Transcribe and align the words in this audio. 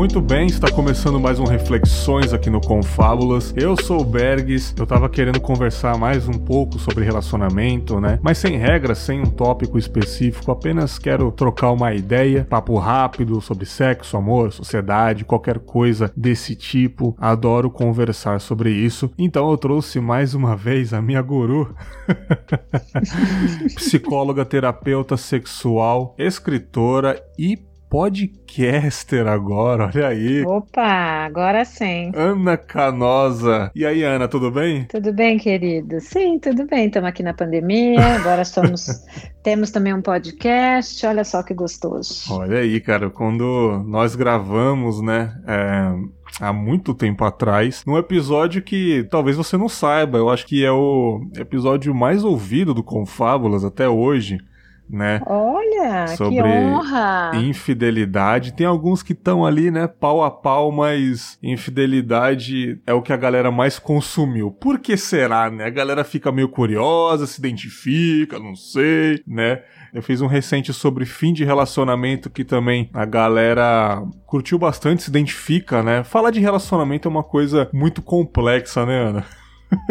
Muito 0.00 0.18
bem, 0.18 0.46
está 0.46 0.72
começando 0.72 1.20
mais 1.20 1.38
um 1.38 1.44
Reflexões 1.44 2.32
aqui 2.32 2.48
no 2.48 2.58
Confábulas. 2.58 3.52
Eu 3.54 3.76
sou 3.76 4.00
o 4.00 4.04
Bergs, 4.04 4.74
eu 4.78 4.86
tava 4.86 5.10
querendo 5.10 5.38
conversar 5.38 5.98
mais 5.98 6.26
um 6.26 6.32
pouco 6.32 6.78
sobre 6.78 7.04
relacionamento, 7.04 8.00
né? 8.00 8.18
Mas 8.22 8.38
sem 8.38 8.56
regras, 8.56 8.96
sem 8.96 9.20
um 9.20 9.26
tópico 9.26 9.76
específico, 9.76 10.50
apenas 10.50 10.98
quero 10.98 11.30
trocar 11.30 11.70
uma 11.72 11.92
ideia, 11.92 12.46
papo 12.48 12.78
rápido 12.78 13.42
sobre 13.42 13.66
sexo, 13.66 14.16
amor, 14.16 14.54
sociedade, 14.54 15.22
qualquer 15.22 15.58
coisa 15.58 16.10
desse 16.16 16.56
tipo. 16.56 17.14
Adoro 17.20 17.70
conversar 17.70 18.40
sobre 18.40 18.70
isso. 18.70 19.10
Então 19.18 19.50
eu 19.50 19.58
trouxe 19.58 20.00
mais 20.00 20.32
uma 20.32 20.56
vez 20.56 20.94
a 20.94 21.02
minha 21.02 21.20
guru, 21.20 21.74
psicóloga, 23.76 24.46
terapeuta 24.46 25.18
sexual, 25.18 26.14
escritora 26.18 27.22
e 27.38 27.68
podcaster 27.90 29.26
agora, 29.26 29.90
olha 29.92 30.06
aí. 30.06 30.44
Opa, 30.46 31.26
agora 31.26 31.64
sim. 31.64 32.12
Ana 32.14 32.56
Canosa. 32.56 33.72
E 33.74 33.84
aí, 33.84 34.04
Ana, 34.04 34.28
tudo 34.28 34.48
bem? 34.48 34.84
Tudo 34.84 35.12
bem, 35.12 35.36
querido? 35.36 36.00
Sim, 36.00 36.38
tudo 36.38 36.66
bem. 36.66 36.86
Estamos 36.86 37.08
aqui 37.08 37.24
na 37.24 37.34
pandemia, 37.34 38.14
agora 38.14 38.44
somos. 38.44 38.86
Temos 39.42 39.72
também 39.72 39.92
um 39.92 40.02
podcast, 40.02 41.04
olha 41.04 41.24
só 41.24 41.42
que 41.42 41.52
gostoso. 41.52 42.32
Olha 42.32 42.58
aí, 42.58 42.80
cara, 42.80 43.10
quando 43.10 43.82
nós 43.86 44.14
gravamos, 44.14 45.02
né? 45.02 45.34
É 45.46 46.20
há 46.38 46.52
muito 46.52 46.94
tempo 46.94 47.24
atrás, 47.24 47.82
num 47.84 47.98
episódio 47.98 48.62
que 48.62 49.04
talvez 49.10 49.36
você 49.36 49.56
não 49.56 49.68
saiba, 49.68 50.16
eu 50.16 50.30
acho 50.30 50.46
que 50.46 50.64
é 50.64 50.70
o 50.70 51.20
episódio 51.36 51.94
mais 51.94 52.22
ouvido 52.22 52.72
do 52.72 52.84
Confábulas 52.84 53.64
até 53.64 53.88
hoje 53.88 54.38
né? 54.90 55.20
Olha, 55.26 56.08
sobre 56.08 56.36
que 56.36 56.42
honra! 56.42 57.32
Infidelidade. 57.34 58.52
Tem 58.52 58.66
alguns 58.66 59.02
que 59.02 59.12
estão 59.12 59.44
ali, 59.44 59.70
né, 59.70 59.86
pau 59.86 60.22
a 60.22 60.30
pau, 60.30 60.72
mas 60.72 61.38
infidelidade 61.42 62.80
é 62.86 62.92
o 62.92 63.02
que 63.02 63.12
a 63.12 63.16
galera 63.16 63.50
mais 63.50 63.78
consumiu. 63.78 64.50
Por 64.50 64.78
que 64.78 64.96
será, 64.96 65.50
né? 65.50 65.64
A 65.64 65.70
galera 65.70 66.04
fica 66.04 66.32
meio 66.32 66.48
curiosa, 66.48 67.26
se 67.26 67.38
identifica, 67.40 68.38
não 68.38 68.54
sei, 68.54 69.22
né? 69.26 69.62
Eu 69.92 70.02
fiz 70.02 70.20
um 70.20 70.26
recente 70.26 70.72
sobre 70.72 71.04
fim 71.04 71.32
de 71.32 71.44
relacionamento 71.44 72.30
que 72.30 72.44
também 72.44 72.88
a 72.94 73.04
galera 73.04 74.02
curtiu 74.24 74.58
bastante, 74.58 75.02
se 75.02 75.10
identifica, 75.10 75.82
né? 75.82 76.04
Falar 76.04 76.30
de 76.30 76.40
relacionamento 76.40 77.08
é 77.08 77.10
uma 77.10 77.24
coisa 77.24 77.68
muito 77.72 78.00
complexa, 78.00 78.86
né, 78.86 79.08
Ana? 79.08 79.24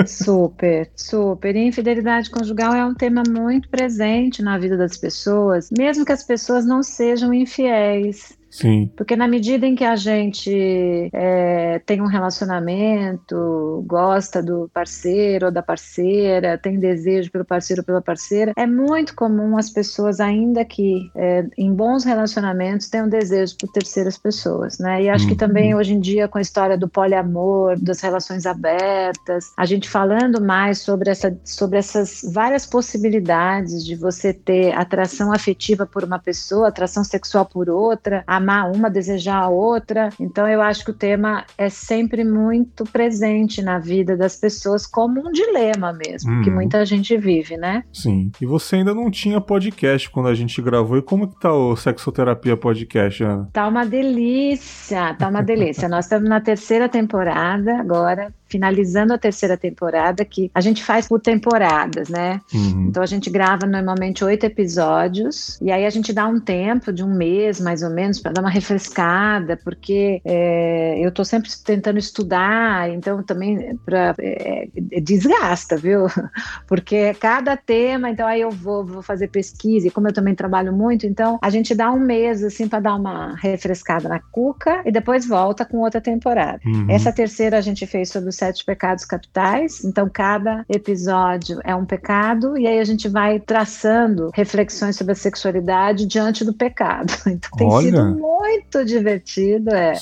Super, 0.08 0.92
super. 0.96 1.56
E 1.56 1.60
infidelidade 1.68 2.30
conjugal 2.30 2.74
é 2.74 2.86
um 2.86 2.96
tema 2.96 3.24
muito 3.26 3.70
presente 3.70 4.42
na 4.42 4.58
vida 4.58 4.78
das 4.78 4.98
pessoas, 4.98 5.70
mesmo 5.72 6.06
que 6.06 6.12
as 6.12 6.24
pessoas 6.24 6.66
não 6.66 6.82
sejam 6.84 7.34
infiéis. 7.34 8.39
Sim. 8.50 8.92
Porque 8.96 9.16
na 9.16 9.28
medida 9.28 9.66
em 9.66 9.76
que 9.76 9.84
a 9.84 9.96
gente 9.96 11.10
é, 11.14 11.80
tem 11.86 12.02
um 12.02 12.08
relacionamento, 12.08 13.84
gosta 13.88 14.42
do 14.42 14.70
parceiro 14.74 15.48
ou 15.48 15.52
da 15.52 15.62
parceira, 15.62 16.58
tem 16.58 16.80
desejo 16.80 17.32
pelo 17.32 17.46
parceiro 17.46 17.82
ou 17.82 17.86
pela 17.86 18.02
parceira, 18.02 18.54
é 18.56 18.66
muito 18.66 19.16
comum 19.16 19.58
as 19.58 19.70
pessoas, 19.70 20.20
ainda 20.20 20.66
que 20.66 21.10
é, 21.16 21.46
em 21.58 21.74
bons 21.74 22.04
relacionamentos, 22.04 22.90
tenham 22.90 23.08
desejo 23.08 23.56
por 23.58 23.72
terceiras 23.72 24.18
pessoas, 24.18 24.80
né? 24.80 25.04
E 25.04 25.10
acho 25.10 25.26
uhum. 25.26 25.30
que 25.30 25.36
também 25.36 25.76
hoje 25.76 25.94
em 25.94 26.00
dia, 26.00 26.28
com 26.28 26.38
a 26.38 26.42
história 26.42 26.78
do 26.78 26.90
poliamor, 26.90 27.80
das 27.80 28.02
relações 28.02 28.46
abertas, 28.46 29.52
a 29.56 29.66
gente 29.66 29.88
falando 29.88 30.42
mais 30.42 30.80
sobre, 30.80 31.10
essa, 31.10 31.38
sobre 31.44 31.78
essas 31.78 32.22
várias 32.34 32.66
possibilidades 32.66 33.86
de 33.86 33.96
você 33.96 34.34
ter 34.34 34.74
atração 34.74 35.32
afetiva 35.32 35.86
por 35.86 36.04
uma 36.04 36.20
pessoa, 36.20 36.68
atração 36.68 37.04
sexual 37.04 37.46
por 37.46 37.70
outra, 37.70 38.24
a 38.26 38.39
amar 38.40 38.72
uma, 38.72 38.90
desejar 38.90 39.44
a 39.44 39.50
outra. 39.50 40.10
Então 40.20 40.48
eu 40.48 40.62
acho 40.62 40.84
que 40.84 40.92
o 40.92 40.94
tema 40.94 41.46
é 41.58 41.70
sempre 41.70 42.24
muito 42.24 42.84
presente 42.86 43.62
na 43.62 43.80
vida 43.80 44.18
das 44.18 44.36
pessoas 44.36 44.86
como 44.86 45.20
um 45.28 45.32
dilema 45.32 45.94
mesmo, 45.94 46.32
uhum. 46.32 46.42
que 46.42 46.50
muita 46.50 46.86
gente 46.86 47.16
vive, 47.18 47.58
né? 47.58 47.84
Sim. 47.94 48.32
E 48.42 48.46
você 48.46 48.78
ainda 48.78 48.94
não 48.94 49.12
tinha 49.12 49.40
podcast 49.40 50.10
quando 50.10 50.30
a 50.30 50.36
gente 50.36 50.62
gravou. 50.62 50.98
E 50.98 51.02
como 51.02 51.28
que 51.28 51.40
tá 51.40 51.54
o 51.54 51.76
Sexoterapia 51.76 52.58
Podcast, 52.58 53.24
Ana? 53.24 53.50
Tá 53.54 53.68
uma 53.68 53.86
delícia, 53.86 55.14
tá 55.16 55.30
uma 55.30 55.42
delícia. 55.42 55.88
Nós 55.88 56.06
estamos 56.06 56.30
na 56.30 56.42
terceira 56.42 56.90
temporada 56.90 57.78
agora, 57.80 58.34
finalizando 58.50 59.14
a 59.14 59.18
terceira 59.18 59.56
temporada, 59.56 60.26
que 60.26 60.50
a 60.54 60.62
gente 60.62 60.84
faz 60.84 61.08
por 61.08 61.20
temporadas, 61.20 62.10
né? 62.10 62.42
Uhum. 62.54 62.88
Então 62.90 63.02
a 63.04 63.06
gente 63.06 63.30
grava 63.30 63.66
normalmente 63.66 64.24
oito 64.24 64.46
episódios, 64.46 65.60
e 65.62 65.72
aí 65.72 65.86
a 65.86 65.90
gente 65.90 66.12
dá 66.12 66.28
um 66.28 66.40
tempo 66.40 66.92
de 66.92 67.04
um 67.04 67.14
mês, 67.14 67.60
mais 67.60 67.84
ou 67.84 67.90
menos, 67.90 68.20
para 68.20 68.32
dar 68.32 68.42
uma 68.42 68.50
refrescada, 68.50 69.58
porque 69.64 70.22
é, 70.26 71.00
eu 71.00 71.10
estou 71.10 71.24
sempre 71.24 71.50
tentando 71.64 72.00
estudar, 72.00 72.90
então 72.90 73.22
também 73.22 73.78
pra, 73.86 74.16
é, 74.20 74.68
é, 74.92 75.00
desgasta, 75.00 75.78
viu? 75.78 76.08
Porque 76.68 77.14
cada 77.16 77.56
tema, 77.58 78.10
então 78.10 78.28
aí 78.28 78.42
eu 78.42 78.52
vou, 78.52 78.86
vou 78.86 79.02
fazer 79.02 79.28
pesquisa, 79.28 79.88
e 79.88 79.92
como 79.92 80.08
eu 80.08 80.14
também 80.14 80.34
trabalho 80.36 80.72
muito, 80.74 81.06
então 81.06 81.38
a 81.42 81.50
gente 81.50 81.76
dá 81.76 81.92
um 81.92 82.00
mês 82.00 82.44
assim 82.44 82.68
para 82.68 82.80
dar 82.80 82.96
uma 82.96 83.36
refrescada 83.36 84.08
na 84.08 84.20
cuca 84.20 84.82
e 84.86 84.92
depois 84.92 85.28
volta 85.28 85.66
com 85.66 85.78
outra 85.78 86.02
temporada. 86.02 86.60
Uhum. 86.66 86.88
Essa 86.90 87.12
terceira 87.12 87.58
a 87.58 87.62
gente 87.62 87.86
fez 87.86 88.10
sobre 88.10 88.30
sete 88.40 88.64
pecados 88.64 89.06
capitais. 89.06 89.84
Então, 89.84 90.10
cada 90.12 90.66
episódio 90.70 91.60
é 91.64 91.76
um 91.76 91.86
pecado, 91.86 92.58
e 92.58 92.66
aí 92.66 92.80
a 92.80 92.84
gente 92.84 93.08
vai 93.08 93.40
traçando 93.40 94.32
reflexões 94.34 94.96
sobre 94.96 95.12
a 95.12 95.16
sexualidade 95.16 96.06
diante 96.06 96.44
do 96.44 96.54
pecado. 96.54 97.14
Então, 97.30 97.52
tem 97.58 97.68
Olha. 97.68 97.86
sido 97.86 98.06
muito 98.16 98.84
divertido. 98.84 99.70
É. 99.70 99.94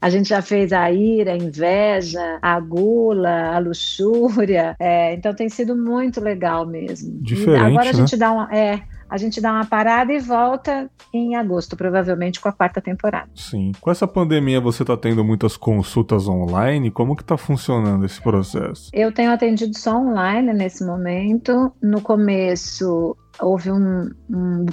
A 0.00 0.08
gente 0.08 0.28
já 0.28 0.40
fez 0.40 0.72
a 0.72 0.90
ira, 0.90 1.32
a 1.32 1.36
inveja, 1.36 2.38
a 2.40 2.60
gula, 2.60 3.54
a 3.54 3.58
luxúria. 3.58 4.76
É, 4.78 5.12
então, 5.14 5.34
tem 5.34 5.48
sido 5.48 5.74
muito 5.76 6.20
legal 6.20 6.64
mesmo. 6.64 7.18
Diferente, 7.20 7.60
e 7.60 7.66
agora 7.66 7.90
a 7.90 7.92
né? 7.92 7.98
gente 7.98 8.16
dá 8.16 8.32
uma. 8.32 8.48
É, 8.56 8.82
a 9.08 9.16
gente 9.16 9.40
dá 9.40 9.52
uma 9.52 9.64
parada 9.64 10.12
e 10.12 10.18
volta 10.18 10.90
em 11.12 11.36
agosto, 11.36 11.76
provavelmente 11.76 12.40
com 12.40 12.48
a 12.48 12.52
quarta 12.52 12.80
temporada. 12.80 13.28
Sim. 13.34 13.72
Com 13.80 13.90
essa 13.90 14.06
pandemia, 14.06 14.60
você 14.60 14.82
está 14.82 14.96
tendo 14.96 15.24
muitas 15.24 15.56
consultas 15.56 16.28
online? 16.28 16.90
Como 16.90 17.16
que 17.16 17.22
está 17.22 17.36
funcionando 17.36 18.04
esse 18.04 18.20
processo? 18.20 18.90
Eu 18.92 19.12
tenho 19.12 19.32
atendido 19.32 19.76
só 19.76 19.96
online 19.96 20.52
nesse 20.52 20.84
momento. 20.84 21.72
No 21.80 22.00
começo, 22.00 23.16
houve 23.40 23.70
um, 23.70 24.10
um, 24.30 24.66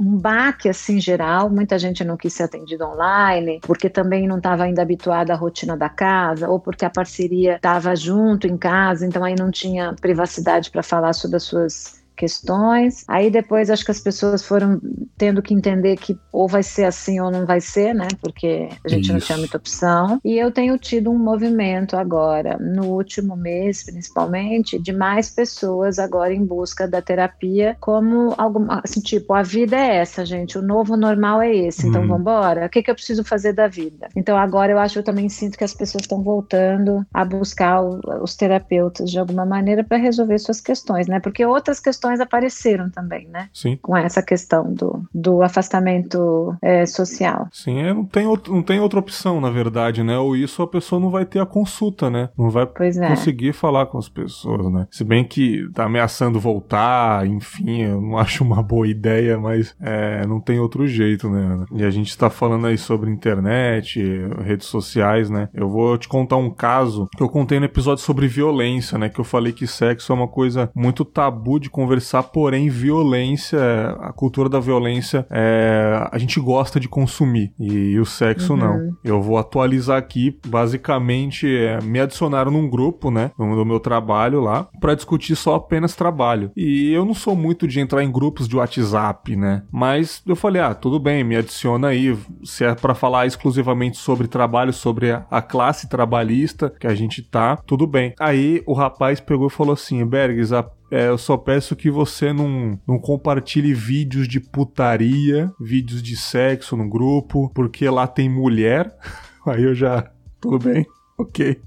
um 0.00 0.18
baque 0.18 0.68
assim 0.68 1.00
geral, 1.00 1.50
muita 1.50 1.78
gente 1.78 2.04
não 2.04 2.16
quis 2.16 2.32
ser 2.32 2.44
atendida 2.44 2.86
online, 2.86 3.60
porque 3.62 3.88
também 3.88 4.26
não 4.26 4.38
estava 4.38 4.64
ainda 4.64 4.82
habituada 4.82 5.32
à 5.32 5.36
rotina 5.36 5.76
da 5.76 5.88
casa, 5.88 6.48
ou 6.48 6.58
porque 6.58 6.84
a 6.84 6.90
parceria 6.90 7.56
estava 7.56 7.94
junto 7.94 8.46
em 8.46 8.56
casa, 8.56 9.06
então 9.06 9.22
aí 9.24 9.34
não 9.38 9.50
tinha 9.50 9.94
privacidade 10.00 10.70
para 10.70 10.82
falar 10.82 11.12
sobre 11.12 11.36
as 11.36 11.42
suas 11.42 12.05
questões. 12.16 13.04
Aí 13.08 13.30
depois 13.30 13.70
acho 13.70 13.84
que 13.84 13.90
as 13.90 14.00
pessoas 14.00 14.44
foram 14.44 14.80
tendo 15.16 15.42
que 15.42 15.54
entender 15.54 15.96
que 15.96 16.18
ou 16.32 16.48
vai 16.48 16.62
ser 16.62 16.84
assim 16.84 17.20
ou 17.20 17.30
não 17.30 17.46
vai 17.46 17.60
ser, 17.60 17.94
né? 17.94 18.08
Porque 18.20 18.68
a 18.84 18.88
gente 18.88 19.04
Isso. 19.04 19.12
não 19.12 19.20
tinha 19.20 19.38
muita 19.38 19.56
opção. 19.56 20.20
E 20.24 20.38
eu 20.38 20.50
tenho 20.50 20.78
tido 20.78 21.10
um 21.10 21.18
movimento 21.18 21.96
agora, 21.96 22.58
no 22.58 22.86
último 22.86 23.36
mês 23.36 23.84
principalmente, 23.84 24.78
de 24.78 24.92
mais 24.92 25.30
pessoas 25.30 25.98
agora 25.98 26.32
em 26.32 26.44
busca 26.44 26.88
da 26.88 27.02
terapia 27.02 27.76
como 27.80 28.34
alguma 28.38 28.80
assim, 28.82 29.00
tipo, 29.00 29.32
a 29.34 29.42
vida 29.42 29.76
é 29.76 29.96
essa, 29.96 30.24
gente, 30.24 30.58
o 30.58 30.62
novo 30.62 30.96
normal 30.96 31.42
é 31.42 31.54
esse, 31.54 31.86
então 31.86 32.02
hum. 32.02 32.06
vamos 32.06 32.20
embora. 32.20 32.66
O 32.66 32.68
que, 32.68 32.82
que 32.82 32.90
eu 32.90 32.94
preciso 32.94 33.24
fazer 33.24 33.52
da 33.52 33.68
vida? 33.68 34.08
Então 34.16 34.36
agora 34.36 34.72
eu 34.72 34.78
acho 34.78 34.98
eu 34.98 35.02
também 35.02 35.28
sinto 35.28 35.58
que 35.58 35.64
as 35.64 35.74
pessoas 35.74 36.02
estão 36.02 36.22
voltando 36.22 37.04
a 37.12 37.24
buscar 37.24 37.82
o, 37.82 38.00
os 38.22 38.34
terapeutas 38.34 39.10
de 39.10 39.18
alguma 39.18 39.44
maneira 39.44 39.84
para 39.84 39.98
resolver 39.98 40.38
suas 40.38 40.60
questões, 40.60 41.06
né? 41.06 41.20
Porque 41.20 41.44
outras 41.44 41.80
questões 41.80 42.05
questões 42.06 42.20
apareceram 42.20 42.88
também, 42.88 43.26
né? 43.28 43.48
Sim. 43.52 43.78
Com 43.82 43.96
essa 43.96 44.22
questão 44.22 44.72
do, 44.72 45.04
do 45.12 45.42
afastamento 45.42 46.54
é, 46.62 46.86
social. 46.86 47.48
Sim, 47.52 47.80
é, 47.80 47.92
não, 47.92 48.04
tem 48.04 48.26
outro, 48.26 48.54
não 48.54 48.62
tem 48.62 48.78
outra 48.78 49.00
opção, 49.00 49.40
na 49.40 49.50
verdade, 49.50 50.02
né? 50.02 50.16
Ou 50.18 50.36
isso 50.36 50.62
a 50.62 50.66
pessoa 50.66 51.00
não 51.00 51.10
vai 51.10 51.24
ter 51.24 51.40
a 51.40 51.46
consulta, 51.46 52.08
né? 52.08 52.28
Não 52.38 52.48
vai 52.48 52.64
é. 52.64 53.08
conseguir 53.08 53.52
falar 53.52 53.86
com 53.86 53.98
as 53.98 54.08
pessoas, 54.08 54.72
né? 54.72 54.86
Se 54.90 55.02
bem 55.02 55.24
que 55.24 55.68
tá 55.74 55.84
ameaçando 55.84 56.38
voltar, 56.38 57.26
enfim, 57.26 57.82
eu 57.82 58.00
não 58.00 58.18
acho 58.18 58.44
uma 58.44 58.62
boa 58.62 58.86
ideia, 58.86 59.38
mas 59.38 59.74
é, 59.80 60.26
não 60.26 60.40
tem 60.40 60.60
outro 60.60 60.86
jeito, 60.86 61.28
né? 61.28 61.64
E 61.72 61.84
a 61.84 61.90
gente 61.90 62.16
tá 62.16 62.30
falando 62.30 62.66
aí 62.66 62.78
sobre 62.78 63.10
internet, 63.10 64.00
redes 64.42 64.68
sociais, 64.68 65.28
né? 65.28 65.48
Eu 65.52 65.68
vou 65.68 65.98
te 65.98 66.08
contar 66.08 66.36
um 66.36 66.50
caso 66.50 67.08
que 67.16 67.22
eu 67.22 67.28
contei 67.28 67.58
no 67.58 67.66
episódio 67.66 68.04
sobre 68.04 68.28
violência, 68.28 68.98
né? 68.98 69.08
Que 69.08 69.20
eu 69.20 69.24
falei 69.24 69.52
que 69.52 69.66
sexo 69.66 70.12
é 70.12 70.14
uma 70.14 70.28
coisa 70.28 70.70
muito 70.74 71.04
tabu 71.04 71.58
de 71.58 71.70
conversar 71.70 71.95
conversar, 71.96 72.22
porém, 72.24 72.68
violência, 72.68 73.58
a 74.00 74.12
cultura 74.12 74.48
da 74.48 74.60
violência, 74.60 75.26
é, 75.30 76.08
a 76.12 76.18
gente 76.18 76.38
gosta 76.38 76.78
de 76.78 76.88
consumir. 76.88 77.52
E, 77.58 77.98
o 77.98 78.04
sexo 78.04 78.52
uhum. 78.52 78.58
não. 78.58 78.96
Eu 79.02 79.22
vou 79.22 79.38
atualizar 79.38 79.96
aqui, 79.96 80.38
basicamente, 80.46 81.46
é, 81.46 81.80
me 81.80 81.98
adicionaram 81.98 82.50
num 82.50 82.68
grupo, 82.68 83.10
né, 83.10 83.30
no, 83.38 83.56
no 83.56 83.64
meu 83.64 83.80
trabalho 83.80 84.40
lá, 84.40 84.68
para 84.80 84.94
discutir 84.94 85.34
só 85.36 85.54
apenas 85.54 85.96
trabalho. 85.96 86.50
E 86.56 86.92
eu 86.92 87.04
não 87.04 87.14
sou 87.14 87.34
muito 87.34 87.66
de 87.66 87.80
entrar 87.80 88.02
em 88.02 88.12
grupos 88.12 88.46
de 88.46 88.56
WhatsApp, 88.56 89.34
né? 89.34 89.62
Mas 89.72 90.22
eu 90.26 90.36
falei, 90.36 90.60
ah, 90.60 90.74
tudo 90.74 91.00
bem, 91.00 91.24
me 91.24 91.36
adiciona 91.36 91.88
aí. 91.88 92.16
Se 92.44 92.64
é 92.64 92.74
para 92.74 92.94
falar 92.94 93.26
exclusivamente 93.26 93.96
sobre 93.96 94.28
trabalho, 94.28 94.72
sobre 94.72 95.10
a, 95.10 95.24
a 95.30 95.40
classe 95.40 95.88
trabalhista 95.88 96.72
que 96.78 96.86
a 96.86 96.94
gente 96.94 97.22
tá, 97.22 97.56
tudo 97.56 97.86
bem. 97.86 98.14
Aí 98.20 98.62
o 98.66 98.74
rapaz 98.74 99.20
pegou 99.20 99.46
e 99.46 99.50
falou 99.50 99.72
assim: 99.72 100.04
Bergs, 100.04 100.52
a 100.52 100.64
é, 100.90 101.08
eu 101.08 101.18
só 101.18 101.36
peço 101.36 101.74
que 101.74 101.90
você 101.90 102.32
não, 102.32 102.80
não 102.86 102.98
compartilhe 102.98 103.74
vídeos 103.74 104.28
de 104.28 104.38
putaria, 104.38 105.52
vídeos 105.60 106.02
de 106.02 106.16
sexo 106.16 106.76
no 106.76 106.88
grupo, 106.88 107.50
porque 107.54 107.88
lá 107.88 108.06
tem 108.06 108.28
mulher. 108.28 108.94
Aí 109.46 109.62
eu 109.62 109.74
já. 109.74 110.10
Tudo 110.40 110.58
bem, 110.58 110.86
ok. 111.18 111.60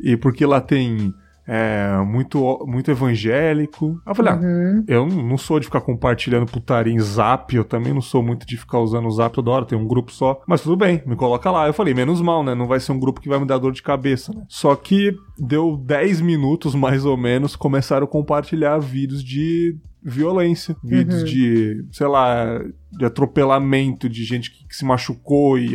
E 0.00 0.16
porque 0.16 0.44
lá 0.44 0.60
tem 0.60 1.12
é, 1.52 2.00
muito, 2.04 2.64
muito 2.64 2.92
evangélico. 2.92 4.00
Aí 4.06 4.12
eu 4.12 4.14
falei, 4.14 4.32
ah, 4.32 4.36
uhum. 4.36 4.78
ah, 4.78 4.84
eu 4.86 5.04
não 5.04 5.36
sou 5.36 5.58
de 5.58 5.66
ficar 5.66 5.80
compartilhando 5.80 6.46
putaria 6.46 6.94
em 6.94 7.00
zap, 7.00 7.52
eu 7.56 7.64
também 7.64 7.92
não 7.92 8.00
sou 8.00 8.22
muito 8.22 8.46
de 8.46 8.56
ficar 8.56 8.78
usando 8.78 9.08
o 9.08 9.10
zap 9.10 9.34
toda 9.34 9.50
hora, 9.50 9.66
tem 9.66 9.76
um 9.76 9.86
grupo 9.86 10.12
só. 10.12 10.40
Mas 10.46 10.60
tudo 10.60 10.76
bem, 10.76 11.02
me 11.04 11.16
coloca 11.16 11.50
lá. 11.50 11.66
Eu 11.66 11.74
falei, 11.74 11.92
menos 11.92 12.20
mal, 12.20 12.44
né? 12.44 12.54
Não 12.54 12.68
vai 12.68 12.78
ser 12.78 12.92
um 12.92 13.00
grupo 13.00 13.20
que 13.20 13.28
vai 13.28 13.40
me 13.40 13.46
dar 13.46 13.58
dor 13.58 13.72
de 13.72 13.82
cabeça, 13.82 14.32
né? 14.32 14.44
Só 14.48 14.76
que 14.76 15.12
deu 15.36 15.76
10 15.76 16.20
minutos, 16.20 16.72
mais 16.76 17.04
ou 17.04 17.16
menos, 17.16 17.56
começaram 17.56 18.04
a 18.04 18.08
compartilhar 18.08 18.78
vídeos 18.78 19.24
de 19.24 19.76
violência, 20.00 20.76
vídeos 20.84 21.22
uhum. 21.22 21.26
de, 21.26 21.84
sei 21.90 22.06
lá, 22.06 22.62
de 22.92 23.04
atropelamento, 23.04 24.08
de 24.08 24.22
gente 24.22 24.52
que, 24.52 24.68
que 24.68 24.76
se 24.76 24.84
machucou 24.84 25.58
e 25.58 25.72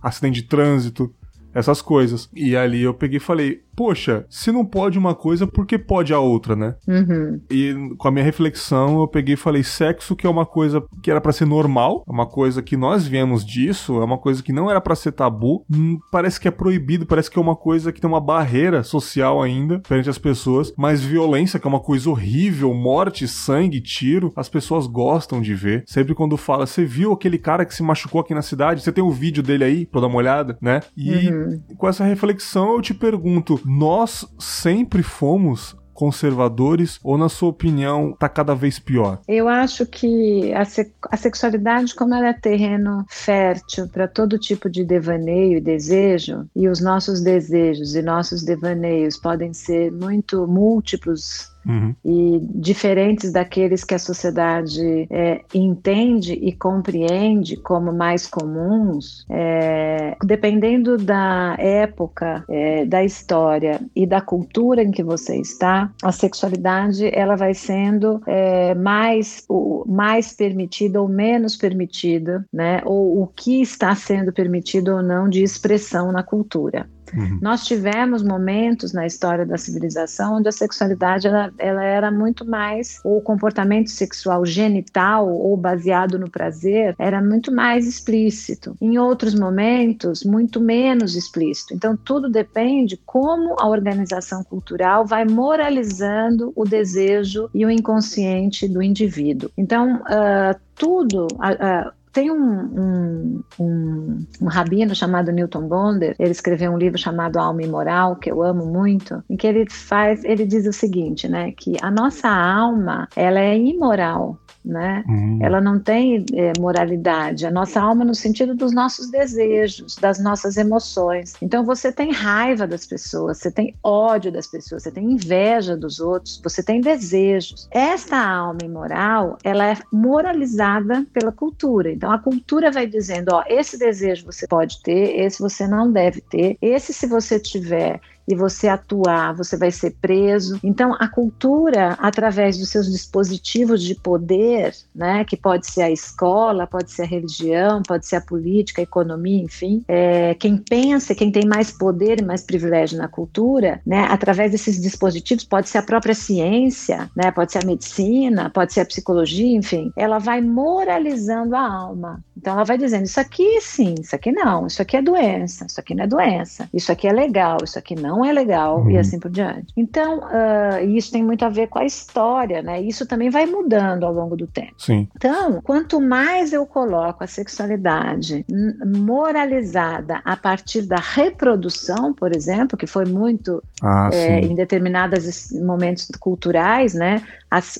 acidente 0.00 0.40
de 0.40 0.46
trânsito 0.46 1.12
essas 1.54 1.82
coisas. 1.82 2.28
E 2.34 2.56
ali 2.56 2.82
eu 2.82 2.94
peguei 2.94 3.16
e 3.16 3.20
falei, 3.20 3.62
poxa, 3.80 4.26
se 4.28 4.52
não 4.52 4.62
pode 4.62 4.98
uma 4.98 5.14
coisa, 5.14 5.46
por 5.46 5.64
que 5.64 5.78
pode 5.78 6.12
a 6.12 6.18
outra, 6.18 6.54
né? 6.54 6.74
Uhum. 6.86 7.40
E 7.50 7.74
com 7.96 8.08
a 8.08 8.10
minha 8.10 8.22
reflexão, 8.22 9.00
eu 9.00 9.08
peguei 9.08 9.32
e 9.32 9.38
falei, 9.38 9.62
sexo 9.62 10.14
que 10.14 10.26
é 10.26 10.30
uma 10.30 10.44
coisa 10.44 10.84
que 11.02 11.10
era 11.10 11.18
para 11.18 11.32
ser 11.32 11.46
normal, 11.46 12.04
é 12.06 12.12
uma 12.12 12.26
coisa 12.26 12.60
que 12.60 12.76
nós 12.76 13.06
viemos 13.06 13.42
disso, 13.42 14.02
é 14.02 14.04
uma 14.04 14.18
coisa 14.18 14.42
que 14.42 14.52
não 14.52 14.70
era 14.70 14.82
para 14.82 14.94
ser 14.94 15.12
tabu, 15.12 15.64
hum, 15.74 15.98
parece 16.12 16.38
que 16.38 16.46
é 16.46 16.50
proibido, 16.50 17.06
parece 17.06 17.30
que 17.30 17.38
é 17.38 17.40
uma 17.40 17.56
coisa 17.56 17.90
que 17.90 18.02
tem 18.02 18.10
uma 18.10 18.20
barreira 18.20 18.82
social 18.82 19.42
ainda 19.42 19.80
perante 19.88 20.10
as 20.10 20.18
pessoas, 20.18 20.74
mas 20.76 21.02
violência, 21.02 21.58
que 21.58 21.66
é 21.66 21.70
uma 21.70 21.80
coisa 21.80 22.10
horrível, 22.10 22.74
morte, 22.74 23.26
sangue, 23.26 23.80
tiro, 23.80 24.30
as 24.36 24.50
pessoas 24.50 24.86
gostam 24.86 25.40
de 25.40 25.54
ver. 25.54 25.84
Sempre 25.86 26.14
quando 26.14 26.36
fala, 26.36 26.66
você 26.66 26.84
viu 26.84 27.12
aquele 27.12 27.38
cara 27.38 27.64
que 27.64 27.74
se 27.74 27.82
machucou 27.82 28.20
aqui 28.20 28.34
na 28.34 28.42
cidade? 28.42 28.82
Você 28.82 28.92
tem 28.92 29.02
o 29.02 29.08
um 29.08 29.10
vídeo 29.10 29.42
dele 29.42 29.64
aí 29.64 29.86
pra 29.86 30.02
dar 30.02 30.08
uma 30.08 30.18
olhada, 30.18 30.58
né? 30.60 30.80
E 30.94 31.28
uhum 31.30 31.60
com 31.76 31.88
essa 31.88 32.04
reflexão 32.04 32.74
eu 32.74 32.82
te 32.82 32.94
pergunto: 32.94 33.60
nós 33.72 34.26
sempre 34.36 35.00
fomos 35.00 35.76
conservadores 35.94 36.98
ou, 37.04 37.16
na 37.16 37.28
sua 37.28 37.50
opinião, 37.50 38.10
está 38.10 38.28
cada 38.28 38.52
vez 38.52 38.80
pior? 38.80 39.20
Eu 39.28 39.46
acho 39.46 39.86
que 39.86 40.52
a, 40.54 40.64
se 40.64 40.92
a 41.08 41.16
sexualidade, 41.16 41.94
como 41.94 42.14
ela 42.14 42.28
é 42.28 42.32
terreno 42.32 43.04
fértil 43.08 43.86
para 43.86 44.08
todo 44.08 44.38
tipo 44.38 44.68
de 44.68 44.82
devaneio 44.82 45.58
e 45.58 45.60
desejo, 45.60 46.48
e 46.56 46.68
os 46.68 46.80
nossos 46.80 47.20
desejos 47.20 47.94
e 47.94 48.02
nossos 48.02 48.42
devaneios 48.42 49.16
podem 49.16 49.52
ser 49.52 49.92
muito 49.92 50.48
múltiplos 50.48 51.48
Uhum. 51.66 51.94
e 52.04 52.40
diferentes 52.54 53.32
daqueles 53.32 53.84
que 53.84 53.94
a 53.94 53.98
sociedade 53.98 55.06
é, 55.10 55.42
entende 55.54 56.32
e 56.32 56.52
compreende 56.52 57.56
como 57.56 57.92
mais 57.92 58.26
comuns, 58.26 59.26
é, 59.28 60.16
dependendo 60.24 60.96
da 60.96 61.56
época, 61.58 62.44
é, 62.48 62.84
da 62.86 63.04
história 63.04 63.80
e 63.94 64.06
da 64.06 64.20
cultura 64.20 64.82
em 64.82 64.90
que 64.90 65.02
você 65.02 65.36
está, 65.36 65.92
a 66.02 66.12
sexualidade 66.12 67.10
ela 67.12 67.36
vai 67.36 67.52
sendo 67.52 68.22
é, 68.26 68.74
mais, 68.74 69.44
o, 69.48 69.84
mais 69.86 70.32
permitida 70.32 71.00
ou 71.00 71.08
menos 71.08 71.56
permitida, 71.56 72.44
né? 72.52 72.80
Ou 72.84 73.22
o 73.22 73.26
que 73.26 73.60
está 73.60 73.94
sendo 73.94 74.32
permitido 74.32 74.96
ou 74.96 75.02
não 75.02 75.28
de 75.28 75.42
expressão 75.42 76.10
na 76.10 76.22
cultura. 76.22 76.88
Uhum. 77.14 77.38
Nós 77.40 77.64
tivemos 77.64 78.22
momentos 78.22 78.92
na 78.92 79.06
história 79.06 79.44
da 79.44 79.56
civilização 79.58 80.36
onde 80.36 80.48
a 80.48 80.52
sexualidade 80.52 81.26
ela, 81.26 81.52
ela 81.58 81.82
era 81.82 82.10
muito 82.10 82.44
mais, 82.44 83.00
o 83.04 83.20
comportamento 83.20 83.90
sexual 83.90 84.44
genital 84.44 85.28
ou 85.28 85.56
baseado 85.56 86.18
no 86.18 86.30
prazer 86.30 86.94
era 86.98 87.20
muito 87.20 87.52
mais 87.52 87.86
explícito. 87.86 88.76
Em 88.80 88.98
outros 88.98 89.34
momentos, 89.34 90.24
muito 90.24 90.60
menos 90.60 91.16
explícito. 91.16 91.74
Então, 91.74 91.96
tudo 91.96 92.28
depende 92.28 92.98
como 93.04 93.56
a 93.58 93.68
organização 93.68 94.42
cultural 94.44 95.06
vai 95.06 95.24
moralizando 95.24 96.52
o 96.54 96.64
desejo 96.64 97.48
e 97.54 97.64
o 97.64 97.70
inconsciente 97.70 98.68
do 98.68 98.82
indivíduo. 98.82 99.50
Então, 99.56 99.96
uh, 99.96 100.58
tudo, 100.74 101.26
uh, 101.26 101.92
tem 102.12 102.30
um, 102.30 102.36
um, 102.36 103.44
um, 103.58 104.26
um, 104.40 104.46
rabino 104.46 104.94
chamado 104.94 105.30
Newton 105.30 105.68
Bonder, 105.68 106.16
ele 106.18 106.32
escreveu 106.32 106.72
um 106.72 106.78
livro 106.78 106.98
chamado 106.98 107.38
Alma 107.38 107.62
Imoral, 107.62 108.16
que 108.16 108.30
eu 108.30 108.42
amo 108.42 108.66
muito, 108.66 109.22
em 109.28 109.36
que 109.36 109.46
ele 109.46 109.68
faz, 109.70 110.24
ele 110.24 110.44
diz 110.44 110.66
o 110.66 110.72
seguinte, 110.72 111.28
né, 111.28 111.52
que 111.52 111.76
a 111.80 111.90
nossa 111.90 112.28
alma, 112.28 113.08
ela 113.14 113.38
é 113.38 113.56
imoral, 113.56 114.38
né? 114.64 115.04
Hum. 115.08 115.38
Ela 115.42 115.60
não 115.60 115.78
tem 115.78 116.24
é, 116.34 116.52
moralidade. 116.58 117.46
A 117.46 117.50
nossa 117.50 117.80
alma 117.80 118.04
no 118.04 118.14
sentido 118.14 118.54
dos 118.54 118.72
nossos 118.72 119.10
desejos, 119.10 119.96
das 119.96 120.22
nossas 120.22 120.56
emoções. 120.56 121.34
Então 121.40 121.64
você 121.64 121.90
tem 121.90 122.12
raiva 122.12 122.66
das 122.66 122.86
pessoas, 122.86 123.38
você 123.38 123.50
tem 123.50 123.74
ódio 123.82 124.30
das 124.30 124.46
pessoas, 124.46 124.82
você 124.82 124.90
tem 124.90 125.12
inveja 125.12 125.76
dos 125.76 126.00
outros, 126.00 126.40
você 126.42 126.62
tem 126.62 126.80
desejos. 126.80 127.68
Esta 127.70 128.18
alma 128.18 128.60
imoral, 128.64 129.38
ela 129.42 129.66
é 129.66 129.76
moralizada 129.92 131.06
pela 131.12 131.32
cultura. 131.32 131.90
Então 131.90 132.10
a 132.10 132.18
cultura 132.18 132.70
vai 132.70 132.86
dizendo, 132.86 133.30
ó, 133.32 133.42
esse 133.48 133.78
desejo 133.78 134.26
você 134.26 134.46
pode 134.46 134.82
ter, 134.82 135.20
esse 135.20 135.40
você 135.40 135.66
não 135.66 135.90
deve 135.90 136.20
ter, 136.20 136.56
esse 136.60 136.92
se 136.92 137.06
você 137.06 137.38
tiver 137.38 138.00
e 138.30 138.36
você 138.36 138.68
atuar, 138.68 139.34
você 139.34 139.56
vai 139.56 139.70
ser 139.70 139.96
preso. 140.00 140.58
Então, 140.62 140.94
a 140.98 141.08
cultura, 141.08 141.96
através 141.98 142.58
dos 142.58 142.68
seus 142.68 142.90
dispositivos 142.90 143.82
de 143.82 143.94
poder, 143.94 144.74
né, 144.94 145.24
que 145.24 145.36
pode 145.36 145.66
ser 145.66 145.82
a 145.82 145.90
escola, 145.90 146.66
pode 146.66 146.90
ser 146.90 147.02
a 147.02 147.06
religião, 147.06 147.82
pode 147.82 148.06
ser 148.06 148.16
a 148.16 148.20
política, 148.20 148.80
a 148.80 148.84
economia, 148.84 149.42
enfim, 149.42 149.84
é, 149.88 150.34
quem 150.34 150.56
pensa, 150.56 151.14
quem 151.14 151.30
tem 151.30 151.46
mais 151.46 151.70
poder 151.70 152.20
e 152.20 152.24
mais 152.24 152.42
privilégio 152.42 152.98
na 152.98 153.08
cultura, 153.08 153.80
né, 153.84 154.06
através 154.10 154.52
desses 154.52 154.80
dispositivos, 154.80 155.44
pode 155.44 155.68
ser 155.68 155.78
a 155.78 155.82
própria 155.82 156.14
ciência, 156.14 157.10
né, 157.16 157.30
pode 157.30 157.52
ser 157.52 157.64
a 157.64 157.66
medicina, 157.66 158.50
pode 158.50 158.72
ser 158.72 158.80
a 158.80 158.86
psicologia, 158.86 159.56
enfim, 159.56 159.92
ela 159.96 160.18
vai 160.18 160.40
moralizando 160.40 161.56
a 161.56 161.66
alma. 161.66 162.22
Então, 162.40 162.54
ela 162.54 162.64
vai 162.64 162.78
dizendo: 162.78 163.04
isso 163.04 163.20
aqui 163.20 163.60
sim, 163.60 163.94
isso 164.00 164.14
aqui 164.14 164.32
não, 164.32 164.66
isso 164.66 164.80
aqui 164.80 164.96
é 164.96 165.02
doença, 165.02 165.66
isso 165.66 165.78
aqui 165.78 165.94
não 165.94 166.04
é 166.04 166.06
doença, 166.06 166.68
isso 166.72 166.90
aqui 166.90 167.06
é 167.06 167.12
legal, 167.12 167.58
isso 167.62 167.78
aqui 167.78 167.94
não 167.94 168.19
não 168.20 168.24
é 168.24 168.32
legal 168.32 168.80
uhum. 168.80 168.90
e 168.90 168.98
assim 168.98 169.18
por 169.18 169.30
diante. 169.30 169.72
Então, 169.76 170.18
uh, 170.18 170.84
isso 170.84 171.10
tem 171.10 171.22
muito 171.22 171.44
a 171.44 171.48
ver 171.48 171.68
com 171.68 171.78
a 171.78 171.84
história, 171.84 172.60
né? 172.60 172.80
Isso 172.80 173.06
também 173.06 173.30
vai 173.30 173.46
mudando 173.46 174.04
ao 174.04 174.12
longo 174.12 174.36
do 174.36 174.46
tempo. 174.46 174.74
Sim. 174.76 175.08
Então, 175.16 175.60
quanto 175.62 176.00
mais 176.00 176.52
eu 176.52 176.66
coloco 176.66 177.24
a 177.24 177.26
sexualidade 177.26 178.44
moralizada 178.84 180.20
a 180.24 180.36
partir 180.36 180.82
da 180.82 180.98
reprodução, 180.98 182.12
por 182.12 182.34
exemplo, 182.34 182.76
que 182.76 182.86
foi 182.86 183.06
muito 183.06 183.62
ah, 183.82 184.10
é, 184.12 184.40
em 184.40 184.54
determinados 184.54 185.50
momentos 185.52 186.08
culturais, 186.20 186.92
né? 186.92 187.22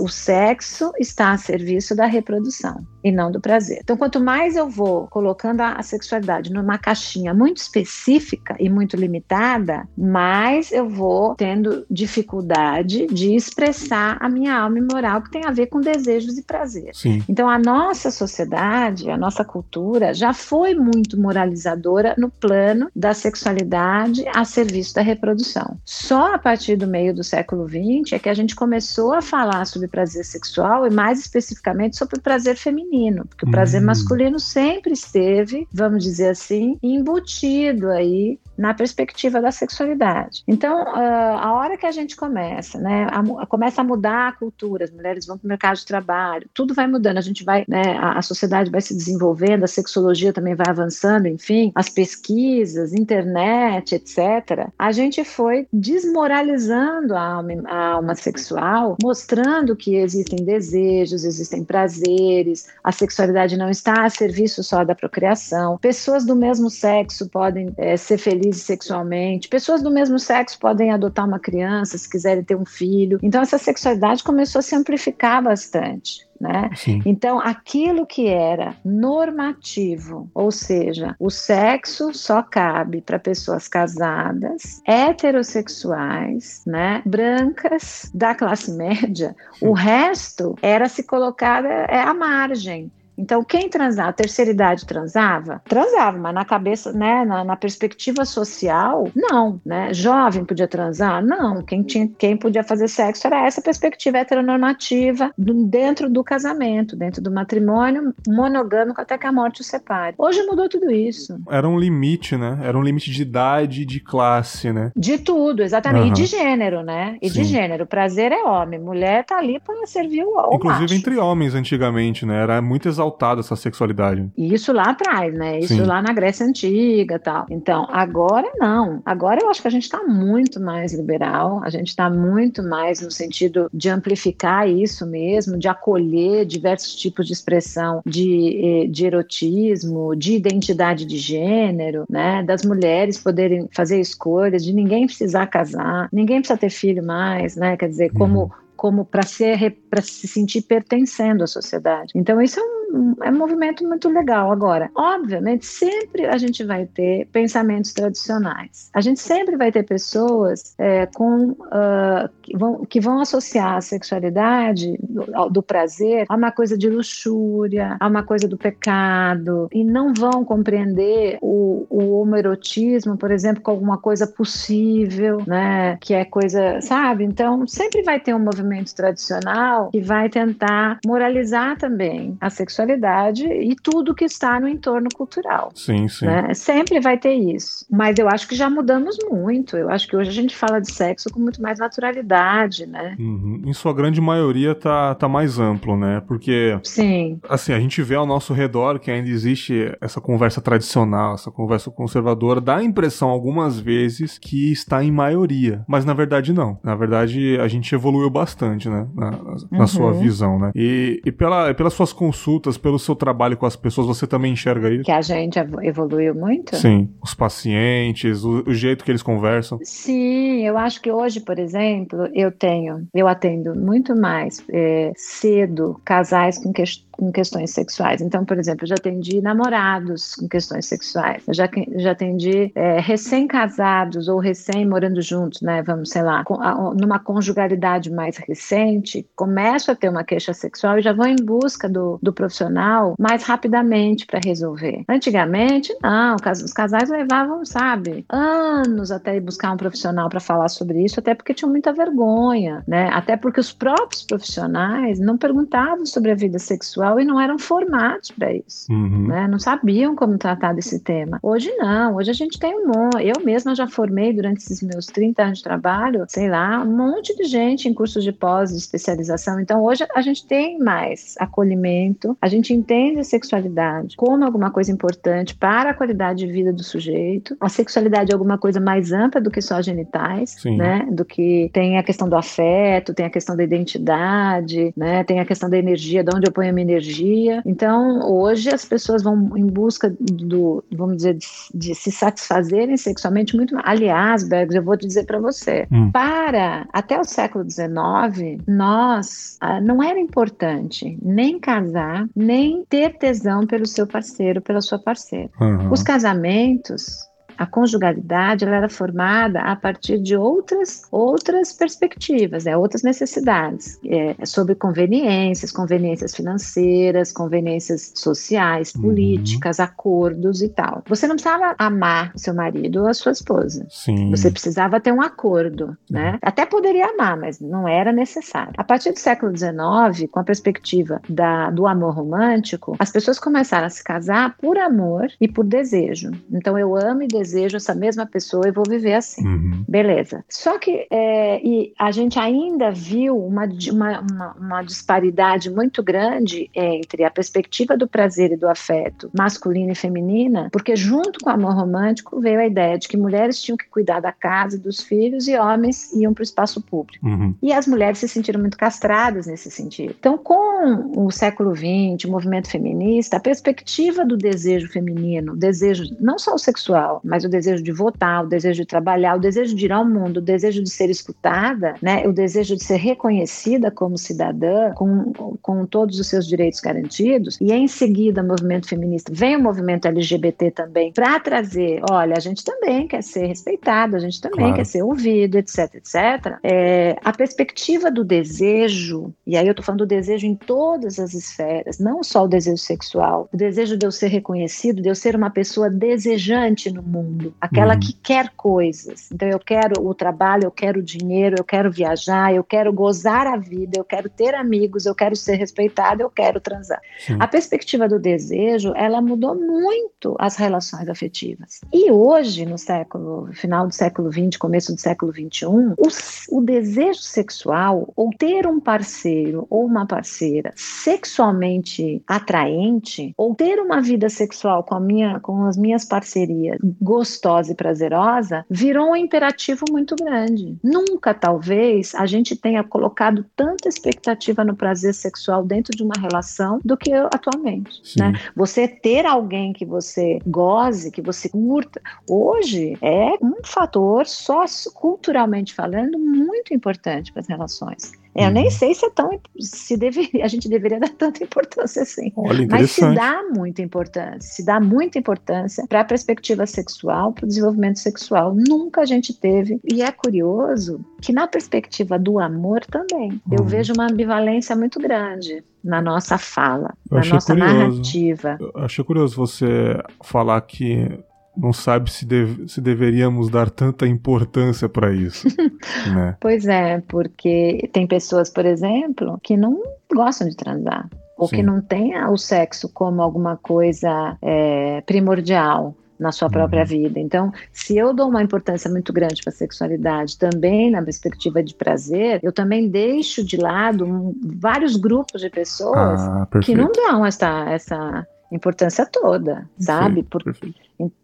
o 0.01 0.09
sexo 0.09 0.93
está 0.99 1.33
a 1.33 1.39
serviço 1.39 1.95
da 1.95 2.07
reprodução 2.07 2.85
e 3.03 3.13
não 3.13 3.31
do 3.31 3.41
prazer. 3.41 3.81
Então, 3.83 3.97
quanto 3.97 4.21
mais 4.21 4.57
eu 4.57 4.69
vou 4.69 5.07
colocando 5.09 5.61
a, 5.61 5.73
a, 5.73 5.83
sexualidade 5.83 6.53
numa 6.53 6.79
caixinha 6.79 7.35
muito 7.35 7.59
específica 7.59 8.57
e 8.59 8.69
muito 8.69 8.97
limitada, 8.97 9.87
mais 9.97 10.73
eu 10.73 10.89
vou 10.89 11.35
tendo 11.35 11.85
dificuldade 11.91 13.07
de 13.07 13.35
expressar 13.35 14.17
a 14.21 14.29
minha 14.29 14.57
alma 14.57 14.79
e 14.79 14.83
moral 14.83 15.23
que 15.23 15.31
tem 15.31 15.45
a 15.45 15.51
ver 15.51 15.67
com 15.67 15.81
desejos 15.81 16.39
e 16.39 16.43
prazer. 16.43 16.91
Sim. 16.95 17.23
Então, 17.29 17.49
a 17.49 17.59
nossa 17.59 18.11
sociedade, 18.11 19.11
a 19.11 19.17
nossa 19.17 19.45
cultura 19.45 20.15
já 20.15 20.33
foi 20.33 20.75
muito 20.75 21.21
moralizadora 21.21 22.15
no 22.17 22.31
plano 22.31 22.89
da 22.95 23.15
sexualidade 23.15 24.25
a 24.35 24.45
serviço 24.45 24.95
da 24.95 25.03
reprodução. 25.03 25.79
Só 25.85 26.35
a 26.35 26.39
partir 26.39 26.77
do 26.77 26.87
meio 26.87 27.15
do 27.15 27.25
século 27.25 27.69
XX 27.69 28.13
é 28.13 28.19
que 28.19 28.29
a 28.29 28.35
gente 28.35 28.55
começou 28.55 29.13
a 29.13 29.23
falar 29.23 29.41
falar 29.41 29.65
sobre 29.67 29.89
prazer 29.89 30.25
sexual 30.25 30.87
e 30.87 30.91
mais 30.91 31.19
especificamente 31.19 31.97
sobre 31.97 32.19
o 32.19 32.23
prazer 32.23 32.57
feminino, 32.57 32.90
porque 33.29 33.47
o 33.47 33.51
prazer 33.51 33.83
hum. 33.83 33.87
masculino 33.87 34.41
sempre 34.41 34.93
esteve, 34.93 35.67
vamos 35.73 36.03
dizer 36.05 36.31
assim, 36.31 36.79
embutido 36.83 37.89
aí 37.91 38.39
na 38.61 38.75
perspectiva 38.75 39.41
da 39.41 39.51
sexualidade. 39.51 40.43
Então, 40.47 40.83
uh, 40.83 41.39
a 41.39 41.55
hora 41.55 41.79
que 41.79 41.87
a 41.87 41.91
gente 41.91 42.15
começa, 42.15 42.79
né, 42.79 43.07
a, 43.11 43.47
começa 43.47 43.81
a 43.81 43.85
mudar 43.85 44.29
a 44.29 44.33
cultura, 44.33 44.85
as 44.85 44.91
mulheres 44.91 45.27
vão 45.27 45.39
para 45.39 45.47
o 45.47 45.49
mercado 45.49 45.77
de 45.79 45.87
trabalho, 45.87 46.47
tudo 46.53 46.75
vai 46.75 46.87
mudando, 46.87 47.17
a 47.17 47.23
gente 47.23 47.43
vai, 47.43 47.65
né, 47.67 47.97
a, 47.99 48.19
a 48.19 48.23
sociedade 48.23 48.71
vai 48.71 48.83
se 48.83 48.95
desenvolvendo, 48.95 49.65
a 49.65 49.67
sexologia 49.67 50.31
também 50.31 50.55
vai 50.55 50.67
avançando, 50.69 51.27
enfim, 51.27 51.73
as 51.75 51.89
pesquisas, 51.89 52.93
internet, 52.93 53.95
etc. 53.95 54.69
A 54.79 54.93
gente 54.93 55.25
foi 55.25 55.67
desmoralizando 55.73 57.15
a 57.15 57.23
alma, 57.23 57.53
a 57.67 57.87
alma 57.93 58.15
sexual, 58.15 58.97
mostrando 59.03 59.75
que 59.75 59.97
existem 59.97 60.45
desejos, 60.45 61.25
existem 61.25 61.65
prazeres, 61.65 62.69
a 62.83 62.93
sexualidade 62.93 63.57
não 63.57 63.69
está 63.69 64.05
a 64.05 64.11
serviço 64.11 64.63
só 64.63 64.85
da 64.85 64.95
procriação. 64.95 65.79
Pessoas 65.79 66.25
do 66.25 66.35
mesmo 66.35 66.71
sexo 66.71 67.29
podem 67.29 67.73
é, 67.77 67.97
ser 67.97 68.19
felizes 68.19 68.63
sexualmente, 68.63 69.49
pessoas 69.49 69.83
do 69.83 69.91
mesmo 69.91 70.19
sexo 70.19 70.59
podem 70.59 70.91
adotar 70.91 71.27
uma 71.27 71.39
criança 71.39 71.99
se 71.99 72.09
quiserem 72.09 72.45
ter 72.45 72.57
um 72.57 72.65
filho. 72.65 73.19
Então, 73.23 73.43
essa 73.43 73.59
sexualidade 73.59 74.23
começou 74.23 74.61
a 74.61 74.63
se 74.63 74.75
amplificar 74.75 75.43
bastante. 75.43 76.30
Né? 76.41 76.71
Então, 77.05 77.39
aquilo 77.39 78.07
que 78.07 78.27
era 78.27 78.75
normativo, 78.83 80.31
ou 80.35 80.51
seja, 80.51 81.15
o 81.19 81.29
sexo 81.29 82.15
só 82.15 82.43
cabe 82.43 83.03
para 83.03 83.19
pessoas 83.19 83.69
casadas, 83.69 84.81
heterossexuais, 84.87 86.63
né, 86.67 87.03
brancas, 87.05 88.11
da 88.15 88.35
classe 88.35 88.73
média, 88.75 89.37
Sim. 89.53 89.67
o 89.67 89.73
resto 89.73 90.57
era 90.63 90.89
se 90.89 91.03
colocar 91.03 91.63
é, 91.65 92.01
à 92.01 92.15
margem. 92.15 92.91
Então, 93.21 93.45
quem 93.45 93.69
transava, 93.69 94.09
a 94.09 94.13
terceira 94.15 94.51
idade 94.51 94.87
transava? 94.87 95.61
Transava, 95.69 96.17
mas 96.17 96.35
na 96.35 96.45
cabeça, 96.45 96.91
né, 96.91 97.23
na, 97.23 97.45
na, 97.45 97.55
perspectiva 97.55 98.25
social, 98.25 99.11
não, 99.15 99.61
né? 99.65 99.93
Jovem 99.93 100.43
podia 100.43 100.67
transar? 100.67 101.23
Não. 101.23 101.63
Quem, 101.63 101.83
tinha, 101.83 102.09
quem 102.19 102.35
podia 102.35 102.65
fazer 102.65 102.89
sexo 102.89 103.27
era 103.27 103.47
essa 103.47 103.61
perspectiva 103.61 104.19
heteronormativa 104.19 105.33
dentro 105.37 106.09
do 106.09 106.25
casamento, 106.25 106.97
dentro 106.97 107.23
do 107.23 107.31
matrimônio 107.31 108.15
monogâmico 108.27 109.03
até 109.03 109.19
que 109.19 109.27
a 109.27 109.33
morte 109.33 109.61
o 109.61 109.65
separe. 109.65 110.15
Hoje 110.17 110.43
mudou 110.47 110.67
tudo 110.69 110.91
isso. 110.91 111.39
Era 111.51 111.69
um 111.69 111.79
limite, 111.79 112.37
né? 112.37 112.59
Era 112.63 112.79
um 112.79 112.83
limite 112.83 113.11
de 113.11 113.21
idade, 113.21 113.85
de 113.85 114.01
classe, 114.01 114.73
né? 114.73 114.93
De 114.97 115.19
tudo, 115.19 115.63
exatamente. 115.63 116.07
Uhum. 116.07 116.11
E 116.11 116.13
de 116.13 116.25
gênero, 116.25 116.83
né? 116.83 117.19
E 117.21 117.29
Sim. 117.29 117.43
de 117.43 117.49
gênero. 117.49 117.87
Prazer 117.87 118.33
é 118.33 118.43
homem, 118.45 118.81
mulher 118.81 119.25
tá 119.27 119.37
ali 119.37 119.61
para 119.61 119.87
servir 119.87 120.25
o, 120.25 120.55
Inclusive 120.55 120.83
macho. 120.83 120.95
entre 120.95 121.19
homens 121.19 121.55
antigamente, 121.55 122.25
né? 122.25 122.43
Era 122.43 122.63
muito 122.63 122.89
exaltado 122.89 123.10
exaltada 123.11 123.41
essa 123.41 123.57
sexualidade. 123.57 124.31
Isso 124.37 124.73
lá 124.73 124.91
atrás, 124.91 125.35
né? 125.35 125.59
Isso 125.59 125.75
Sim. 125.75 125.83
lá 125.83 126.01
na 126.01 126.13
Grécia 126.13 126.47
Antiga 126.47 127.19
tal. 127.19 127.47
Então, 127.51 127.87
agora 127.91 128.51
não. 128.57 129.03
Agora 129.05 129.41
eu 129.43 129.51
acho 129.51 129.61
que 129.61 129.69
a 129.69 129.71
gente 129.71 129.85
está 129.85 130.03
muito 130.05 130.61
mais 130.61 130.95
liberal, 130.95 131.61
a 131.63 131.71
gente 131.71 131.89
está 131.89 132.09
muito 132.09 132.63
mais 132.63 133.01
no 133.01 133.11
sentido 133.11 133.69
de 133.73 133.89
amplificar 133.89 134.69
isso 134.69 135.07
mesmo, 135.07 135.59
de 135.59 135.69
acolher 135.69 136.45
diversos 136.45 136.95
tipos 136.95 137.27
de 137.27 137.33
expressão 137.33 138.01
de, 138.07 138.85
eh, 138.85 138.87
de 138.87 139.07
erotismo, 139.07 140.15
de 140.15 140.35
identidade 140.35 141.05
de 141.05 141.19
gênero, 141.19 142.05
né? 142.09 142.43
Das 142.43 142.65
mulheres 142.65 143.19
poderem 143.19 143.69
fazer 143.75 144.01
escolhas, 144.01 144.65
de 144.65 144.73
ninguém 144.73 145.07
precisar 145.07 145.47
casar, 145.47 146.09
ninguém 146.13 146.39
precisa 146.39 146.59
ter 146.59 146.71
filho 146.71 147.05
mais, 147.05 147.57
né? 147.57 147.77
Quer 147.77 147.89
dizer, 147.89 148.13
como 148.13 148.45
uhum 148.45 148.70
como 148.81 149.05
para 149.05 149.25
ser 149.25 149.77
para 149.91 150.01
se 150.01 150.27
sentir 150.27 150.63
pertencendo 150.63 151.45
à 151.45 151.47
sociedade. 151.47 152.13
Então 152.15 152.41
isso 152.41 152.59
é 152.59 152.63
um, 152.63 153.15
é 153.23 153.31
um 153.31 153.37
movimento 153.37 153.87
muito 153.87 154.09
legal. 154.09 154.51
Agora, 154.51 154.91
obviamente, 154.95 155.67
sempre 155.67 156.25
a 156.25 156.39
gente 156.39 156.65
vai 156.65 156.87
ter 156.87 157.27
pensamentos 157.27 157.93
tradicionais. 157.93 158.89
A 158.95 159.03
gente 159.03 159.21
sempre 159.21 159.59
vai 159.59 159.71
ter 159.71 159.83
pessoas 159.83 160.75
é, 160.79 161.05
com 161.05 161.51
uh, 161.51 162.31
que, 162.41 162.57
vão, 162.57 162.85
que 162.87 163.01
vão 163.01 163.21
associar 163.21 163.77
a 163.77 163.81
sexualidade 163.83 164.97
do, 165.03 165.51
do 165.51 165.63
prazer 165.63 166.25
a 166.27 166.35
uma 166.35 166.51
coisa 166.51 166.79
de 166.79 166.89
luxúria, 166.89 167.99
a 168.01 168.07
uma 168.07 168.23
coisa 168.23 168.49
do 168.49 168.57
pecado 168.57 169.69
e 169.71 169.85
não 169.85 170.15
vão 170.15 170.43
compreender 170.43 171.37
o, 171.43 171.87
o 171.91 172.21
homoerotismo, 172.23 173.19
por 173.19 173.31
exemplo, 173.31 173.63
como 173.63 173.77
alguma 173.77 173.99
coisa 173.99 174.27
possível, 174.27 175.43
né? 175.47 175.99
Que 176.01 176.15
é 176.15 176.25
coisa, 176.25 176.81
sabe? 176.81 177.25
Então 177.25 177.67
sempre 177.67 178.03
vai 178.03 178.19
ter 178.19 178.35
um 178.35 178.39
movimento 178.39 178.70
movimento 178.71 178.95
tradicional 178.95 179.91
que 179.91 180.01
vai 180.01 180.29
tentar 180.29 181.01
moralizar 181.05 181.77
também 181.77 182.37
a 182.41 182.49
sexualidade 182.49 183.45
e 183.45 183.75
tudo 183.75 184.15
que 184.15 184.25
está 184.25 184.61
no 184.61 184.69
entorno 184.69 185.09
cultural. 185.15 185.73
Sim, 185.75 186.09
sim. 186.09 186.27
Né? 186.27 186.55
Sempre 186.55 187.01
vai 187.01 187.19
ter 187.19 187.35
isso. 187.35 187.85
Mas 187.91 188.19
eu 188.19 188.29
acho 188.29 188.49
que 188.49 188.55
já 188.55 188.71
mudamos 188.71 189.19
muito. 189.29 189.77
Eu 189.77 189.91
acho 189.91 190.07
que 190.07 190.17
hoje 190.17 190.31
a 190.31 190.33
gente 190.33 190.57
fala 190.57 190.81
de 190.81 190.93
sexo 190.93 191.31
com 191.31 191.41
muito 191.41 191.61
mais 191.61 191.79
naturalidade, 191.79 192.87
né? 192.87 193.17
Uhum. 193.19 193.63
Em 193.67 193.73
sua 193.73 193.93
grande 193.93 194.21
maioria 194.21 194.75
tá, 194.75 195.15
tá 195.15 195.29
mais 195.29 195.59
amplo, 195.59 195.97
né? 195.97 196.23
Porque. 196.27 196.79
Sim. 196.85 197.41
Assim, 197.49 197.73
a 197.73 197.81
gente 197.81 198.01
vê 198.03 198.15
ao 198.15 198.27
nosso 198.27 198.53
redor 198.53 198.99
que 198.99 199.11
ainda 199.11 199.29
existe 199.29 199.93
essa 200.01 200.21
conversa 200.21 200.61
tradicional, 200.61 201.35
essa 201.35 201.51
conversa 201.51 201.91
conservadora, 201.91 202.61
dá 202.61 202.77
a 202.77 202.85
impressão 202.85 203.29
algumas 203.29 203.79
vezes 203.81 204.39
que 204.39 204.71
está 204.71 205.03
em 205.03 205.11
maioria. 205.11 205.85
Mas 205.89 206.05
na 206.05 206.15
verdade 206.15 206.53
não. 206.53 206.79
Na 206.83 206.95
verdade, 206.95 207.59
a 207.61 207.67
gente 207.67 207.95
evoluiu 207.95 208.31
bastante 208.31 208.60
bastante, 208.61 208.89
né? 208.89 209.07
Na, 209.15 209.31
na 209.71 209.79
uhum. 209.81 209.87
sua 209.87 210.13
visão, 210.13 210.59
né? 210.59 210.71
E, 210.75 211.21
e 211.25 211.33
pela, 211.33 211.73
pelas 211.73 211.95
suas 211.95 212.13
consultas, 212.13 212.77
pelo 212.77 212.99
seu 212.99 213.17
trabalho 213.17 213.57
com 213.57 213.67
as 213.67 213.77
pessoas, 213.77 214.07
você 214.07 214.27
também 214.27 214.53
enxerga 214.53 214.91
isso? 214.91 215.05
Que 215.05 215.13
a 215.13 215.23
gente 215.23 215.59
evoluiu 215.83 216.35
muito? 216.35 216.77
Sim. 216.77 217.09
Os 217.23 217.35
pacientes, 217.35 218.45
o, 218.45 218.65
o 218.67 218.75
jeito 218.75 219.05
que 219.05 219.11
eles 219.11 219.23
conversam. 219.23 219.79
Sim, 219.83 220.67
eu 220.67 220.77
acho 220.77 221.01
que 221.01 221.11
hoje, 221.11 221.41
por 221.41 221.59
exemplo, 221.59 222.29
eu 222.35 222.53
tenho, 222.53 223.07
eu 223.15 223.27
atendo 223.27 223.75
muito 223.75 224.15
mais 224.15 224.63
é, 224.71 225.13
cedo 225.17 226.01
casais 226.05 226.63
com 226.63 226.73
questões 226.73 227.10
com 227.21 227.31
questões 227.31 227.71
sexuais. 227.71 228.23
Então, 228.23 228.47
por 228.47 228.59
exemplo, 228.59 228.85
eu 228.85 228.89
já 228.89 228.95
atendi 228.95 229.43
namorados 229.43 230.35
com 230.35 230.49
questões 230.49 230.87
sexuais, 230.87 231.43
eu 231.47 231.53
já, 231.53 231.69
já 231.97 232.13
atendi 232.13 232.73
é, 232.75 232.99
recém-casados 232.99 234.27
ou 234.27 234.39
recém-morando 234.39 235.21
juntos, 235.21 235.61
né? 235.61 235.83
Vamos, 235.83 236.09
sei 236.09 236.23
lá, 236.23 236.43
com, 236.45 236.55
a, 236.55 236.95
numa 236.95 237.19
conjugalidade 237.19 238.11
mais 238.11 238.39
recente, 238.39 239.29
começo 239.37 239.91
a 239.91 239.95
ter 239.95 240.09
uma 240.09 240.25
queixa 240.25 240.55
sexual 240.55 240.99
e 240.99 241.03
já 241.03 241.13
vou 241.13 241.27
em 241.27 241.37
busca 241.37 241.89
do, 241.89 242.19
do 242.23 242.33
profissional 242.33 243.15
mais 243.19 243.43
rapidamente 243.43 244.27
para 244.27 244.41
resolver. 244.43 245.05
Antigamente, 245.07 245.95
não, 246.03 246.37
os 246.37 246.73
casais 246.73 247.11
levavam, 247.11 247.67
sabe, 247.67 248.25
anos 248.31 249.13
até 249.13 249.37
ir 249.37 249.41
buscar 249.41 249.73
um 249.73 249.77
profissional 249.77 250.31
para 250.31 250.41
falar 250.41 250.69
sobre 250.69 251.05
isso, 251.05 251.21
até 251.21 251.35
porque 251.35 251.53
tinham 251.53 251.71
muita 251.71 251.93
vergonha, 251.93 252.83
né? 252.89 253.11
Até 253.13 253.37
porque 253.37 253.61
os 253.61 253.73
próprios 253.73 254.23
profissionais 254.23 255.21
não 255.21 255.37
perguntavam 255.37 256.07
sobre 256.07 256.31
a 256.31 256.35
vida 256.35 256.59
sexual 256.59 257.10
e 257.19 257.25
não 257.25 257.41
eram 257.41 257.59
formados 257.59 258.31
para 258.31 258.53
isso, 258.53 258.93
uhum. 258.93 259.29
né? 259.29 259.49
Não 259.49 259.59
sabiam 259.59 260.15
como 260.15 260.39
tratar 260.39 260.75
desse 260.75 261.01
tema. 261.01 261.39
Hoje 261.43 261.71
não, 261.77 262.17
hoje 262.17 262.31
a 262.31 262.35
gente 262.35 262.59
tem 262.59 262.75
um 262.75 262.87
monte. 262.87 263.25
Eu 263.25 263.45
mesma 263.45 263.75
já 263.75 263.89
formei 263.89 264.33
durante 264.33 264.59
esses 264.59 264.83
meus 264.83 265.07
30 265.07 265.43
anos 265.43 265.59
de 265.59 265.65
trabalho, 265.65 266.25
sei 266.29 266.49
lá, 266.49 266.83
um 266.83 266.97
monte 266.97 267.35
de 267.37 267.45
gente 267.45 267.89
em 267.89 267.95
cursos 267.95 268.23
de 268.23 268.33
pós, 268.33 268.71
de 268.71 268.77
especialização. 268.77 269.59
Então 269.61 269.83
hoje 269.83 270.07
a 270.15 270.21
gente 270.21 270.47
tem 270.47 270.79
mais 270.79 271.35
acolhimento, 271.39 272.37
a 272.41 272.49
gente 272.49 272.73
entende 272.73 273.21
a 273.21 273.25
sexualidade 273.25 274.17
como 274.17 274.45
alguma 274.45 274.71
coisa 274.71 274.93
importante 274.93 275.55
para 275.55 275.91
a 275.91 275.95
qualidade 275.95 276.47
de 276.47 276.53
vida 276.53 276.73
do 276.73 276.83
sujeito. 276.83 277.57
A 277.61 277.69
sexualidade 277.69 278.31
é 278.31 278.35
alguma 278.35 278.59
coisa 278.59 278.81
mais 278.81 279.13
ampla 279.13 279.41
do 279.41 279.51
que 279.51 279.61
só 279.61 279.81
genitais, 279.81 280.57
Sim. 280.61 280.77
né? 280.77 281.07
Do 281.11 281.25
que 281.25 281.71
tem 281.73 281.99
a 281.99 282.03
questão 282.03 282.29
do 282.29 282.37
afeto, 282.37 283.15
tem 283.15 283.27
a 283.27 283.31
questão 283.31 283.57
da 283.57 283.63
identidade, 283.63 284.93
né? 284.97 285.25
Tem 285.25 285.41
a 285.41 285.45
questão 285.45 285.71
da 285.71 285.79
energia, 285.79 286.23
de 286.23 286.35
onde 286.35 286.49
eu 286.49 286.53
ponho 286.53 286.71
a 286.71 286.73
minha 286.73 286.85
energia 286.85 287.00
energia. 287.01 287.63
Então, 287.65 288.21
hoje 288.31 288.71
as 288.71 288.85
pessoas 288.85 289.23
vão 289.23 289.57
em 289.57 289.67
busca 289.67 290.15
do, 290.21 290.85
vamos 290.93 291.17
dizer, 291.17 291.35
de, 291.35 291.47
de 291.75 291.95
se 291.95 292.11
satisfazerem 292.11 292.97
sexualmente 292.97 293.57
muito 293.57 293.75
mais. 293.75 293.87
Aliás, 293.87 294.49
Bergs, 294.49 294.77
eu 294.77 294.83
vou 294.83 294.97
te 294.97 295.07
dizer 295.07 295.25
para 295.25 295.39
você, 295.39 295.87
hum. 295.91 296.11
para 296.11 296.87
até 296.93 297.19
o 297.19 297.25
século 297.25 297.65
XIX, 297.69 298.63
nós 298.67 299.57
ah, 299.61 299.81
não 299.81 300.03
era 300.03 300.19
importante 300.19 301.19
nem 301.23 301.59
casar, 301.59 302.27
nem 302.35 302.85
ter 302.89 303.17
tesão 303.19 303.67
pelo 303.67 303.87
seu 303.87 304.07
parceiro, 304.07 304.61
pela 304.61 304.81
sua 304.81 304.99
parceira. 304.99 305.51
Uhum. 305.61 305.93
Os 305.93 306.03
casamentos 306.03 307.30
a 307.61 307.67
conjugalidade 307.67 308.65
ela 308.65 308.77
era 308.77 308.89
formada 308.89 309.61
a 309.61 309.77
partir 309.77 310.19
de 310.19 310.35
outras, 310.35 311.03
outras 311.13 311.75
perspectivas, 311.75 312.65
né, 312.65 312.75
outras 312.75 313.03
necessidades, 313.03 314.01
é, 314.07 314.35
sobre 314.47 314.75
conveniências, 314.75 315.71
conveniências 315.71 316.35
financeiras, 316.35 317.31
conveniências 317.31 318.13
sociais, 318.17 318.95
uhum. 318.95 319.03
políticas, 319.03 319.79
uhum. 319.79 319.85
acordos 319.85 320.63
e 320.63 320.71
tal. 320.71 321.03
Você 321.07 321.27
não 321.27 321.35
precisava 321.35 321.75
amar 321.79 322.33
seu 322.35 322.55
marido 322.55 323.03
ou 323.03 323.09
a 323.09 323.13
sua 323.13 323.33
esposa. 323.33 323.87
Sim. 323.91 324.31
Você 324.31 324.51
precisava 324.51 324.99
ter 324.99 325.13
um 325.13 325.21
acordo, 325.21 325.95
né? 326.09 326.33
Uhum. 326.33 326.39
Até 326.41 326.65
poderia 326.65 327.09
amar, 327.09 327.37
mas 327.37 327.61
não 327.61 327.87
era 327.87 328.11
necessário. 328.11 328.73
A 328.79 328.85
partir 328.85 329.13
do 329.13 329.19
século 329.19 329.55
XIX, 329.55 330.31
com 330.31 330.41
a 330.41 330.45
perspectiva 330.45 331.21
da, 331.29 331.69
do 331.69 331.87
amor 331.87 332.15
romântico, 332.15 332.97
as 332.99 333.13
pessoas 333.13 333.39
começaram 333.39 333.87
a 333.87 333.91
se 333.91 334.03
casar 334.03 334.57
por 334.57 334.79
amor 334.79 335.29
e 335.39 335.47
por 335.47 335.67
desejo. 335.67 336.31
Então 336.51 336.79
eu 336.79 336.97
amo 336.97 337.23
e 337.23 337.29
desejo 337.29 337.50
desejo 337.51 337.77
essa 337.77 337.95
mesma 337.95 338.27
pessoa 338.27 338.69
e 338.69 338.71
vou 338.71 338.85
viver 338.89 339.15
assim. 339.15 339.47
Uhum. 339.47 339.85
Beleza. 339.89 340.45
Só 340.49 340.79
que 340.79 341.07
é, 341.11 341.61
e 341.67 341.93
a 341.99 342.11
gente 342.11 342.39
ainda 342.39 342.91
viu 342.91 343.37
uma, 343.37 343.65
uma, 343.93 344.21
uma, 344.21 344.53
uma 344.53 344.83
disparidade 344.83 345.71
muito 345.71 346.03
grande 346.03 346.71
entre 346.75 347.25
a 347.25 347.31
perspectiva 347.31 347.97
do 347.97 348.07
prazer 348.07 348.53
e 348.53 348.57
do 348.57 348.69
afeto 348.69 349.31
masculino 349.37 349.93
e 349.93 349.95
feminina, 349.95 350.69
porque 350.73 350.95
junto 350.95 351.41
com 351.41 351.51
o 351.51 351.53
amor 351.53 351.75
romântico 351.75 352.41
veio 352.41 352.61
a 352.61 352.67
ideia 352.67 352.99
de 352.99 353.09
que 353.09 353.17
mulheres 353.17 353.61
tinham 353.61 353.77
que 353.77 353.89
cuidar 353.89 354.21
da 354.21 354.33
casa 354.33 354.77
e 354.77 354.79
dos 354.79 355.01
filhos 355.01 355.49
e 355.49 355.57
homens 355.57 356.13
iam 356.13 356.33
para 356.33 356.43
o 356.43 356.45
espaço 356.45 356.81
público. 356.81 357.27
Uhum. 357.27 357.55
E 357.63 357.73
as 357.73 357.87
mulheres 357.87 358.19
se 358.19 358.29
sentiram 358.29 358.61
muito 358.61 358.77
castradas 358.77 359.47
nesse 359.47 359.71
sentido. 359.71 360.15
Então, 360.19 360.39
com 360.39 361.13
o 361.17 361.31
século 361.31 361.75
XX, 361.75 362.25
o 362.27 362.31
movimento 362.31 362.71
feminista, 362.71 363.37
a 363.37 363.41
perspectiva 363.41 364.25
do 364.25 364.37
desejo 364.37 364.89
feminino, 364.89 365.57
desejo 365.57 366.05
não 366.21 366.39
só 366.39 366.55
o 366.55 366.59
sexual, 366.59 367.21
mas 367.25 367.40
o 367.47 367.51
desejo 367.51 367.83
de 367.83 367.93
votar, 367.93 368.45
o 368.45 368.49
desejo 368.49 368.81
de 368.81 368.87
trabalhar, 368.87 369.37
o 369.37 369.41
desejo 369.41 369.75
de 369.75 369.85
ir 369.87 369.93
ao 369.93 370.05
mundo, 370.05 370.39
o 370.39 370.43
desejo 370.43 370.83
de 370.83 370.91
ser 370.91 371.11
escutada, 371.11 371.95
né, 372.03 372.27
o 372.27 372.33
desejo 372.33 372.77
de 372.77 372.85
ser 372.85 372.97
reconhecida 372.97 373.91
como 373.91 374.17
cidadã, 374.19 374.93
com, 374.95 375.33
com 375.61 375.87
todos 375.87 376.19
os 376.19 376.27
seus 376.27 376.47
direitos 376.47 376.81
garantidos, 376.81 377.59
e 377.61 377.73
em 377.73 377.89
seguida 377.89 378.43
o 378.43 378.47
movimento 378.47 378.89
feminista, 378.89 379.33
vem 379.35 379.57
o 379.57 379.63
movimento 379.63 380.07
LGBT 380.07 380.71
também, 380.71 381.13
para 381.13 381.39
trazer, 381.41 382.01
olha, 382.11 382.37
a 382.37 382.41
gente 382.41 382.65
também 382.65 383.07
quer 383.07 383.23
ser 383.23 383.47
respeitado, 383.47 384.17
a 384.17 384.19
gente 384.19 384.41
também 384.41 384.59
claro. 384.59 384.75
quer 384.77 384.85
ser 384.85 385.03
ouvido, 385.03 385.57
etc, 385.57 385.95
etc. 385.95 386.59
É, 386.63 387.17
a 387.25 387.33
perspectiva 387.33 388.11
do 388.11 388.25
desejo, 388.25 389.33
e 389.47 389.57
aí 389.57 389.67
eu 389.67 389.73
estou 389.73 389.85
falando 389.85 390.01
do 390.01 390.07
desejo 390.07 390.47
em 390.47 390.55
todas 390.55 391.19
as 391.19 391.35
esferas, 391.35 391.99
não 391.99 392.23
só 392.23 392.45
o 392.45 392.49
desejo 392.49 392.79
sexual, 392.79 393.49
o 393.53 393.57
desejo 393.57 393.97
de 393.97 394.07
eu 394.07 394.13
ser 394.13 394.29
reconhecido, 394.29 395.03
de 395.03 395.09
eu 395.09 395.15
ser 395.15 395.37
uma 395.37 395.51
pessoa 395.51 395.91
desejante 395.91 396.91
no 396.91 397.03
mundo, 397.03 397.30
aquela 397.61 397.95
uhum. 397.95 398.01
que 398.01 398.13
quer 398.13 398.51
coisas. 398.57 399.31
Então 399.33 399.49
eu 399.49 399.59
quero 399.59 400.07
o 400.07 400.15
trabalho, 400.15 400.65
eu 400.65 400.71
quero 400.71 401.01
o 401.01 401.03
dinheiro, 401.03 401.57
eu 401.59 401.65
quero 401.65 401.91
viajar, 401.91 402.55
eu 402.55 402.65
quero 402.65 402.93
gozar 402.93 403.47
a 403.47 403.57
vida, 403.57 403.99
eu 403.99 404.05
quero 404.05 404.29
ter 404.29 404.55
amigos, 404.55 405.07
eu 405.07 405.15
quero 405.15 405.37
ser 405.37 405.57
respeitada, 405.57 406.23
eu 406.23 406.31
quero 406.31 406.61
transar. 406.61 407.01
Sim. 407.19 407.37
A 407.39 407.47
perspectiva 407.47 408.09
do 408.09 408.19
desejo, 408.19 408.93
ela 408.95 409.21
mudou 409.21 409.55
muito 409.55 410.37
as 410.39 410.57
relações 410.57 411.09
afetivas. 411.09 411.81
E 411.93 412.11
hoje, 412.11 412.65
no 412.67 412.79
século, 412.79 413.49
final 413.53 413.87
do 413.87 413.95
século 413.95 414.31
XX, 414.33 414.57
começo 414.59 414.95
do 414.95 415.01
século 415.01 415.33
XXI, 415.33 415.67
o, 415.67 416.57
o 416.59 416.61
desejo 416.61 417.21
sexual, 417.21 418.13
ou 418.17 418.31
ter 418.31 418.67
um 418.67 418.81
parceiro 418.81 419.67
ou 419.71 419.85
uma 419.85 420.07
parceira 420.07 420.73
sexualmente 420.77 422.23
atraente, 422.27 423.35
ou 423.37 423.55
ter 423.55 423.79
uma 423.79 424.01
vida 424.01 424.29
sexual 424.29 424.83
com, 424.83 424.95
a 424.95 425.01
minha, 425.01 425.41
com 425.41 425.65
as 425.65 425.77
minhas 425.77 426.05
parcerias 426.05 426.79
gostosa 427.11 427.73
e 427.73 427.75
prazerosa, 427.75 428.65
virou 428.71 429.11
um 429.11 429.17
imperativo 429.17 429.85
muito 429.91 430.15
grande. 430.15 430.79
Nunca, 430.81 431.35
talvez, 431.35 432.15
a 432.15 432.25
gente 432.25 432.55
tenha 432.55 432.85
colocado 432.85 433.45
tanta 433.57 433.89
expectativa 433.89 434.65
no 434.65 434.77
prazer 434.77 435.13
sexual 435.13 435.65
dentro 435.65 435.91
de 435.97 436.05
uma 436.05 436.15
relação 436.21 436.81
do 436.85 436.97
que 436.97 437.13
atualmente. 437.13 438.01
Né? 438.17 438.33
Você 438.55 438.87
ter 438.87 439.27
alguém 439.27 439.73
que 439.73 439.85
você 439.85 440.39
goze, 440.47 441.11
que 441.11 441.21
você 441.21 441.49
curta, 441.49 442.01
hoje 442.29 442.97
é 443.03 443.33
um 443.43 443.57
fator 443.65 444.25
socioculturalmente 444.25 445.75
falando 445.75 446.17
muito 446.17 446.73
importante 446.73 447.33
para 447.33 447.41
as 447.41 447.49
relações. 447.49 448.13
Eu 448.35 448.45
uhum. 448.45 448.51
nem 448.53 448.71
sei 448.71 448.95
se 448.95 449.05
é 449.05 449.11
tão 449.11 449.41
se 449.59 449.97
deveria, 449.97 450.45
a 450.45 450.49
gente 450.49 450.69
deveria 450.69 451.01
dar 451.01 451.09
tanta 451.09 451.43
importância 451.43 452.03
assim. 452.03 452.33
Olha, 452.37 452.67
Mas 452.69 452.93
se 452.93 453.15
dá 453.15 453.43
muita 453.53 453.83
importância, 453.83 454.41
se 454.41 454.65
dá 454.65 454.81
muita 454.81 455.19
importância 455.19 455.87
para 455.89 456.01
a 456.01 456.05
perspectiva 456.05 456.67
sexual, 456.67 457.33
para 457.33 457.45
o 457.45 457.49
desenvolvimento 457.49 457.99
sexual. 457.99 458.55
Nunca 458.55 459.03
a 459.03 459.07
gente 459.07 459.35
teve. 459.35 459.81
E 459.85 460.03
é 460.03 460.13
curioso 460.13 461.05
que 461.21 461.33
na 461.33 461.47
perspectiva 461.47 462.19
do 462.19 462.39
amor 462.39 462.81
também, 462.87 463.33
uhum. 463.33 463.57
eu 463.59 463.65
vejo 463.65 463.93
uma 463.93 464.07
ambivalência 464.11 464.77
muito 464.77 465.01
grande 465.01 465.63
na 465.83 466.01
nossa 466.01 466.37
fala, 466.37 466.95
eu 467.11 467.19
na 467.19 467.27
nossa 467.27 467.55
curioso. 467.55 467.75
narrativa. 467.75 468.59
Eu 468.61 468.85
achei 468.85 469.05
curioso 469.05 469.35
você 469.35 470.03
falar 470.23 470.61
que 470.61 471.19
não 471.57 471.73
sabe 471.73 472.11
se, 472.11 472.25
deve, 472.25 472.69
se 472.69 472.81
deveríamos 472.81 473.49
dar 473.49 473.71
tanta 473.71 474.07
importância 474.07 474.89
para 474.89 475.13
isso. 475.13 475.47
né? 476.15 476.37
Pois 476.41 476.67
é, 476.67 477.03
porque 477.09 477.89
tem 477.93 478.07
pessoas, 478.07 478.51
por 478.51 478.65
exemplo, 478.65 479.39
que 479.43 479.57
não 479.57 479.83
gostam 480.15 480.49
de 480.49 480.57
transar. 480.57 481.09
Ou 481.37 481.49
Sim. 481.49 481.57
que 481.57 481.63
não 481.63 481.81
têm 481.81 482.23
o 482.27 482.37
sexo 482.37 482.91
como 482.93 483.23
alguma 483.23 483.57
coisa 483.57 484.37
é, 484.43 485.01
primordial 485.03 485.95
na 486.19 486.31
sua 486.31 486.51
própria 486.51 486.83
uhum. 486.83 486.87
vida. 486.87 487.19
Então, 487.19 487.51
se 487.73 487.97
eu 487.97 488.13
dou 488.13 488.29
uma 488.29 488.43
importância 488.43 488.91
muito 488.91 489.11
grande 489.11 489.41
para 489.43 489.51
a 489.51 489.57
sexualidade, 489.57 490.39
também 490.39 490.91
na 490.91 491.03
perspectiva 491.03 491.63
de 491.63 491.75
prazer, 491.75 492.41
eu 492.43 492.53
também 492.53 492.91
deixo 492.91 493.43
de 493.43 493.57
lado 493.57 494.05
um, 494.05 494.35
vários 494.59 494.97
grupos 494.97 495.41
de 495.41 495.49
pessoas 495.49 496.21
ah, 496.21 496.47
que 496.63 496.75
não 496.75 496.93
dão 496.93 497.25
essa, 497.25 497.71
essa 497.71 498.27
importância 498.53 499.07
toda, 499.07 499.67
sabe? 499.79 500.23
Porque 500.25 500.75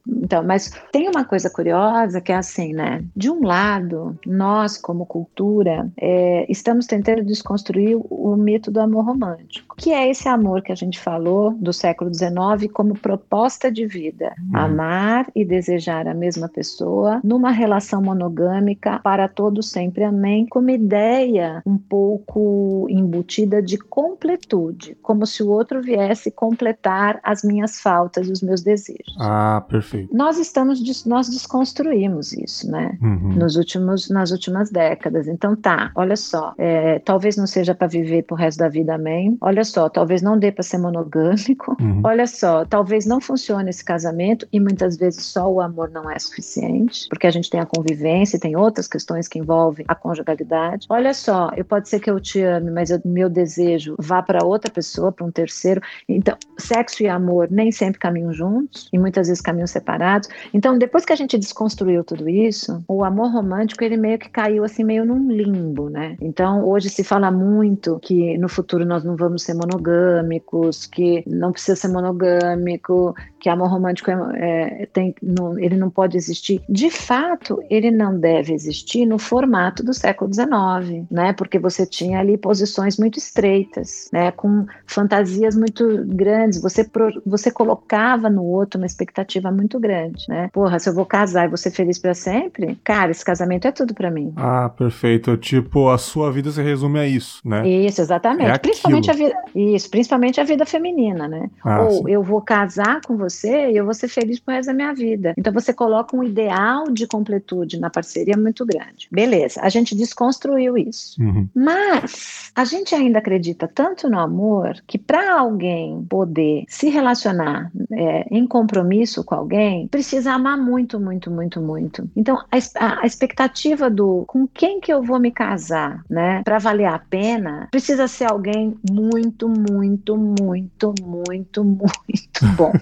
então, 0.06 0.42
mas 0.42 0.70
tem 0.92 1.08
uma 1.08 1.24
coisa 1.24 1.50
curiosa 1.50 2.20
que 2.20 2.32
é 2.32 2.36
assim, 2.36 2.72
né? 2.72 3.04
De 3.14 3.30
um 3.30 3.44
lado, 3.44 4.18
nós, 4.26 4.76
como 4.76 5.04
cultura, 5.04 5.90
é, 5.96 6.46
estamos 6.50 6.86
tentando 6.86 7.24
desconstruir 7.24 7.96
o 7.96 8.36
mito 8.36 8.70
do 8.70 8.80
amor 8.80 9.04
romântico, 9.04 9.76
que 9.76 9.92
é 9.92 10.08
esse 10.08 10.28
amor 10.28 10.62
que 10.62 10.72
a 10.72 10.76
gente 10.76 10.98
falou 10.98 11.52
do 11.52 11.72
século 11.72 12.12
XIX 12.12 12.70
como 12.72 12.98
proposta 12.98 13.70
de 13.70 13.86
vida. 13.86 14.34
Uhum. 14.38 14.58
Amar 14.58 15.26
e 15.34 15.44
desejar 15.44 16.06
a 16.06 16.14
mesma 16.14 16.48
pessoa 16.48 17.20
numa 17.22 17.50
relação 17.50 18.02
monogâmica 18.02 19.00
para 19.00 19.28
todo 19.28 19.62
sempre, 19.62 20.04
amém, 20.04 20.46
como 20.46 20.70
ideia 20.70 21.62
um 21.66 21.76
pouco 21.76 22.86
embutida 22.88 23.62
de 23.62 23.78
completude, 23.78 24.96
como 25.02 25.26
se 25.26 25.42
o 25.42 25.50
outro 25.50 25.82
viesse 25.82 26.30
completar 26.30 27.20
as 27.22 27.42
minhas 27.42 27.80
faltas 27.80 28.28
e 28.28 28.32
os 28.32 28.42
meus 28.42 28.62
desejos. 28.62 29.16
Ah, 29.18 29.64
perfeito. 29.68 30.14
Nós 30.14 30.38
estamos, 30.38 31.04
nós 31.06 31.28
desconstruímos 31.28 32.32
isso, 32.32 32.70
né? 32.70 32.96
Uhum. 33.02 33.34
Nos 33.36 33.56
últimos, 33.56 34.08
nas 34.08 34.30
últimas 34.30 34.70
décadas. 34.70 35.28
Então 35.28 35.54
tá, 35.56 35.90
olha 35.94 36.16
só, 36.16 36.54
é, 36.58 36.98
talvez 37.00 37.36
não 37.36 37.46
seja 37.46 37.74
para 37.74 37.86
viver 37.86 38.22
pro 38.22 38.36
resto 38.36 38.58
da 38.58 38.68
vida, 38.68 38.94
amém. 38.94 39.36
Olha 39.40 39.64
só, 39.64 39.88
talvez 39.88 40.22
não 40.22 40.38
dê 40.38 40.52
para 40.52 40.62
ser 40.62 40.78
monogâmico. 40.78 41.76
Uhum. 41.80 42.02
Olha 42.04 42.26
só, 42.26 42.64
talvez 42.64 43.06
não 43.06 43.20
funcione 43.20 43.70
esse 43.70 43.84
casamento 43.84 44.46
e 44.52 44.60
muitas 44.60 44.96
vezes 44.96 45.24
só 45.24 45.50
o 45.50 45.60
amor 45.60 45.90
não 45.90 46.10
é 46.10 46.18
suficiente, 46.18 47.08
porque 47.08 47.26
a 47.26 47.30
gente 47.30 47.50
tem 47.50 47.60
a 47.60 47.66
convivência, 47.66 48.38
tem 48.38 48.56
outras 48.56 48.88
questões 48.88 49.28
que 49.28 49.38
envolvem 49.38 49.84
a 49.88 49.94
conjugalidade. 49.94 50.86
Olha 50.88 51.12
só, 51.14 51.50
eu 51.56 51.64
pode 51.64 51.88
ser 51.88 52.00
que 52.00 52.10
eu 52.10 52.20
te 52.20 52.40
ame, 52.42 52.70
mas 52.70 52.90
o 52.90 53.00
meu 53.04 53.28
desejo 53.28 53.96
vá 53.98 54.22
para 54.22 54.44
outra 54.44 54.70
pessoa, 54.70 55.12
para 55.12 55.24
um 55.24 55.30
terceiro. 55.30 55.80
Então, 56.08 56.36
sexo 56.58 57.02
e 57.02 57.08
amor 57.08 57.48
nem 57.50 57.72
sempre 57.72 57.98
caminham 57.98 58.32
juntos 58.32 58.88
e 58.92 58.98
muitas 58.98 59.28
vezes 59.28 59.40
caminham 59.40 59.55
separados. 59.64 60.28
Então, 60.52 60.76
depois 60.76 61.04
que 61.04 61.12
a 61.12 61.16
gente 61.16 61.38
desconstruiu 61.38 62.02
tudo 62.02 62.28
isso, 62.28 62.82
o 62.88 63.04
amor 63.04 63.30
romântico 63.30 63.84
ele 63.84 63.96
meio 63.96 64.18
que 64.18 64.28
caiu 64.28 64.64
assim 64.64 64.82
meio 64.82 65.04
num 65.04 65.30
limbo, 65.30 65.88
né? 65.88 66.16
Então, 66.20 66.64
hoje 66.66 66.88
se 66.88 67.04
fala 67.04 67.30
muito 67.30 67.98
que 68.00 68.36
no 68.38 68.48
futuro 68.48 68.84
nós 68.84 69.04
não 69.04 69.16
vamos 69.16 69.42
ser 69.42 69.54
monogâmicos, 69.54 70.86
que 70.86 71.22
não 71.26 71.52
precisa 71.52 71.76
ser 71.76 71.88
monogâmico, 71.88 73.14
que 73.46 73.48
amor 73.48 73.68
romântico 73.68 74.10
é, 74.10 74.82
é, 74.82 74.86
tem, 74.86 75.14
não, 75.22 75.56
ele 75.58 75.76
não 75.76 75.88
pode 75.88 76.16
existir. 76.16 76.60
De 76.68 76.90
fato, 76.90 77.62
ele 77.70 77.92
não 77.92 78.18
deve 78.18 78.52
existir 78.52 79.06
no 79.06 79.18
formato 79.18 79.84
do 79.84 79.94
século 79.94 80.32
XIX, 80.32 81.06
né? 81.08 81.32
Porque 81.32 81.58
você 81.58 81.86
tinha 81.86 82.18
ali 82.18 82.36
posições 82.36 82.98
muito 82.98 83.18
estreitas, 83.18 84.08
né? 84.12 84.32
Com 84.32 84.66
fantasias 84.84 85.54
muito 85.54 86.04
grandes. 86.06 86.60
Você, 86.60 86.82
pro, 86.82 87.22
você 87.24 87.50
colocava 87.50 88.28
no 88.28 88.44
outro 88.44 88.80
uma 88.80 88.86
expectativa 88.86 89.45
muito 89.52 89.78
grande, 89.78 90.24
né? 90.28 90.48
Porra, 90.52 90.78
se 90.78 90.88
eu 90.88 90.94
vou 90.94 91.04
casar 91.04 91.46
e 91.46 91.48
vou 91.48 91.56
ser 91.56 91.70
feliz 91.70 91.98
para 91.98 92.14
sempre, 92.14 92.78
cara, 92.84 93.10
esse 93.10 93.24
casamento 93.24 93.66
é 93.66 93.72
tudo 93.72 93.94
para 93.94 94.10
mim. 94.10 94.32
Ah, 94.36 94.68
perfeito. 94.68 95.36
Tipo, 95.36 95.88
a 95.88 95.98
sua 95.98 96.30
vida 96.30 96.50
se 96.50 96.62
resume 96.62 96.98
a 96.98 97.06
isso, 97.06 97.40
né? 97.44 97.68
Isso, 97.68 98.00
exatamente. 98.00 98.50
É 98.50 98.58
principalmente 98.58 99.10
a 99.10 99.14
vida, 99.14 99.34
isso, 99.54 99.90
principalmente 99.90 100.40
a 100.40 100.44
vida 100.44 100.64
feminina, 100.64 101.28
né? 101.28 101.50
Ah, 101.64 101.82
Ou 101.82 101.90
sim. 101.90 102.10
eu 102.10 102.22
vou 102.22 102.40
casar 102.40 103.00
com 103.02 103.16
você 103.16 103.70
e 103.70 103.76
eu 103.76 103.84
vou 103.84 103.94
ser 103.94 104.08
feliz 104.08 104.40
pro 104.40 104.54
resto 104.54 104.68
da 104.68 104.74
minha 104.74 104.92
vida. 104.94 105.34
Então 105.36 105.52
você 105.52 105.72
coloca 105.72 106.16
um 106.16 106.22
ideal 106.22 106.90
de 106.90 107.06
completude 107.06 107.78
na 107.78 107.90
parceria 107.90 108.36
muito 108.36 108.64
grande. 108.64 109.08
Beleza, 109.10 109.60
a 109.62 109.68
gente 109.68 109.94
desconstruiu 109.94 110.76
isso. 110.76 111.20
Uhum. 111.22 111.48
Mas 111.54 112.50
a 112.54 112.64
gente 112.64 112.94
ainda 112.94 113.18
acredita 113.18 113.68
tanto 113.68 114.08
no 114.08 114.18
amor 114.18 114.76
que 114.86 114.98
para 114.98 115.38
alguém 115.38 116.04
poder 116.08 116.64
se 116.68 116.88
relacionar 116.88 117.70
é, 117.92 118.26
em 118.30 118.46
compromisso 118.46 119.24
com 119.26 119.34
alguém, 119.34 119.88
precisa 119.88 120.32
amar 120.32 120.56
muito, 120.56 120.98
muito, 120.98 121.30
muito, 121.30 121.60
muito. 121.60 122.08
Então, 122.16 122.38
a, 122.50 123.02
a 123.02 123.06
expectativa 123.06 123.90
do 123.90 124.24
com 124.26 124.46
quem 124.46 124.80
que 124.80 124.92
eu 124.92 125.02
vou 125.02 125.18
me 125.18 125.30
casar, 125.30 126.02
né, 126.08 126.42
para 126.44 126.58
valer 126.58 126.86
a 126.86 126.98
pena, 126.98 127.68
precisa 127.70 128.08
ser 128.08 128.30
alguém 128.30 128.74
muito, 128.90 129.48
muito, 129.48 130.16
muito, 130.16 130.94
muito, 131.02 131.64
muito 131.64 132.46
bom. 132.56 132.72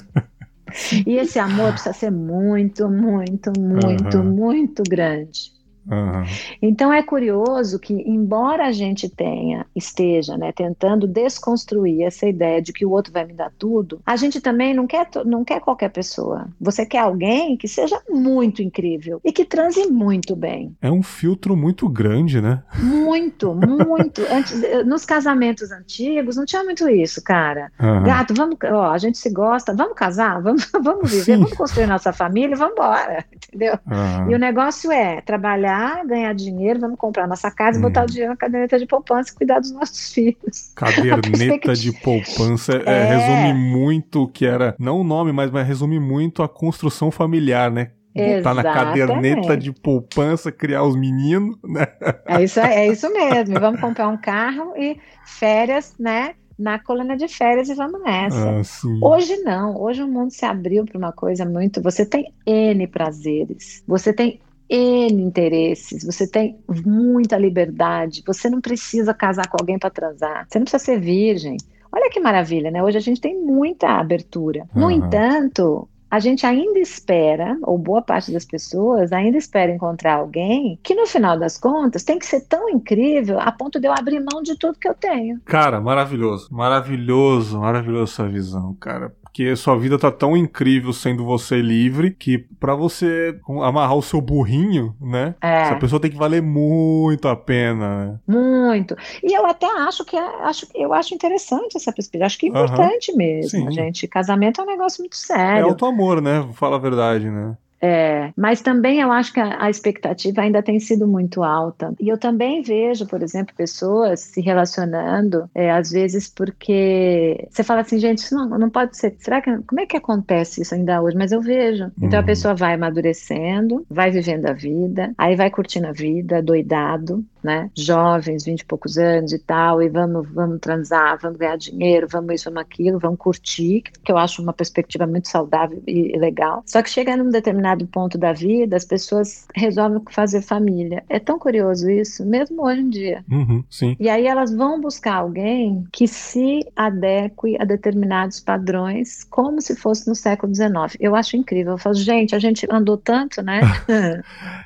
e 1.06 1.16
esse 1.16 1.38
amor 1.38 1.72
precisa 1.72 1.94
ser 1.94 2.10
muito, 2.12 2.88
muito, 2.88 3.52
muito, 3.58 4.18
uhum. 4.18 4.24
muito 4.24 4.82
grande. 4.88 5.52
Uhum. 5.90 6.24
Então 6.62 6.92
é 6.92 7.02
curioso 7.02 7.78
que, 7.78 7.92
embora 7.92 8.66
a 8.66 8.72
gente 8.72 9.08
tenha, 9.08 9.66
esteja, 9.74 10.36
né, 10.36 10.52
tentando 10.52 11.06
desconstruir 11.06 12.02
essa 12.02 12.26
ideia 12.26 12.60
de 12.60 12.72
que 12.72 12.84
o 12.84 12.90
outro 12.90 13.12
vai 13.12 13.24
me 13.24 13.32
dar 13.32 13.52
tudo, 13.58 14.00
a 14.04 14.16
gente 14.16 14.40
também 14.40 14.74
não 14.74 14.86
quer, 14.86 15.08
não 15.24 15.44
quer 15.44 15.60
qualquer 15.60 15.90
pessoa. 15.90 16.48
Você 16.60 16.86
quer 16.86 17.00
alguém 17.00 17.56
que 17.56 17.68
seja 17.68 18.00
muito 18.08 18.62
incrível 18.62 19.20
e 19.24 19.32
que 19.32 19.44
transe 19.44 19.86
muito 19.86 20.34
bem. 20.34 20.74
É 20.80 20.90
um 20.90 21.02
filtro 21.02 21.56
muito 21.56 21.88
grande, 21.88 22.40
né? 22.40 22.62
Muito, 22.78 23.54
muito. 23.54 24.22
Antes, 24.30 24.62
nos 24.86 25.04
casamentos 25.04 25.70
antigos 25.70 26.36
não 26.36 26.44
tinha 26.44 26.64
muito 26.64 26.88
isso, 26.88 27.22
cara. 27.22 27.70
Uhum. 27.80 28.02
Gato, 28.04 28.34
vamos, 28.34 28.56
ó, 28.64 28.90
a 28.90 28.98
gente 28.98 29.18
se 29.18 29.30
gosta, 29.30 29.74
vamos 29.74 29.94
casar, 29.94 30.40
vamos, 30.40 30.70
vamos 30.82 31.10
viver, 31.10 31.24
Sim. 31.24 31.36
vamos 31.38 31.52
construir 31.54 31.86
nossa 31.86 32.12
família, 32.12 32.56
vamos 32.56 32.74
embora, 32.74 33.24
entendeu? 33.32 33.78
Uhum. 33.86 34.30
E 34.30 34.34
o 34.34 34.38
negócio 34.38 34.90
é 34.90 35.20
trabalhar 35.20 35.73
trabalhar, 35.74 36.04
ganhar 36.06 36.34
dinheiro, 36.34 36.80
vamos 36.80 36.98
comprar 36.98 37.26
nossa 37.26 37.50
casa, 37.50 37.78
hum. 37.78 37.82
botar 37.82 38.04
o 38.04 38.06
dinheiro 38.06 38.30
na 38.30 38.36
caderneta 38.36 38.78
de 38.78 38.86
poupança 38.86 39.32
e 39.32 39.34
cuidar 39.34 39.58
dos 39.60 39.72
nossos 39.72 40.12
filhos. 40.12 40.72
Caderneta 40.76 41.74
de 41.74 41.92
poupança 41.92 42.82
é, 42.86 42.90
é, 42.90 43.04
resume 43.04 43.54
muito 43.54 44.22
o 44.22 44.28
que 44.28 44.46
era, 44.46 44.74
não 44.78 45.00
o 45.00 45.04
nome, 45.04 45.32
mas, 45.32 45.50
mas 45.50 45.66
resume 45.66 45.98
muito 45.98 46.42
a 46.42 46.48
construção 46.48 47.10
familiar, 47.10 47.70
né? 47.70 47.90
botar 48.36 48.54
na 48.54 48.62
caderneta 48.62 49.56
de 49.56 49.72
poupança, 49.72 50.52
criar 50.52 50.84
os 50.84 50.94
meninos, 50.94 51.56
né? 51.64 51.84
É 52.24 52.44
isso, 52.44 52.60
é 52.60 52.86
isso 52.86 53.12
mesmo. 53.12 53.58
Vamos 53.58 53.80
comprar 53.80 54.06
um 54.06 54.16
carro 54.16 54.72
e 54.76 54.96
férias, 55.26 55.96
né? 55.98 56.36
Na 56.56 56.78
colônia 56.78 57.16
de 57.16 57.26
férias 57.26 57.68
e 57.68 57.74
vamos 57.74 58.00
nessa. 58.00 58.60
Ah, 58.60 58.62
hoje 59.02 59.36
não, 59.38 59.76
hoje 59.82 60.00
o 60.00 60.06
mundo 60.06 60.30
se 60.30 60.44
abriu 60.44 60.84
para 60.84 60.96
uma 60.96 61.10
coisa 61.10 61.44
muito. 61.44 61.82
Você 61.82 62.06
tem 62.06 62.32
N 62.46 62.86
prazeres, 62.86 63.82
você 63.84 64.12
tem 64.12 64.40
N 64.68 65.22
interesses, 65.22 66.04
você 66.04 66.26
tem 66.26 66.58
muita 66.84 67.36
liberdade, 67.36 68.22
você 68.26 68.48
não 68.48 68.60
precisa 68.60 69.12
casar 69.12 69.48
com 69.48 69.56
alguém 69.60 69.78
para 69.78 69.90
transar, 69.90 70.46
você 70.48 70.58
não 70.58 70.64
precisa 70.64 70.84
ser 70.84 71.00
virgem. 71.00 71.56
Olha 71.92 72.10
que 72.10 72.18
maravilha, 72.18 72.70
né? 72.70 72.82
Hoje 72.82 72.98
a 72.98 73.00
gente 73.00 73.20
tem 73.20 73.40
muita 73.40 73.88
abertura. 73.88 74.66
No 74.74 74.86
uhum. 74.86 74.90
entanto, 74.90 75.88
a 76.10 76.18
gente 76.18 76.46
ainda 76.46 76.78
espera, 76.78 77.56
ou 77.62 77.76
boa 77.76 78.00
parte 78.00 78.32
das 78.32 78.44
pessoas 78.44 79.12
ainda 79.12 79.36
espera 79.36 79.72
encontrar 79.72 80.14
alguém 80.14 80.78
que 80.82 80.94
no 80.94 81.06
final 81.06 81.38
das 81.38 81.58
contas 81.58 82.02
tem 82.02 82.18
que 82.18 82.26
ser 82.26 82.40
tão 82.42 82.68
incrível 82.68 83.38
a 83.40 83.52
ponto 83.52 83.80
de 83.80 83.86
eu 83.86 83.92
abrir 83.92 84.20
mão 84.20 84.42
de 84.42 84.56
tudo 84.56 84.78
que 84.78 84.88
eu 84.88 84.94
tenho. 84.94 85.40
Cara, 85.44 85.80
maravilhoso, 85.80 86.48
maravilhoso, 86.52 87.58
maravilhoso 87.60 88.12
essa 88.12 88.28
visão, 88.28 88.74
cara 88.74 89.12
porque 89.34 89.56
sua 89.56 89.76
vida 89.76 89.98
tá 89.98 90.12
tão 90.12 90.36
incrível 90.36 90.92
sendo 90.92 91.24
você 91.24 91.60
livre 91.60 92.12
que 92.12 92.38
para 92.38 92.76
você 92.76 93.36
amarrar 93.64 93.96
o 93.96 94.02
seu 94.02 94.20
burrinho, 94.20 94.94
né? 95.00 95.34
É. 95.42 95.62
Essa 95.62 95.74
pessoa 95.74 95.98
tem 95.98 96.08
que 96.08 96.16
valer 96.16 96.40
muito 96.40 97.26
a 97.26 97.34
pena, 97.34 98.06
né? 98.06 98.18
Muito. 98.28 98.96
E 99.24 99.36
eu 99.36 99.44
até 99.44 99.66
acho 99.66 100.04
que 100.04 100.16
é, 100.16 100.44
acho, 100.44 100.68
eu 100.72 100.94
acho 100.94 101.16
interessante 101.16 101.76
essa 101.76 101.92
perspectiva. 101.92 102.26
Acho 102.26 102.38
que 102.38 102.46
é 102.46 102.48
importante 102.48 103.10
uhum. 103.10 103.18
mesmo, 103.18 103.50
Sim. 103.50 103.72
gente. 103.72 104.06
Casamento 104.06 104.60
é 104.60 104.64
um 104.64 104.68
negócio 104.68 105.02
muito 105.02 105.16
sério. 105.16 105.66
É 105.66 105.68
auto 105.68 105.84
amor, 105.84 106.22
né? 106.22 106.48
Fala 106.52 106.76
a 106.76 106.78
verdade, 106.78 107.28
né? 107.28 107.56
É, 107.80 108.32
mas 108.36 108.62
também 108.62 109.00
eu 109.00 109.12
acho 109.12 109.32
que 109.32 109.40
a, 109.40 109.64
a, 109.64 109.68
expectativa 109.68 110.40
ainda 110.40 110.62
tem 110.62 110.80
sido 110.80 111.06
muito 111.06 111.42
alta. 111.42 111.94
E 112.00 112.08
eu 112.08 112.16
também 112.16 112.62
vejo, 112.62 113.06
por 113.06 113.22
exemplo, 113.22 113.54
pessoas 113.54 114.20
se 114.20 114.40
relacionando, 114.40 115.50
é, 115.54 115.70
às 115.70 115.90
vezes 115.90 116.28
porque 116.28 117.46
você 117.50 117.62
fala 117.62 117.82
assim, 117.82 117.98
gente, 117.98 118.18
isso 118.18 118.34
não, 118.34 118.58
não 118.58 118.70
pode 118.70 118.96
ser. 118.96 119.14
Será 119.18 119.42
que 119.42 119.54
como 119.66 119.80
é 119.80 119.86
que 119.86 119.96
acontece 119.96 120.62
isso 120.62 120.74
ainda 120.74 121.02
hoje? 121.02 121.16
Mas 121.16 121.32
eu 121.32 121.42
vejo. 121.42 121.90
Então 121.98 122.18
uhum. 122.18 122.24
a 122.24 122.26
pessoa 122.26 122.54
vai 122.54 122.74
amadurecendo, 122.74 123.84
vai 123.90 124.10
vivendo 124.10 124.46
a 124.46 124.52
vida, 124.52 125.12
aí 125.18 125.36
vai 125.36 125.50
curtindo 125.50 125.86
a 125.86 125.92
vida, 125.92 126.42
doidado, 126.42 127.24
né? 127.44 127.70
Jovens, 127.76 128.44
vinte 128.44 128.62
e 128.62 128.64
poucos 128.64 128.96
anos 128.96 129.32
e 129.32 129.38
tal, 129.38 129.82
e 129.82 129.88
vamos, 129.88 130.26
vamos 130.32 130.58
transar, 130.60 131.18
vamos 131.20 131.38
ganhar 131.38 131.56
dinheiro, 131.56 132.08
vamos 132.10 132.34
isso, 132.34 132.44
vamos 132.50 132.62
aquilo, 132.62 132.98
vamos 132.98 133.18
curtir, 133.18 133.82
que 134.02 134.10
eu 134.10 134.16
acho 134.16 134.42
uma 134.42 134.52
perspectiva 134.52 135.06
muito 135.06 135.28
saudável 135.28 135.82
e, 135.86 136.16
legal. 136.18 136.62
Só 136.66 136.82
que 136.82 136.88
chega 136.88 137.16
num 137.16 137.28
determinado 137.28 137.86
ponto 137.86 138.16
da 138.16 138.32
vida, 138.32 138.76
as 138.76 138.84
pessoas 138.84 139.46
resolvem 139.54 140.00
fazer 140.10 140.40
família. 140.40 141.04
É 141.08 141.18
tão 141.18 141.38
curioso 141.38 141.90
isso, 141.90 142.24
mesmo 142.24 142.64
hoje 142.64 142.80
em 142.80 142.88
dia. 142.88 143.24
Uhum, 143.30 143.62
sim. 143.68 143.96
E 144.00 144.08
aí 144.08 144.26
elas 144.26 144.54
vão 144.54 144.80
buscar 144.80 145.16
alguém 145.16 145.84
que 145.92 146.08
se 146.08 146.60
adeque 146.74 147.56
a 147.60 147.64
determinados 147.64 148.40
padrões, 148.40 149.24
como 149.24 149.60
se 149.60 149.76
fosse 149.76 150.08
no 150.08 150.14
século 150.14 150.54
XIX. 150.54 150.96
Eu 150.98 151.14
acho 151.14 151.36
incrível. 151.36 151.72
Eu 151.72 151.78
falo, 151.78 151.94
gente, 151.94 152.34
a 152.34 152.38
gente 152.38 152.66
andou 152.70 152.96
tanto, 152.96 153.42
né? 153.42 153.60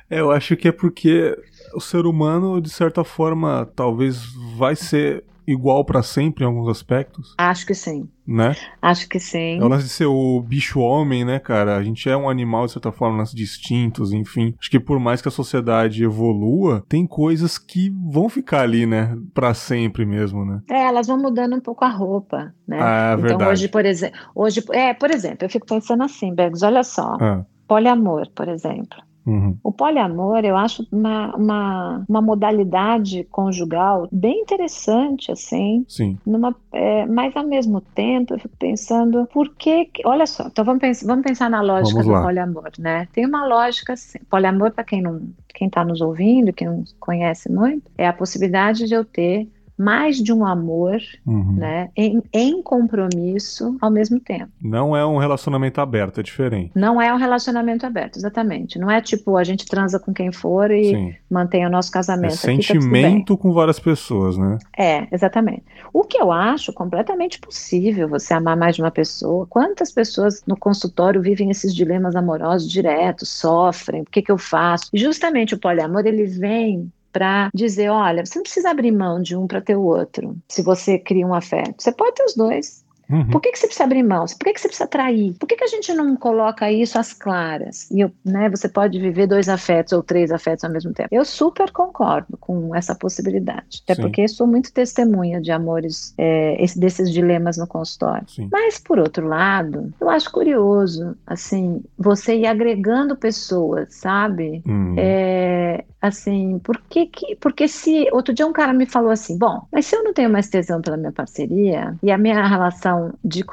é, 0.09 0.21
eu 0.21 0.31
acho 0.31 0.55
que 0.55 0.67
é 0.67 0.71
porque 0.71 1.37
o 1.73 1.79
ser 1.79 2.05
humano, 2.05 2.61
de 2.61 2.69
certa 2.69 3.03
forma, 3.03 3.69
talvez 3.75 4.25
vai 4.57 4.75
ser 4.75 5.23
igual 5.51 5.83
para 5.83 6.03
sempre 6.03 6.43
em 6.43 6.47
alguns 6.47 6.69
aspectos? 6.69 7.33
Acho 7.37 7.65
que 7.65 7.73
sim. 7.73 8.07
Né? 8.25 8.55
Acho 8.79 9.09
que 9.09 9.19
sim. 9.19 9.59
É 9.59 9.63
o 9.63 9.67
lance 9.67 9.85
de 9.85 9.89
ser 9.89 10.05
o 10.05 10.39
bicho-homem, 10.41 11.25
né, 11.25 11.39
cara? 11.39 11.75
A 11.75 11.83
gente 11.83 12.07
é 12.07 12.15
um 12.15 12.29
animal, 12.29 12.67
de 12.67 12.73
certa 12.73 12.91
forma, 12.91 13.17
lance 13.17 13.35
distintos, 13.35 14.13
enfim. 14.13 14.53
Acho 14.59 14.69
que 14.69 14.79
por 14.79 14.99
mais 14.99 15.19
que 15.21 15.27
a 15.27 15.31
sociedade 15.31 16.03
evolua, 16.03 16.85
tem 16.87 17.07
coisas 17.07 17.57
que 17.57 17.89
vão 17.89 18.29
ficar 18.29 18.61
ali, 18.61 18.85
né? 18.85 19.17
Pra 19.33 19.55
sempre 19.55 20.05
mesmo, 20.05 20.45
né? 20.45 20.61
É, 20.69 20.83
elas 20.83 21.07
vão 21.07 21.17
mudando 21.17 21.55
um 21.55 21.61
pouco 21.61 21.83
a 21.83 21.89
roupa, 21.89 22.53
né? 22.67 22.77
Ah, 22.79 23.11
é 23.11 23.13
então, 23.13 23.29
verdade. 23.29 23.51
hoje, 23.51 23.67
por 23.67 23.85
exemplo, 23.85 24.19
hoje, 24.35 24.63
é, 24.71 24.93
por 24.93 25.09
exemplo, 25.09 25.45
eu 25.45 25.49
fico 25.49 25.65
pensando 25.65 26.03
assim, 26.03 26.33
Bergs, 26.33 26.63
olha 26.63 26.83
só. 26.83 27.17
Ah. 27.19 27.43
Poliamor, 27.67 28.29
por 28.35 28.47
exemplo. 28.47 29.08
Uhum. 29.25 29.57
O 29.63 29.71
poliamor, 29.71 30.43
eu 30.43 30.57
acho 30.57 30.87
uma, 30.91 31.35
uma, 31.35 32.05
uma, 32.07 32.21
modalidade 32.21 33.25
conjugal 33.25 34.07
bem 34.11 34.41
interessante, 34.41 35.31
assim. 35.31 35.85
Sim. 35.87 36.17
Numa, 36.25 36.55
é, 36.71 37.05
mas, 37.05 37.35
ao 37.35 37.45
mesmo 37.45 37.81
tempo, 37.81 38.33
eu 38.33 38.39
fico 38.39 38.55
pensando, 38.57 39.27
por 39.31 39.49
que... 39.55 39.85
que 39.85 40.07
olha 40.07 40.25
só, 40.25 40.47
então 40.47 40.65
vamos, 40.65 40.81
pensar, 40.81 41.05
vamos 41.05 41.23
pensar 41.23 41.49
na 41.49 41.61
lógica 41.61 42.01
do 42.01 42.09
poliamor, 42.09 42.71
né? 42.79 43.07
Tem 43.13 43.25
uma 43.25 43.45
lógica, 43.45 43.93
assim, 43.93 44.19
poliamor, 44.29 44.71
para 44.71 44.83
quem 44.83 45.01
não 45.01 45.21
quem 45.59 45.67
está 45.67 45.83
nos 45.83 45.99
ouvindo, 45.99 46.53
quem 46.53 46.67
não 46.67 46.85
conhece 47.01 47.51
muito, 47.51 47.91
é 47.97 48.07
a 48.07 48.13
possibilidade 48.13 48.87
de 48.87 48.93
eu 48.93 49.03
ter 49.03 49.45
mais 49.79 50.17
de 50.17 50.33
um 50.33 50.45
amor, 50.45 50.99
uhum. 51.25 51.53
né, 51.53 51.89
em, 51.95 52.21
em, 52.33 52.61
compromisso 52.61 53.77
ao 53.79 53.89
mesmo 53.89 54.19
tempo. 54.19 54.51
Não 54.61 54.93
é 54.93 55.05
um 55.05 55.17
relacionamento 55.17 55.79
aberto, 55.79 56.19
é 56.19 56.23
diferente. 56.23 56.71
Não 56.75 57.01
é 57.01 57.13
um 57.13 57.17
relacionamento 57.17 57.85
aberto, 57.85 58.17
exatamente. 58.17 58.77
Não 58.77 58.91
é 58.91 58.99
tipo 58.99 59.37
a 59.37 59.43
gente 59.45 59.65
transa 59.65 59.97
com 59.97 60.13
quem 60.13 60.33
for 60.33 60.69
e 60.69 60.89
Sim. 60.89 61.15
mantém 61.31 61.65
o 61.65 61.69
nosso 61.69 61.89
casamento. 61.91 62.33
É 62.33 62.35
sentimento 62.35 63.37
com 63.37 63.53
várias 63.53 63.79
pessoas, 63.79 64.37
né? 64.37 64.57
É, 64.77 65.07
exatamente. 65.13 65.63
O 65.93 66.03
que 66.03 66.21
eu 66.21 66.29
acho 66.29 66.73
completamente 66.73 67.39
possível 67.39 68.09
você 68.09 68.33
amar 68.33 68.57
mais 68.57 68.75
de 68.75 68.81
uma 68.81 68.91
pessoa. 68.91 69.47
Quantas 69.47 69.93
pessoas 69.93 70.43
no 70.45 70.57
consultório 70.57 71.21
vivem 71.21 71.49
esses 71.51 71.73
dilemas 71.73 72.17
amorosos 72.17 72.69
diretos, 72.69 73.29
sofrem, 73.29 74.01
o 74.01 74.05
que, 74.05 74.21
que 74.21 74.31
eu 74.31 74.37
faço? 74.37 74.89
E 74.91 74.99
justamente 74.99 75.55
o 75.55 75.59
poliamor, 75.59 76.05
ele 76.05 76.25
vem 76.25 76.91
para 77.11 77.49
dizer, 77.53 77.89
olha, 77.89 78.25
você 78.25 78.37
não 78.37 78.43
precisa 78.43 78.69
abrir 78.69 78.91
mão 78.91 79.21
de 79.21 79.35
um 79.35 79.47
para 79.47 79.61
ter 79.61 79.75
o 79.75 79.83
outro, 79.83 80.35
se 80.47 80.61
você 80.61 80.97
cria 80.99 81.25
um 81.25 81.33
afeto. 81.33 81.81
Você 81.81 81.91
pode 81.91 82.15
ter 82.15 82.23
os 82.23 82.35
dois. 82.35 82.83
Uhum. 83.09 83.27
Por 83.27 83.41
que, 83.41 83.51
que 83.51 83.59
você 83.59 83.65
precisa 83.65 83.85
abrir 83.85 84.03
mão? 84.03 84.25
Por 84.25 84.45
que, 84.45 84.53
que 84.53 84.61
você 84.61 84.67
precisa 84.67 84.87
trair? 84.87 85.33
Por 85.39 85.47
que, 85.47 85.55
que 85.55 85.63
a 85.63 85.67
gente 85.67 85.93
não 85.93 86.15
coloca 86.15 86.71
isso 86.71 86.99
às 86.99 87.11
claras? 87.11 87.89
E 87.89 88.01
eu, 88.01 88.11
né, 88.23 88.49
você 88.49 88.69
pode 88.69 88.99
viver 88.99 89.27
dois 89.27 89.49
afetos 89.49 89.93
ou 89.93 90.03
três 90.03 90.31
afetos 90.31 90.63
ao 90.63 90.71
mesmo 90.71 90.93
tempo. 90.93 91.09
Eu 91.11 91.25
super 91.25 91.71
concordo 91.71 92.37
com 92.37 92.75
essa 92.75 92.93
possibilidade. 92.93 93.81
Até 93.83 93.95
Sim. 93.95 94.01
porque 94.01 94.27
sou 94.27 94.45
muito 94.45 94.71
testemunha 94.71 95.41
de 95.41 95.51
amores, 95.51 96.13
é, 96.17 96.61
esse, 96.63 96.79
desses 96.79 97.11
dilemas 97.11 97.57
no 97.57 97.65
consultório. 97.65 98.29
Sim. 98.29 98.47
Mas, 98.51 98.77
por 98.77 98.99
outro 98.99 99.27
lado, 99.27 99.91
eu 99.99 100.09
acho 100.09 100.31
curioso, 100.31 101.17
assim, 101.25 101.81
você 101.97 102.35
ir 102.35 102.45
agregando 102.45 103.15
pessoas, 103.15 103.95
sabe? 103.95 104.61
Uhum. 104.67 104.95
É, 104.97 105.83
assim, 106.01 106.59
por 106.59 106.79
que 106.89 107.07
que, 107.07 107.35
porque 107.37 107.67
se, 107.67 108.07
outro 108.11 108.33
dia 108.33 108.45
um 108.45 108.53
cara 108.53 108.73
me 108.73 108.85
falou 108.85 109.11
assim, 109.11 109.37
bom, 109.37 109.63
mas 109.71 109.85
se 109.85 109.95
eu 109.95 110.03
não 110.03 110.13
tenho 110.13 110.29
mais 110.29 110.49
tesão 110.49 110.81
pela 110.81 110.97
minha 110.97 111.11
parceria 111.11 111.95
e 112.03 112.11
a 112.11 112.17
minha 112.17 112.47
relação 112.47 112.98
de, 113.23 113.43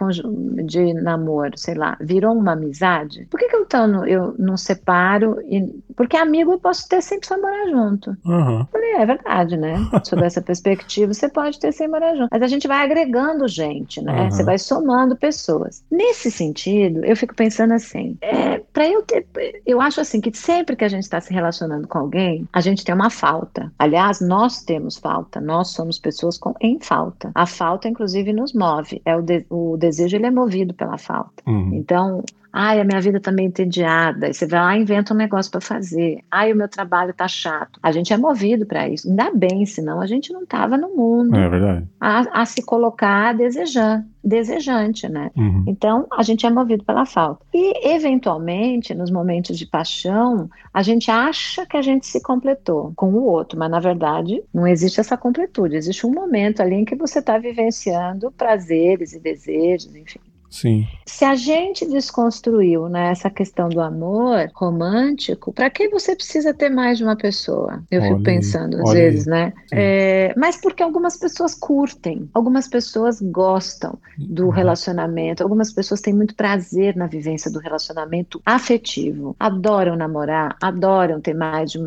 de 0.64 0.94
namoro, 0.94 1.56
sei 1.56 1.74
lá, 1.74 1.96
virou 2.00 2.34
uma 2.34 2.52
amizade, 2.52 3.26
por 3.30 3.38
que 3.38 3.48
que 3.48 3.56
eu, 3.56 3.62
então, 3.62 4.06
eu 4.06 4.34
não 4.38 4.56
separo 4.56 5.40
e, 5.44 5.62
porque 5.96 6.16
amigo 6.16 6.52
eu 6.52 6.58
posso 6.58 6.88
ter 6.88 7.02
sempre 7.02 7.26
sem 7.26 7.40
morar 7.40 7.68
junto. 7.68 8.16
Uhum. 8.24 8.66
falei, 8.66 8.92
é 8.94 9.06
verdade, 9.06 9.56
né? 9.56 9.74
Sob 10.04 10.24
essa 10.24 10.40
perspectiva, 10.40 11.12
você 11.12 11.28
pode 11.28 11.58
ter 11.58 11.72
sem 11.72 11.88
morar 11.88 12.14
junto. 12.14 12.28
Mas 12.30 12.42
a 12.42 12.46
gente 12.46 12.68
vai 12.68 12.84
agregando 12.84 13.48
gente, 13.48 14.02
né? 14.02 14.22
Uhum. 14.22 14.30
Você 14.30 14.44
vai 14.44 14.58
somando 14.58 15.16
pessoas. 15.16 15.84
Nesse 15.90 16.30
sentido, 16.30 17.04
eu 17.04 17.16
fico 17.16 17.34
pensando 17.34 17.72
assim, 17.72 18.16
é, 18.20 18.58
para 18.72 18.88
eu 18.88 19.02
ter, 19.02 19.26
eu 19.64 19.80
acho 19.80 20.00
assim 20.00 20.20
que 20.20 20.36
sempre 20.36 20.76
que 20.76 20.84
a 20.84 20.88
gente 20.88 21.04
está 21.04 21.20
se 21.20 21.32
relacionando 21.32 21.88
com 21.88 21.98
alguém, 21.98 22.48
a 22.52 22.60
gente 22.60 22.84
tem 22.84 22.94
uma 22.94 23.10
falta. 23.10 23.72
Aliás, 23.78 24.20
nós 24.20 24.62
temos 24.62 24.96
falta, 24.96 25.40
nós 25.40 25.68
somos 25.68 25.98
pessoas 25.98 26.38
com, 26.38 26.54
em 26.60 26.78
falta. 26.80 27.30
A 27.34 27.46
falta, 27.46 27.88
inclusive, 27.88 28.32
nos 28.32 28.52
move. 28.52 29.00
É 29.04 29.16
o, 29.16 29.22
de, 29.40 29.46
o 29.50 29.76
desejo 29.76 30.16
ele 30.16 30.26
é 30.26 30.30
movido 30.30 30.74
pela 30.74 30.98
falta. 30.98 31.42
Uhum. 31.46 31.74
Então, 31.74 32.22
Ai, 32.58 32.80
a 32.80 32.84
minha 32.84 33.02
vida 33.02 33.20
tá 33.20 33.30
meio 33.30 33.48
entediada. 33.48 34.32
Você 34.32 34.46
vai 34.46 34.60
lá 34.60 34.78
e 34.78 34.80
inventa 34.80 35.12
um 35.12 35.16
negócio 35.16 35.52
para 35.52 35.60
fazer. 35.60 36.20
Ai, 36.30 36.54
o 36.54 36.56
meu 36.56 36.66
trabalho 36.66 37.12
tá 37.12 37.28
chato. 37.28 37.78
A 37.82 37.92
gente 37.92 38.14
é 38.14 38.16
movido 38.16 38.64
para 38.64 38.88
isso. 38.88 39.06
Ainda 39.06 39.30
bem, 39.30 39.66
senão 39.66 40.00
a 40.00 40.06
gente 40.06 40.32
não 40.32 40.46
tava 40.46 40.78
no 40.78 40.88
mundo. 40.96 41.36
É 41.36 41.48
verdade. 41.50 41.86
A, 42.00 42.40
a 42.40 42.46
se 42.46 42.62
colocar 42.62 43.34
desejando 43.34 44.06
desejante, 44.26 45.08
né? 45.08 45.30
Uhum. 45.36 45.64
Então, 45.68 46.06
a 46.10 46.22
gente 46.22 46.44
é 46.44 46.50
movido 46.50 46.82
pela 46.82 47.06
falta. 47.06 47.46
E, 47.54 47.94
eventualmente, 47.94 48.92
nos 48.92 49.08
momentos 49.08 49.56
de 49.56 49.64
paixão, 49.64 50.50
a 50.74 50.82
gente 50.82 51.10
acha 51.10 51.64
que 51.64 51.76
a 51.76 51.82
gente 51.82 52.06
se 52.06 52.20
completou 52.20 52.92
com 52.96 53.12
o 53.12 53.24
outro, 53.24 53.56
mas 53.56 53.70
na 53.70 53.78
verdade 53.78 54.42
não 54.52 54.66
existe 54.66 54.98
essa 54.98 55.16
completude. 55.16 55.76
Existe 55.76 56.04
um 56.04 56.12
momento 56.12 56.60
ali 56.60 56.74
em 56.74 56.84
que 56.84 56.96
você 56.96 57.20
está 57.20 57.38
vivenciando 57.38 58.32
prazeres 58.32 59.12
e 59.12 59.20
desejos, 59.20 59.94
enfim. 59.94 60.18
Sim. 60.50 60.86
Se 61.06 61.24
a 61.24 61.34
gente 61.34 61.86
desconstruiu 61.86 62.88
né, 62.88 63.10
essa 63.10 63.30
questão 63.30 63.68
do 63.68 63.80
amor 63.80 64.50
romântico, 64.54 65.52
para 65.52 65.70
que 65.70 65.88
você 65.88 66.14
precisa 66.14 66.54
ter 66.54 66.68
mais 66.68 66.98
de 66.98 67.04
uma 67.04 67.16
pessoa? 67.16 67.82
Eu 67.90 68.00
olha 68.00 68.10
fico 68.10 68.22
pensando 68.22 68.80
às 68.82 68.92
vezes, 68.92 69.28
aí. 69.28 69.32
né? 69.32 69.52
É, 69.72 70.34
mas 70.36 70.56
porque 70.60 70.82
algumas 70.82 71.16
pessoas 71.16 71.54
curtem, 71.54 72.28
algumas 72.34 72.68
pessoas 72.68 73.20
gostam 73.20 73.98
do 74.18 74.46
uhum. 74.46 74.50
relacionamento, 74.50 75.42
algumas 75.42 75.72
pessoas 75.72 76.00
têm 76.00 76.14
muito 76.14 76.34
prazer 76.34 76.96
na 76.96 77.06
vivência 77.06 77.50
do 77.50 77.58
relacionamento 77.58 78.40
afetivo, 78.44 79.36
adoram 79.38 79.96
namorar, 79.96 80.56
adoram 80.60 81.20
ter 81.20 81.34
mais 81.34 81.70
de 81.70 81.78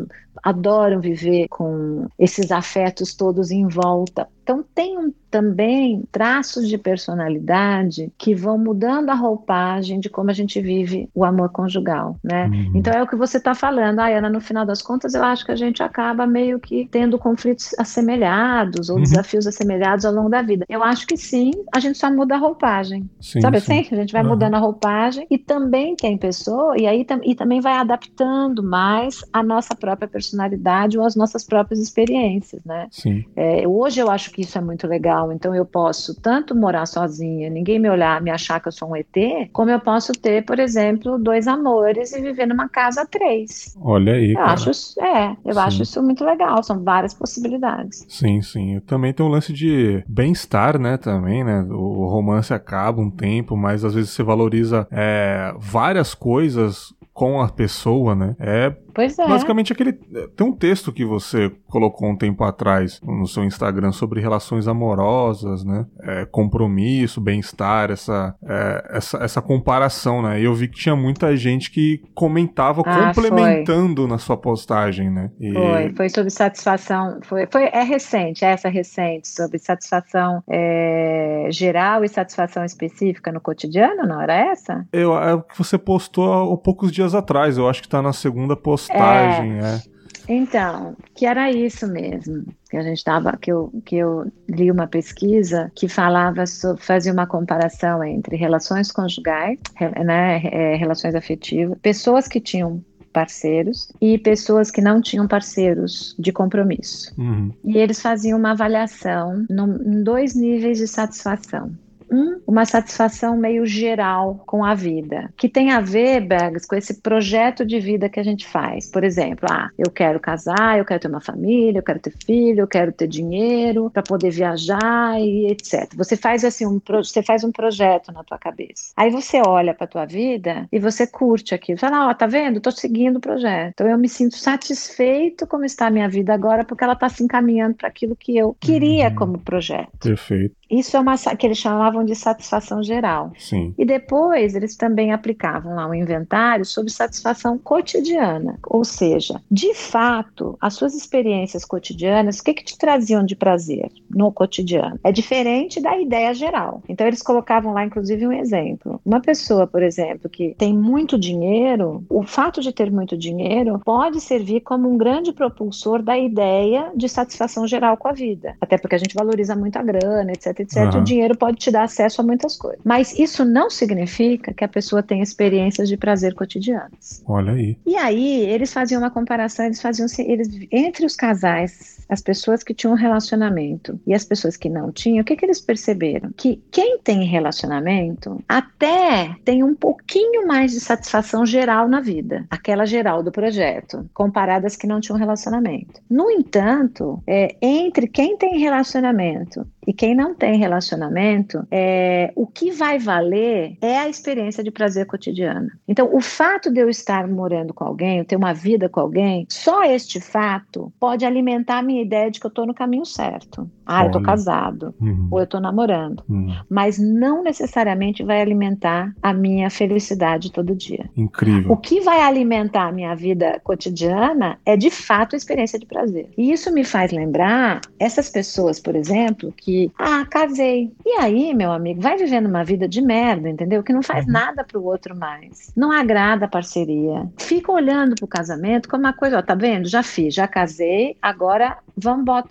adoram 0.42 1.00
viver 1.00 1.48
com 1.48 2.06
esses 2.18 2.50
afetos 2.50 3.14
todos 3.14 3.50
em 3.50 3.66
volta. 3.66 4.28
Então, 4.42 4.64
tem 4.74 4.98
um, 4.98 5.12
também 5.30 6.02
traços 6.10 6.68
de 6.68 6.76
personalidade 6.76 8.12
que 8.18 8.34
vão 8.34 8.58
mudando 8.58 9.10
a 9.10 9.14
roupagem 9.14 10.00
de 10.00 10.08
como 10.08 10.30
a 10.30 10.32
gente 10.32 10.60
vive 10.60 11.08
o 11.14 11.24
amor 11.24 11.50
conjugal, 11.50 12.16
né? 12.24 12.46
Uhum. 12.46 12.72
Então, 12.74 12.92
é 12.92 13.00
o 13.00 13.06
que 13.06 13.14
você 13.14 13.36
está 13.36 13.54
falando. 13.54 14.00
Ah, 14.00 14.08
Ana, 14.08 14.28
no 14.28 14.40
final 14.40 14.66
das 14.66 14.82
contas, 14.82 15.14
eu 15.14 15.22
acho 15.22 15.44
que 15.44 15.52
a 15.52 15.56
gente 15.56 15.82
acaba 15.84 16.26
meio 16.26 16.58
que 16.58 16.88
tendo 16.90 17.16
conflitos 17.16 17.72
assemelhados 17.78 18.88
ou 18.88 18.96
uhum. 18.96 19.02
desafios 19.02 19.46
assemelhados 19.46 20.04
ao 20.04 20.12
longo 20.12 20.28
da 20.28 20.42
vida. 20.42 20.64
Eu 20.68 20.82
acho 20.82 21.06
que 21.06 21.16
sim, 21.16 21.52
a 21.72 21.78
gente 21.78 21.96
só 21.96 22.10
muda 22.10 22.34
a 22.34 22.38
roupagem. 22.38 23.08
Sim, 23.20 23.40
Sabe 23.40 23.60
sim. 23.60 23.72
assim? 23.80 23.94
A 23.94 23.98
gente 23.98 24.12
vai 24.12 24.22
uhum. 24.22 24.30
mudando 24.30 24.54
a 24.54 24.58
roupagem 24.58 25.26
e 25.30 25.38
também 25.38 25.94
tem 25.94 26.18
pessoa, 26.18 26.76
e 26.76 26.88
aí 26.88 27.06
e 27.22 27.34
também 27.36 27.60
vai 27.60 27.74
adaptando 27.74 28.64
mais 28.64 29.24
a 29.32 29.44
nossa 29.44 29.76
própria 29.76 30.08
personalidade 30.08 30.19
personalidade 30.20 30.98
ou 30.98 31.04
as 31.04 31.16
nossas 31.16 31.44
próprias 31.44 31.80
experiências, 31.80 32.62
né? 32.64 32.86
Sim. 32.90 33.24
É, 33.34 33.66
hoje 33.66 34.00
eu 34.00 34.10
acho 34.10 34.30
que 34.30 34.42
isso 34.42 34.58
é 34.58 34.60
muito 34.60 34.86
legal, 34.86 35.32
então 35.32 35.54
eu 35.54 35.64
posso 35.64 36.20
tanto 36.20 36.54
morar 36.54 36.86
sozinha, 36.86 37.48
ninguém 37.48 37.78
me 37.78 37.88
olhar, 37.88 38.20
me 38.20 38.30
achar 38.30 38.60
que 38.60 38.68
eu 38.68 38.72
sou 38.72 38.90
um 38.90 38.96
ET, 38.96 39.50
como 39.52 39.70
eu 39.70 39.80
posso 39.80 40.12
ter, 40.12 40.44
por 40.44 40.58
exemplo, 40.58 41.18
dois 41.18 41.48
amores 41.48 42.12
e 42.12 42.20
viver 42.20 42.46
numa 42.46 42.68
casa 42.68 43.06
três. 43.06 43.76
Olha 43.80 44.12
aí. 44.14 44.32
Eu 44.32 44.36
cara. 44.36 44.52
acho, 44.52 44.70
é, 45.00 45.36
eu 45.44 45.54
sim. 45.54 45.60
acho 45.60 45.82
isso 45.82 46.02
muito 46.02 46.24
legal, 46.24 46.62
são 46.62 46.82
várias 46.82 47.14
possibilidades. 47.14 48.04
Sim, 48.08 48.42
sim. 48.42 48.80
Também 48.86 49.12
tem 49.12 49.24
um 49.24 49.28
lance 49.28 49.52
de 49.52 50.04
bem-estar, 50.06 50.78
né? 50.78 50.96
Também, 50.96 51.42
né? 51.42 51.62
O 51.70 52.06
romance 52.06 52.52
acaba 52.52 53.00
um 53.00 53.10
tempo, 53.10 53.56
mas 53.56 53.84
às 53.84 53.94
vezes 53.94 54.10
você 54.10 54.22
valoriza 54.22 54.86
é, 54.90 55.54
várias 55.58 56.14
coisas 56.14 56.94
com 57.20 57.42
a 57.42 57.50
pessoa, 57.50 58.14
né? 58.14 58.34
É 58.40 58.72
Pois 58.94 59.18
é. 59.18 59.26
Basicamente 59.26 59.72
aquele. 59.72 59.92
Tem 59.92 60.46
um 60.46 60.52
texto 60.52 60.92
que 60.92 61.04
você 61.04 61.50
colocou 61.68 62.08
um 62.08 62.16
tempo 62.16 62.44
atrás 62.44 63.00
no 63.02 63.26
seu 63.26 63.44
Instagram 63.44 63.92
sobre 63.92 64.20
relações 64.20 64.68
amorosas, 64.68 65.64
né? 65.64 65.86
É, 66.02 66.24
compromisso, 66.26 67.20
bem-estar, 67.20 67.90
essa, 67.90 68.34
é, 68.46 68.96
essa, 68.96 69.18
essa 69.18 69.42
comparação, 69.42 70.22
né? 70.22 70.40
E 70.40 70.44
eu 70.44 70.54
vi 70.54 70.68
que 70.68 70.78
tinha 70.78 70.96
muita 70.96 71.36
gente 71.36 71.70
que 71.70 72.02
comentava 72.14 72.82
ah, 72.84 73.06
complementando 73.06 74.02
foi. 74.02 74.10
na 74.10 74.18
sua 74.18 74.36
postagem, 74.36 75.10
né? 75.10 75.30
E... 75.40 75.52
Foi, 75.52 75.92
foi 75.94 76.08
sobre 76.08 76.30
satisfação. 76.30 77.20
Foi, 77.22 77.46
foi, 77.50 77.64
é 77.64 77.82
recente, 77.82 78.44
é 78.44 78.50
essa 78.50 78.68
recente, 78.68 79.28
sobre 79.28 79.58
satisfação 79.58 80.42
é, 80.48 81.48
geral 81.50 82.04
e 82.04 82.08
satisfação 82.08 82.64
específica 82.64 83.32
no 83.32 83.40
cotidiano, 83.40 84.06
não 84.06 84.20
era 84.20 84.34
essa? 84.34 84.86
Eu, 84.92 85.16
é 85.16 85.40
que 85.40 85.56
você 85.56 85.78
postou 85.78 86.52
há 86.52 86.58
poucos 86.58 86.90
dias 86.90 87.09
atrás, 87.14 87.58
eu 87.58 87.68
acho 87.68 87.82
que 87.82 87.88
tá 87.88 88.00
na 88.00 88.12
segunda 88.12 88.56
postagem 88.56 89.58
é. 89.58 89.76
é. 89.76 90.00
Então, 90.28 90.96
que 91.14 91.26
era 91.26 91.50
isso 91.50 91.88
mesmo, 91.88 92.44
que 92.70 92.76
a 92.76 92.82
gente 92.82 92.98
estava, 92.98 93.36
que 93.36 93.50
eu, 93.50 93.72
que 93.84 93.96
eu 93.96 94.30
li 94.48 94.70
uma 94.70 94.86
pesquisa 94.86 95.72
que 95.74 95.88
falava 95.88 96.46
sobre, 96.46 96.82
fazia 96.82 97.12
uma 97.12 97.26
comparação 97.26 98.04
entre 98.04 98.36
relações 98.36 98.92
conjugais, 98.92 99.58
né, 100.04 100.40
é, 100.44 100.76
relações 100.76 101.16
afetivas, 101.16 101.76
pessoas 101.82 102.28
que 102.28 102.40
tinham 102.40 102.80
parceiros 103.12 103.90
e 104.00 104.18
pessoas 104.18 104.70
que 104.70 104.80
não 104.80 105.00
tinham 105.02 105.26
parceiros 105.26 106.14
de 106.16 106.30
compromisso. 106.30 107.12
Uhum. 107.18 107.52
E 107.64 107.76
eles 107.76 108.00
faziam 108.00 108.38
uma 108.38 108.52
avaliação 108.52 109.44
em 109.50 110.04
dois 110.04 110.36
níveis 110.36 110.78
de 110.78 110.86
satisfação 110.86 111.72
um, 112.10 112.40
uma 112.46 112.64
satisfação 112.64 113.36
meio 113.36 113.64
geral 113.64 114.42
com 114.46 114.64
a 114.64 114.74
vida, 114.74 115.32
que 115.36 115.48
tem 115.48 115.70
a 115.70 115.80
ver, 115.80 116.20
Bergs, 116.20 116.66
com 116.66 116.74
esse 116.74 117.00
projeto 117.00 117.64
de 117.64 117.78
vida 117.78 118.08
que 118.08 118.18
a 118.18 118.22
gente 118.22 118.46
faz. 118.46 118.90
Por 118.90 119.04
exemplo, 119.04 119.46
ah, 119.50 119.70
eu 119.78 119.90
quero 119.90 120.18
casar, 120.18 120.78
eu 120.78 120.84
quero 120.84 121.00
ter 121.00 121.08
uma 121.08 121.20
família, 121.20 121.78
eu 121.78 121.82
quero 121.82 121.98
ter 121.98 122.12
filho, 122.24 122.60
eu 122.60 122.68
quero 122.68 122.92
ter 122.92 123.06
dinheiro 123.06 123.90
para 123.90 124.02
poder 124.02 124.30
viajar 124.30 125.20
e 125.20 125.46
etc. 125.50 125.88
Você 125.96 126.16
faz 126.16 126.44
assim 126.44 126.66
um 126.66 126.80
você 126.88 127.22
faz 127.22 127.44
um 127.44 127.52
projeto 127.52 128.12
na 128.12 128.24
tua 128.24 128.38
cabeça. 128.38 128.92
Aí 128.96 129.10
você 129.10 129.40
olha 129.46 129.74
para 129.74 129.86
tua 129.86 130.04
vida 130.04 130.66
e 130.72 130.78
você 130.78 131.06
curte 131.06 131.54
aquilo. 131.54 131.78
Fala, 131.78 132.06
ó, 132.06 132.10
oh, 132.10 132.14
tá 132.14 132.26
vendo? 132.26 132.60
Tô 132.60 132.70
seguindo 132.70 133.16
o 133.16 133.20
projeto. 133.20 133.70
Então 133.74 133.86
eu 133.86 133.98
me 133.98 134.08
sinto 134.08 134.36
satisfeito 134.36 135.46
como 135.46 135.64
está 135.64 135.86
a 135.86 135.90
minha 135.90 136.08
vida 136.08 136.34
agora 136.34 136.64
porque 136.64 136.82
ela 136.82 136.94
está 136.94 137.08
se 137.08 137.22
encaminhando 137.22 137.74
para 137.74 137.88
aquilo 137.88 138.16
que 138.16 138.36
eu 138.36 138.56
queria 138.58 139.08
uhum. 139.08 139.14
como 139.14 139.38
projeto. 139.38 139.90
Perfeito. 140.00 140.59
Isso 140.70 140.96
é 140.96 141.00
uma 141.00 141.16
que 141.36 141.46
eles 141.46 141.58
chamavam 141.58 142.04
de 142.04 142.14
satisfação 142.14 142.82
geral. 142.82 143.32
Sim. 143.36 143.74
E 143.76 143.84
depois 143.84 144.54
eles 144.54 144.76
também 144.76 145.12
aplicavam 145.12 145.74
lá 145.74 145.86
um 145.86 145.94
inventário 145.94 146.64
sobre 146.64 146.92
satisfação 146.92 147.58
cotidiana, 147.58 148.58
ou 148.64 148.84
seja, 148.84 149.40
de 149.50 149.74
fato, 149.74 150.56
as 150.60 150.74
suas 150.74 150.94
experiências 150.94 151.64
cotidianas, 151.64 152.38
o 152.38 152.44
que, 152.44 152.54
que 152.54 152.64
te 152.64 152.78
traziam 152.78 153.24
de 153.24 153.34
prazer 153.34 153.90
no 154.08 154.30
cotidiano? 154.30 154.98
É 155.02 155.10
diferente 155.10 155.80
da 155.80 155.98
ideia 156.00 156.32
geral. 156.32 156.82
Então 156.88 157.06
eles 157.06 157.22
colocavam 157.22 157.72
lá, 157.72 157.84
inclusive, 157.84 158.26
um 158.26 158.32
exemplo. 158.32 159.00
Uma 159.04 159.20
pessoa, 159.20 159.66
por 159.66 159.82
exemplo, 159.82 160.30
que 160.30 160.54
tem 160.56 160.72
muito 160.72 161.18
dinheiro, 161.18 162.04
o 162.08 162.22
fato 162.22 162.60
de 162.60 162.72
ter 162.72 162.90
muito 162.90 163.16
dinheiro 163.16 163.80
pode 163.84 164.20
servir 164.20 164.60
como 164.60 164.88
um 164.88 164.96
grande 164.96 165.32
propulsor 165.32 166.02
da 166.02 166.16
ideia 166.16 166.92
de 166.94 167.08
satisfação 167.08 167.66
geral 167.66 167.96
com 167.96 168.08
a 168.08 168.12
vida. 168.12 168.54
Até 168.60 168.78
porque 168.78 168.94
a 168.94 168.98
gente 168.98 169.14
valoriza 169.14 169.56
muito 169.56 169.76
a 169.76 169.82
grana, 169.82 170.32
etc 170.32 170.59
etc. 170.60 170.94
Uhum. 170.94 171.00
O 171.00 171.04
dinheiro 171.04 171.36
pode 171.36 171.58
te 171.58 171.70
dar 171.70 171.84
acesso 171.84 172.20
a 172.20 172.24
muitas 172.24 172.56
coisas. 172.56 172.80
Mas 172.84 173.18
isso 173.18 173.44
não 173.44 173.70
significa 173.70 174.52
que 174.52 174.64
a 174.64 174.68
pessoa 174.68 175.02
tenha 175.02 175.22
experiências 175.22 175.88
de 175.88 175.96
prazer 175.96 176.34
cotidianas. 176.34 177.22
Olha 177.26 177.52
aí. 177.52 177.76
E 177.86 177.96
aí, 177.96 178.42
eles 178.42 178.72
faziam 178.72 179.00
uma 179.00 179.10
comparação, 179.10 179.66
eles 179.66 179.80
faziam 179.80 180.06
eles, 180.18 180.48
entre 180.70 181.04
os 181.04 181.16
casais, 181.16 182.04
as 182.08 182.20
pessoas 182.20 182.62
que 182.62 182.74
tinham 182.74 182.92
um 182.92 182.96
relacionamento 182.96 183.98
e 184.06 184.12
as 184.12 184.24
pessoas 184.24 184.56
que 184.56 184.68
não 184.68 184.90
tinham, 184.90 185.22
o 185.22 185.24
que, 185.24 185.36
que 185.36 185.44
eles 185.44 185.60
perceberam? 185.60 186.30
Que 186.36 186.60
quem 186.70 186.98
tem 186.98 187.24
relacionamento 187.24 188.42
até 188.48 189.34
tem 189.44 189.62
um 189.62 189.74
pouquinho 189.74 190.46
mais 190.46 190.72
de 190.72 190.80
satisfação 190.80 191.46
geral 191.46 191.88
na 191.88 192.00
vida, 192.00 192.46
aquela 192.50 192.84
geral 192.84 193.22
do 193.22 193.30
projeto, 193.30 194.08
comparada 194.12 194.66
às 194.66 194.76
que 194.76 194.86
não 194.86 195.00
tinham 195.00 195.18
relacionamento. 195.18 196.00
No 196.10 196.30
entanto, 196.30 197.22
é, 197.26 197.56
entre 197.62 198.08
quem 198.08 198.36
tem 198.36 198.58
relacionamento 198.58 199.66
e 199.86 199.92
quem 199.92 200.14
não 200.14 200.34
tem 200.34 200.49
relacionamento, 200.58 201.66
é, 201.70 202.32
o 202.34 202.46
que 202.46 202.70
vai 202.70 202.98
valer 202.98 203.76
é 203.80 203.98
a 203.98 204.08
experiência 204.08 204.62
de 204.62 204.70
prazer 204.70 205.06
cotidiana. 205.06 205.68
Então, 205.86 206.14
o 206.14 206.20
fato 206.20 206.70
de 206.70 206.80
eu 206.80 206.88
estar 206.88 207.26
morando 207.28 207.72
com 207.74 207.84
alguém, 207.84 208.18
eu 208.18 208.24
ter 208.24 208.36
uma 208.36 208.52
vida 208.52 208.88
com 208.88 209.00
alguém, 209.00 209.46
só 209.48 209.82
este 209.84 210.20
fato 210.20 210.92
pode 210.98 211.24
alimentar 211.24 211.78
a 211.78 211.82
minha 211.82 212.02
ideia 212.02 212.30
de 212.30 212.40
que 212.40 212.46
eu 212.46 212.50
estou 212.50 212.66
no 212.66 212.74
caminho 212.74 213.04
certo. 213.04 213.70
Ah, 213.84 214.04
eu 214.04 214.06
estou 214.06 214.22
casado, 214.22 214.94
uhum. 215.00 215.28
ou 215.32 215.40
eu 215.40 215.44
estou 215.44 215.60
namorando. 215.60 216.22
Uhum. 216.28 216.54
Mas 216.68 216.96
não 216.98 217.42
necessariamente 217.42 218.22
vai 218.22 218.40
alimentar 218.40 219.12
a 219.20 219.32
minha 219.32 219.68
felicidade 219.68 220.52
todo 220.52 220.76
dia. 220.76 221.10
Incrível. 221.16 221.72
O 221.72 221.76
que 221.76 222.00
vai 222.00 222.20
alimentar 222.20 222.88
a 222.88 222.92
minha 222.92 223.14
vida 223.16 223.60
cotidiana 223.64 224.58
é 224.64 224.76
de 224.76 224.90
fato 224.90 225.34
a 225.34 225.36
experiência 225.36 225.78
de 225.78 225.86
prazer. 225.86 226.28
E 226.38 226.52
isso 226.52 226.72
me 226.72 226.84
faz 226.84 227.10
lembrar 227.10 227.80
essas 227.98 228.30
pessoas, 228.30 228.78
por 228.78 228.94
exemplo, 228.94 229.52
que 229.56 229.90
ah, 229.98 230.24
casei. 230.40 230.92
E 231.04 231.10
aí, 231.18 231.54
meu 231.54 231.72
amigo, 231.72 232.00
vai 232.00 232.16
vivendo 232.16 232.46
uma 232.46 232.64
vida 232.64 232.88
de 232.88 233.00
merda, 233.00 233.48
entendeu? 233.48 233.82
Que 233.82 233.92
não 233.92 234.02
faz 234.02 234.26
uhum. 234.26 234.32
nada 234.32 234.64
pro 234.64 234.82
outro 234.82 235.16
mais. 235.16 235.72
Não 235.76 235.92
agrada 235.92 236.46
a 236.46 236.48
parceria. 236.48 237.28
Fica 237.38 237.70
olhando 237.72 238.14
pro 238.14 238.26
casamento 238.26 238.88
como 238.88 239.04
uma 239.04 239.12
coisa, 239.12 239.38
ó, 239.38 239.42
tá 239.42 239.54
vendo? 239.54 239.88
Já 239.88 240.02
fiz, 240.02 240.34
já 240.34 240.48
casei, 240.48 241.16
agora 241.20 241.78
vamos 241.96 242.24
botar, 242.24 242.50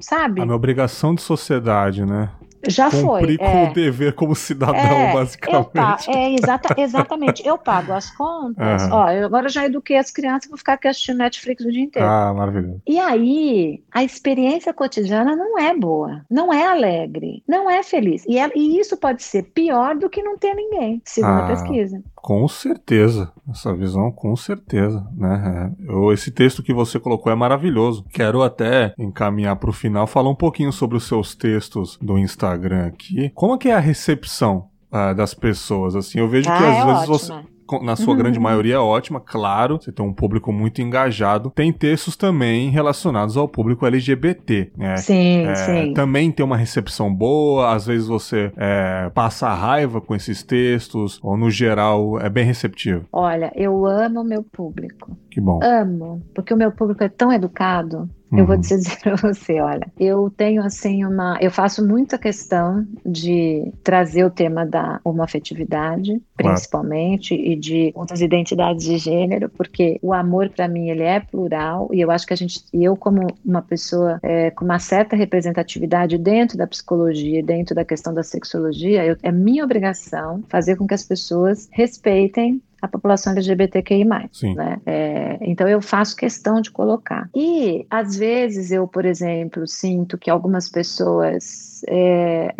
sabe? 0.00 0.40
A 0.40 0.44
minha 0.44 0.56
obrigação 0.56 1.14
de 1.14 1.22
sociedade, 1.22 2.04
né? 2.04 2.30
Já 2.66 2.90
Cumprir 2.90 3.38
foi. 3.38 3.38
com 3.38 3.44
é. 3.44 3.70
o 3.70 3.72
dever 3.72 4.14
como 4.14 4.34
cidadão, 4.34 4.74
é, 4.74 5.12
basicamente. 5.12 6.10
é, 6.10 6.34
exata, 6.34 6.74
exatamente. 6.80 7.46
Eu 7.46 7.56
pago 7.56 7.92
as 7.92 8.10
contas. 8.10 8.82
Uhum. 8.82 8.92
Ó, 8.92 9.10
eu 9.10 9.26
agora 9.26 9.48
já 9.48 9.64
eduquei 9.66 9.96
as 9.96 10.10
crianças, 10.10 10.48
vou 10.48 10.58
ficar 10.58 10.74
aqui 10.74 10.88
assistindo 10.88 11.18
Netflix 11.18 11.64
o 11.64 11.70
dia 11.70 11.82
inteiro. 11.82 12.08
Ah, 12.08 12.34
maravilhoso. 12.34 12.82
E 12.86 12.98
aí, 12.98 13.82
a 13.92 14.02
experiência 14.02 14.72
cotidiana 14.72 15.36
não 15.36 15.58
é 15.58 15.74
boa, 15.76 16.24
não 16.30 16.52
é 16.52 16.66
alegre, 16.66 17.42
não 17.46 17.70
é 17.70 17.82
feliz. 17.82 18.24
E, 18.26 18.38
é, 18.38 18.50
e 18.54 18.80
isso 18.80 18.96
pode 18.96 19.22
ser 19.22 19.44
pior 19.44 19.96
do 19.96 20.10
que 20.10 20.22
não 20.22 20.36
ter 20.36 20.54
ninguém, 20.54 21.00
segundo 21.04 21.40
ah, 21.40 21.44
a 21.44 21.48
pesquisa. 21.48 22.02
Com 22.14 22.46
certeza, 22.48 23.30
essa 23.48 23.74
visão 23.74 24.10
com 24.10 24.34
certeza, 24.36 25.06
né? 25.16 25.74
É, 25.78 25.90
eu, 25.92 26.12
esse 26.12 26.30
texto 26.30 26.62
que 26.62 26.72
você 26.72 26.98
colocou 26.98 27.30
é 27.30 27.34
maravilhoso. 27.34 28.04
Quero 28.10 28.42
até 28.42 28.92
encaminhar 28.98 29.56
para 29.56 29.70
o 29.70 29.72
final, 29.72 30.06
falar 30.06 30.30
um 30.30 30.34
pouquinho 30.34 30.72
sobre 30.72 30.96
os 30.96 31.06
seus 31.06 31.34
textos 31.34 31.96
do 32.00 32.18
Instagram 32.18 32.48
aqui. 32.86 33.30
Como 33.34 33.54
é 33.54 33.58
que 33.58 33.68
é 33.68 33.74
a 33.74 33.80
recepção 33.80 34.68
uh, 34.92 35.14
das 35.14 35.34
pessoas? 35.34 35.94
Assim, 35.96 36.18
eu 36.18 36.28
vejo 36.28 36.50
ah, 36.50 36.56
que 36.56 36.64
às 36.64 36.76
é 36.76 36.84
vezes 36.84 37.08
ótima. 37.08 37.18
você 37.18 37.58
na 37.82 37.96
sua 37.96 38.12
uhum. 38.12 38.18
grande 38.18 38.40
maioria 38.40 38.76
é 38.76 38.78
ótima, 38.78 39.20
claro. 39.20 39.78
Você 39.80 39.92
tem 39.92 40.04
um 40.04 40.12
público 40.12 40.50
muito 40.50 40.80
engajado. 40.80 41.50
Tem 41.50 41.70
textos 41.72 42.16
também 42.16 42.70
relacionados 42.70 43.36
ao 43.36 43.46
público 43.46 43.84
LGBT. 43.84 44.72
Né? 44.76 44.96
Sim, 44.96 45.46
é, 45.46 45.54
sim. 45.54 45.92
Também 45.92 46.30
tem 46.30 46.44
uma 46.44 46.56
recepção 46.56 47.14
boa. 47.14 47.74
Às 47.74 47.86
vezes 47.86 48.06
você 48.06 48.50
é, 48.56 49.10
passa 49.10 49.52
raiva 49.52 50.00
com 50.00 50.14
esses 50.14 50.42
textos, 50.42 51.20
ou 51.22 51.36
no 51.36 51.50
geral 51.50 52.18
é 52.20 52.30
bem 52.30 52.44
receptivo. 52.44 53.04
Olha, 53.12 53.52
eu 53.54 53.84
amo 53.84 54.20
o 54.20 54.24
meu 54.24 54.42
público. 54.42 55.16
Que 55.30 55.40
bom. 55.40 55.60
Amo, 55.62 56.22
porque 56.34 56.54
o 56.54 56.56
meu 56.56 56.72
público 56.72 57.04
é 57.04 57.08
tão 57.08 57.32
educado 57.32 58.08
eu 58.32 58.44
vou 58.44 58.54
uhum. 58.56 58.60
dizer 58.60 58.98
para 59.00 59.16
você, 59.16 59.60
olha, 59.60 59.90
eu 59.98 60.30
tenho 60.36 60.62
assim 60.62 61.04
uma, 61.04 61.38
eu 61.40 61.50
faço 61.50 61.86
muita 61.86 62.18
questão 62.18 62.86
de 63.04 63.72
trazer 63.82 64.24
o 64.24 64.30
tema 64.30 64.66
da 64.66 65.00
homoafetividade, 65.02 66.20
principalmente, 66.36 67.34
claro. 67.34 67.50
e 67.50 67.56
de 67.56 67.92
outras 67.94 68.20
identidades 68.20 68.84
de 68.84 68.98
gênero, 68.98 69.48
porque 69.48 69.98
o 70.02 70.12
amor 70.12 70.50
para 70.50 70.68
mim 70.68 70.90
ele 70.90 71.02
é 71.02 71.20
plural 71.20 71.88
e 71.92 72.00
eu 72.00 72.10
acho 72.10 72.26
que 72.26 72.32
a 72.32 72.36
gente, 72.36 72.62
eu 72.72 72.96
como 72.96 73.26
uma 73.44 73.62
pessoa 73.62 74.18
é, 74.22 74.50
com 74.50 74.64
uma 74.64 74.78
certa 74.78 75.16
representatividade 75.16 76.18
dentro 76.18 76.58
da 76.58 76.66
psicologia, 76.66 77.42
dentro 77.42 77.74
da 77.74 77.84
questão 77.84 78.12
da 78.12 78.22
sexologia, 78.22 79.04
eu, 79.04 79.16
é 79.22 79.32
minha 79.32 79.64
obrigação 79.64 80.42
fazer 80.48 80.76
com 80.76 80.86
que 80.86 80.94
as 80.94 81.04
pessoas 81.04 81.68
respeitem 81.72 82.62
a 82.80 82.88
população 82.88 83.32
LGBTQI+. 83.32 84.04
Né? 84.04 84.80
É, 84.86 85.38
então 85.40 85.68
eu 85.68 85.80
faço 85.80 86.16
questão 86.16 86.60
de 86.60 86.70
colocar. 86.70 87.28
E 87.34 87.86
às 87.90 88.16
vezes 88.16 88.70
eu, 88.70 88.86
por 88.86 89.04
exemplo, 89.04 89.66
sinto 89.66 90.16
que 90.16 90.30
algumas 90.30 90.68
pessoas, 90.68 91.77
é, 91.86 92.54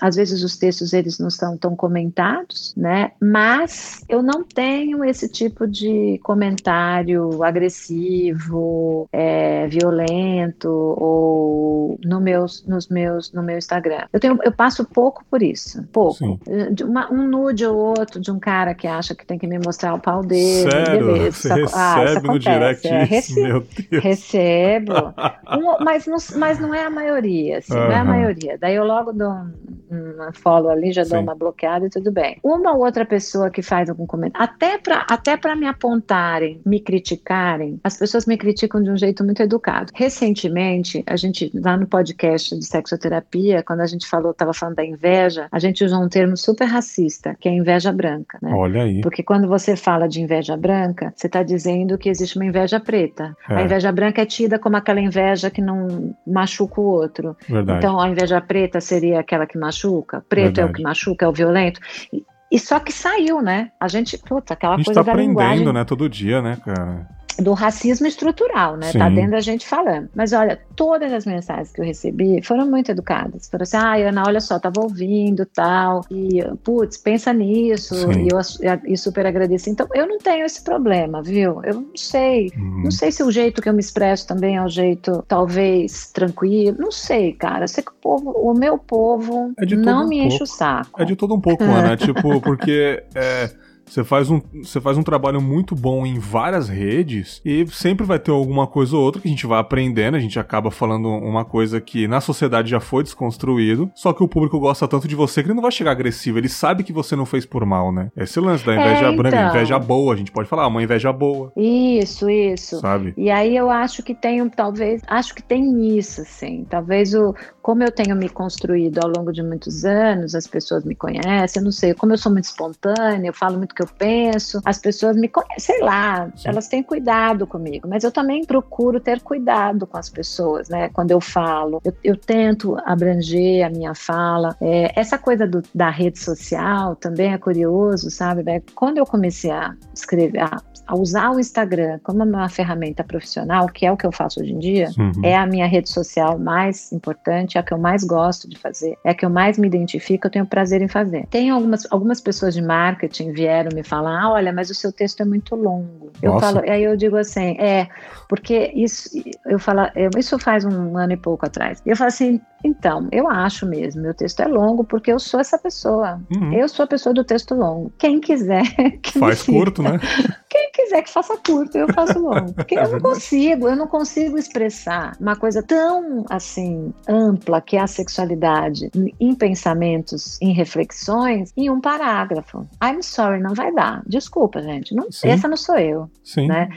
às 0.00 0.16
vezes 0.16 0.42
os 0.42 0.56
textos 0.56 0.92
eles 0.92 1.18
não 1.18 1.30
são 1.30 1.56
tão 1.56 1.76
comentados, 1.76 2.74
né? 2.76 3.12
Mas 3.20 4.04
eu 4.08 4.22
não 4.22 4.42
tenho 4.42 5.04
esse 5.04 5.28
tipo 5.28 5.66
de 5.66 6.18
comentário 6.22 7.42
agressivo, 7.42 9.08
é, 9.12 9.66
violento 9.68 10.68
ou 10.68 11.98
no 12.04 12.20
meus, 12.20 12.64
nos 12.66 12.88
meus, 12.88 13.32
no 13.32 13.42
meu 13.42 13.58
Instagram. 13.58 14.06
Eu 14.12 14.20
tenho, 14.20 14.38
eu 14.42 14.52
passo 14.52 14.84
pouco 14.84 15.24
por 15.30 15.42
isso, 15.42 15.82
pouco. 15.92 16.38
Uma, 16.82 17.12
um 17.12 17.28
nude 17.28 17.66
ou 17.66 17.76
outro 17.76 18.20
de 18.20 18.30
um 18.30 18.38
cara 18.38 18.74
que 18.74 18.86
acha 18.86 19.14
que 19.14 19.26
tem 19.26 19.38
que 19.38 19.46
me 19.46 19.58
mostrar 19.58 19.94
o 19.94 20.00
pau 20.00 20.22
dele. 20.22 20.70
Sério? 20.70 21.06
Beleza. 21.06 21.36
Você 21.36 21.66
ah, 21.74 21.94
recebe 21.96 22.28
no 22.28 22.38
direct 22.38 22.88
é, 22.88 23.18
isso, 23.18 23.34
meu 23.34 23.60
Deus. 23.60 24.04
Recebo. 24.04 24.92
um, 25.52 25.84
mas, 25.84 26.06
não, 26.06 26.16
mas 26.36 26.58
não 26.58 26.74
é 26.74 26.84
a 26.84 26.90
maioria, 26.90 27.58
assim, 27.58 27.74
uhum. 27.74 27.80
não 27.80 27.92
é 27.92 27.96
a 27.96 28.04
maioria. 28.04 28.55
Daí 28.58 28.74
eu 28.74 28.84
logo 28.84 29.12
dou 29.12 29.30
um, 29.30 29.48
um 29.90 30.32
follow 30.32 30.70
ali, 30.70 30.92
já 30.92 31.04
Sim. 31.04 31.12
dou 31.12 31.20
uma 31.20 31.34
bloqueada 31.34 31.86
e 31.86 31.90
tudo 31.90 32.10
bem. 32.10 32.38
Uma 32.42 32.72
ou 32.72 32.84
outra 32.84 33.04
pessoa 33.04 33.50
que 33.50 33.62
faz 33.62 33.88
algum 33.88 34.06
comentário, 34.06 34.48
até 34.48 34.78
para 34.78 35.06
até 35.08 35.36
pra 35.36 35.54
me 35.54 35.66
apontarem, 35.66 36.60
me 36.64 36.80
criticarem, 36.80 37.80
as 37.82 37.96
pessoas 37.96 38.26
me 38.26 38.36
criticam 38.36 38.82
de 38.82 38.90
um 38.90 38.96
jeito 38.96 39.24
muito 39.24 39.42
educado. 39.42 39.92
Recentemente, 39.94 41.02
a 41.06 41.16
gente, 41.16 41.50
lá 41.54 41.76
no 41.76 41.86
podcast 41.86 42.56
de 42.56 42.64
sexoterapia, 42.64 43.62
quando 43.62 43.80
a 43.80 43.86
gente 43.86 44.06
falou, 44.06 44.32
estava 44.32 44.52
falando 44.52 44.76
da 44.76 44.84
inveja, 44.84 45.48
a 45.50 45.58
gente 45.58 45.84
usou 45.84 46.02
um 46.02 46.08
termo 46.08 46.36
super 46.36 46.66
racista, 46.66 47.36
que 47.38 47.48
é 47.48 47.52
inveja 47.52 47.92
branca, 47.92 48.38
né? 48.42 48.52
Olha 48.54 48.82
aí. 48.82 49.00
Porque 49.00 49.22
quando 49.22 49.48
você 49.48 49.76
fala 49.76 50.08
de 50.08 50.20
inveja 50.20 50.56
branca, 50.56 51.12
você 51.14 51.26
está 51.26 51.42
dizendo 51.42 51.98
que 51.98 52.08
existe 52.08 52.36
uma 52.36 52.44
inveja 52.44 52.80
preta. 52.80 53.36
É. 53.48 53.54
A 53.54 53.62
inveja 53.62 53.92
branca 53.92 54.22
é 54.22 54.26
tida 54.26 54.58
como 54.58 54.76
aquela 54.76 55.00
inveja 55.00 55.50
que 55.50 55.60
não 55.60 56.14
machuca 56.26 56.80
o 56.80 56.84
outro. 56.84 57.36
Verdade. 57.48 57.78
Então 57.78 58.00
a 58.00 58.08
inveja 58.08 58.40
preta 58.46 58.80
seria 58.80 59.20
aquela 59.20 59.46
que 59.46 59.58
machuca. 59.58 60.24
Preto 60.28 60.56
Verdade. 60.56 60.60
é 60.60 60.64
o 60.64 60.72
que 60.72 60.82
machuca, 60.82 61.26
é 61.26 61.28
o 61.28 61.32
violento. 61.32 61.80
E, 62.12 62.24
e 62.50 62.58
só 62.58 62.78
que 62.78 62.92
saiu, 62.92 63.42
né? 63.42 63.72
A 63.80 63.88
gente, 63.88 64.16
puta, 64.18 64.54
aquela 64.54 64.76
coisa 64.76 65.02
da 65.02 65.14
linguagem. 65.14 65.18
A 65.18 65.24
gente 65.24 65.34
tá 65.34 65.42
aprendendo, 65.42 65.72
né? 65.72 65.84
Todo 65.84 66.08
dia, 66.08 66.40
né, 66.40 66.56
cara? 66.64 67.08
Do 67.38 67.52
racismo 67.52 68.06
estrutural, 68.06 68.76
né? 68.76 68.86
Tá 68.86 68.92
Sim. 68.92 68.98
Tá 68.98 69.08
dentro 69.08 69.30
da 69.32 69.40
gente 69.40 69.66
falando. 69.66 70.08
Mas 70.14 70.32
olha, 70.32 70.58
todas 70.74 71.12
as 71.12 71.24
mensagens 71.26 71.72
que 71.72 71.80
eu 71.80 71.84
recebi 71.84 72.42
foram 72.42 72.66
muito 72.66 72.90
educadas. 72.90 73.48
Foram 73.48 73.62
assim, 73.62 73.76
ah, 73.76 73.94
Ana, 73.94 74.24
olha 74.26 74.40
só, 74.40 74.58
tava 74.58 74.80
ouvindo 74.80 75.46
tal, 75.46 76.04
e 76.10 76.42
putz, 76.64 76.96
pensa 76.96 77.32
nisso, 77.32 77.94
e 78.12 78.28
eu 78.28 78.38
e 78.84 78.96
super 78.96 79.26
agradeci. 79.26 79.70
Então, 79.70 79.86
eu 79.94 80.06
não 80.06 80.18
tenho 80.18 80.44
esse 80.44 80.62
problema, 80.62 81.22
viu? 81.22 81.60
Eu 81.64 81.74
não 81.74 81.96
sei. 81.96 82.50
Uhum. 82.56 82.82
Não 82.84 82.90
sei 82.90 83.12
se 83.12 83.22
o 83.22 83.30
jeito 83.30 83.62
que 83.62 83.68
eu 83.68 83.74
me 83.74 83.80
expresso 83.80 84.26
também 84.26 84.56
é 84.56 84.62
um 84.62 84.68
jeito, 84.68 85.24
talvez, 85.28 86.10
tranquilo. 86.12 86.76
Não 86.78 86.90
sei, 86.90 87.32
cara. 87.32 87.66
Sei 87.66 87.82
que 87.82 87.90
o 87.90 87.94
povo, 87.94 88.30
o 88.30 88.54
meu 88.54 88.78
povo 88.78 89.52
é 89.58 89.66
não 89.76 90.04
um 90.04 90.08
me 90.08 90.16
pouco. 90.18 90.34
enche 90.34 90.42
o 90.42 90.46
saco. 90.46 91.02
É 91.02 91.04
de 91.04 91.16
todo 91.16 91.34
um 91.34 91.40
pouco, 91.40 91.64
né? 91.64 91.96
tipo, 91.98 92.40
porque. 92.40 93.02
É 93.14 93.65
você 93.86 94.02
faz, 94.02 94.30
um, 94.30 94.40
você 94.62 94.80
faz 94.80 94.98
um 94.98 95.02
trabalho 95.02 95.40
muito 95.40 95.74
bom 95.74 96.04
em 96.04 96.18
várias 96.18 96.68
redes 96.68 97.40
e 97.44 97.66
sempre 97.68 98.04
vai 98.04 98.18
ter 98.18 98.30
alguma 98.30 98.66
coisa 98.66 98.96
ou 98.96 99.02
outra 99.02 99.22
que 99.22 99.28
a 99.28 99.30
gente 99.30 99.46
vai 99.46 99.58
aprendendo. 99.58 100.16
A 100.16 100.20
gente 100.20 100.38
acaba 100.38 100.70
falando 100.70 101.08
uma 101.08 101.44
coisa 101.44 101.80
que 101.80 102.08
na 102.08 102.20
sociedade 102.20 102.68
já 102.68 102.80
foi 102.80 103.02
desconstruído, 103.02 103.90
só 103.94 104.12
que 104.12 104.22
o 104.22 104.28
público 104.28 104.58
gosta 104.58 104.88
tanto 104.88 105.06
de 105.06 105.14
você 105.14 105.42
que 105.42 105.48
ele 105.48 105.54
não 105.54 105.62
vai 105.62 105.70
chegar 105.70 105.92
agressivo. 105.92 106.38
Ele 106.38 106.48
sabe 106.48 106.82
que 106.82 106.92
você 106.92 107.14
não 107.14 107.24
fez 107.24 107.46
por 107.46 107.64
mal, 107.64 107.92
né? 107.92 108.10
Esse 108.16 108.40
lance 108.40 108.66
da 108.66 108.74
inveja 108.74 109.06
é, 109.06 109.16
branca, 109.16 109.36
então. 109.36 109.50
inveja 109.50 109.78
boa. 109.78 110.14
A 110.14 110.16
gente 110.16 110.32
pode 110.32 110.48
falar, 110.48 110.64
ah, 110.64 110.68
uma 110.68 110.82
inveja 110.82 111.12
boa. 111.12 111.52
Isso, 111.56 112.28
isso. 112.28 112.80
Sabe? 112.80 113.14
E 113.16 113.30
aí 113.30 113.56
eu 113.56 113.70
acho 113.70 114.02
que 114.02 114.14
tem, 114.14 114.46
talvez, 114.48 115.00
acho 115.06 115.34
que 115.34 115.42
tem 115.42 115.96
isso, 115.96 116.22
assim. 116.22 116.66
Talvez 116.68 117.14
o, 117.14 117.34
como 117.62 117.82
eu 117.82 117.92
tenho 117.92 118.16
me 118.16 118.28
construído 118.28 118.98
ao 118.98 119.08
longo 119.08 119.32
de 119.32 119.42
muitos 119.42 119.84
anos, 119.84 120.34
as 120.34 120.46
pessoas 120.46 120.84
me 120.84 120.94
conhecem, 120.94 121.60
eu 121.60 121.64
não 121.64 121.72
sei, 121.72 121.94
como 121.94 122.12
eu 122.12 122.18
sou 122.18 122.32
muito 122.32 122.44
espontânea, 122.44 123.28
eu 123.28 123.34
falo 123.34 123.56
muito 123.58 123.75
que 123.76 123.82
eu 123.82 123.88
penso, 123.98 124.60
as 124.64 124.78
pessoas 124.78 125.16
me 125.16 125.28
conhecem, 125.28 125.76
sei 125.76 125.80
lá, 125.80 126.32
elas 126.44 126.66
têm 126.66 126.82
cuidado 126.82 127.46
comigo, 127.46 127.86
mas 127.86 128.02
eu 128.02 128.10
também 128.10 128.44
procuro 128.44 128.98
ter 128.98 129.20
cuidado 129.20 129.86
com 129.86 129.98
as 129.98 130.08
pessoas, 130.08 130.68
né? 130.68 130.88
Quando 130.88 131.10
eu 131.10 131.20
falo, 131.20 131.80
eu, 131.84 131.92
eu 132.02 132.16
tento 132.16 132.76
abranger 132.84 133.66
a 133.66 133.70
minha 133.70 133.94
fala. 133.94 134.56
É, 134.60 134.98
essa 134.98 135.18
coisa 135.18 135.46
do, 135.46 135.62
da 135.74 135.90
rede 135.90 136.18
social 136.18 136.96
também 136.96 137.32
é 137.32 137.38
curioso, 137.38 138.10
sabe? 138.10 138.42
Né? 138.42 138.62
Quando 138.74 138.98
eu 138.98 139.04
comecei 139.04 139.50
a 139.50 139.74
escrever, 139.94 140.40
a, 140.40 140.62
a 140.86 140.96
usar 140.96 141.30
o 141.30 141.40
Instagram 141.40 141.98
como 142.02 142.22
uma 142.22 142.48
ferramenta 142.48 143.02
profissional, 143.02 143.66
que 143.66 143.84
é 143.84 143.92
o 143.92 143.96
que 143.96 144.06
eu 144.06 144.12
faço 144.12 144.40
hoje 144.40 144.52
em 144.52 144.58
dia, 144.58 144.90
uhum. 144.98 145.12
é 145.22 145.36
a 145.36 145.46
minha 145.46 145.66
rede 145.66 145.88
social 145.88 146.38
mais 146.38 146.92
importante, 146.92 147.56
é 147.56 147.60
a 147.60 147.62
que 147.62 147.72
eu 147.72 147.78
mais 147.78 148.04
gosto 148.04 148.48
de 148.48 148.58
fazer, 148.58 148.96
é 149.04 149.10
a 149.10 149.14
que 149.14 149.24
eu 149.24 149.30
mais 149.30 149.58
me 149.58 149.66
identifico, 149.66 150.26
eu 150.26 150.30
tenho 150.30 150.46
prazer 150.46 150.82
em 150.82 150.88
fazer. 150.88 151.26
Tem 151.26 151.50
algumas, 151.50 151.86
algumas 151.90 152.20
pessoas 152.20 152.54
de 152.54 152.62
marketing 152.62 153.32
vieram 153.32 153.70
me 153.74 153.82
falar, 153.82 154.22
ah, 154.22 154.32
olha, 154.32 154.52
mas 154.52 154.70
o 154.70 154.74
seu 154.74 154.92
texto 154.92 155.20
é 155.20 155.24
muito 155.24 155.54
longo. 155.56 156.12
Eu 156.22 156.34
Nossa. 156.34 156.46
falo, 156.46 156.70
aí 156.70 156.84
eu 156.84 156.96
digo 156.96 157.16
assim, 157.16 157.56
é, 157.58 157.88
porque 158.28 158.72
isso, 158.74 159.10
eu 159.46 159.58
falo, 159.58 159.80
isso 160.16 160.38
faz 160.38 160.64
um 160.64 160.96
ano 160.96 161.12
e 161.12 161.16
pouco 161.16 161.46
atrás. 161.46 161.82
E 161.84 161.90
eu 161.90 161.96
falo 161.96 162.08
assim, 162.08 162.40
então, 162.64 163.08
eu 163.12 163.28
acho 163.28 163.66
mesmo, 163.66 164.02
meu 164.02 164.14
texto 164.14 164.40
é 164.40 164.46
longo 164.46 164.82
porque 164.82 165.12
eu 165.12 165.18
sou 165.18 165.38
essa 165.38 165.58
pessoa. 165.58 166.20
Uhum. 166.34 166.52
Eu 166.52 166.68
sou 166.68 166.84
a 166.84 166.86
pessoa 166.86 167.14
do 167.14 167.22
texto 167.22 167.54
longo. 167.54 167.92
Quem 167.98 168.20
quiser 168.20 168.64
que 169.02 169.18
faz 169.18 169.42
curto, 169.42 169.82
né? 169.82 170.00
Quem 170.48 170.70
quiser 170.76 171.02
que 171.02 171.10
faça 171.10 171.36
curto, 171.38 171.76
eu 171.78 171.92
faço 171.92 172.18
longo. 172.18 172.52
Porque 172.54 172.78
é 172.78 172.84
eu 172.84 172.92
não 172.92 173.00
consigo, 173.00 173.68
eu 173.68 173.74
não 173.74 173.86
consigo 173.86 174.36
expressar 174.36 175.16
uma 175.18 175.34
coisa 175.34 175.62
tão 175.62 176.24
assim 176.28 176.92
ampla 177.08 177.60
que 177.60 177.76
é 177.76 177.80
a 177.80 177.86
sexualidade 177.86 178.90
em 179.18 179.34
pensamentos, 179.34 180.38
em 180.40 180.52
reflexões, 180.52 181.52
em 181.56 181.70
um 181.70 181.80
parágrafo. 181.80 182.68
I'm 182.82 183.02
sorry, 183.02 183.40
não 183.40 183.54
vai 183.54 183.72
dar. 183.72 184.02
Desculpa, 184.06 184.62
gente. 184.62 184.94
Não, 184.94 185.08
essa 185.24 185.48
não 185.48 185.56
sou 185.56 185.78
eu, 185.78 186.10
Sim. 186.22 186.46
né? 186.46 186.68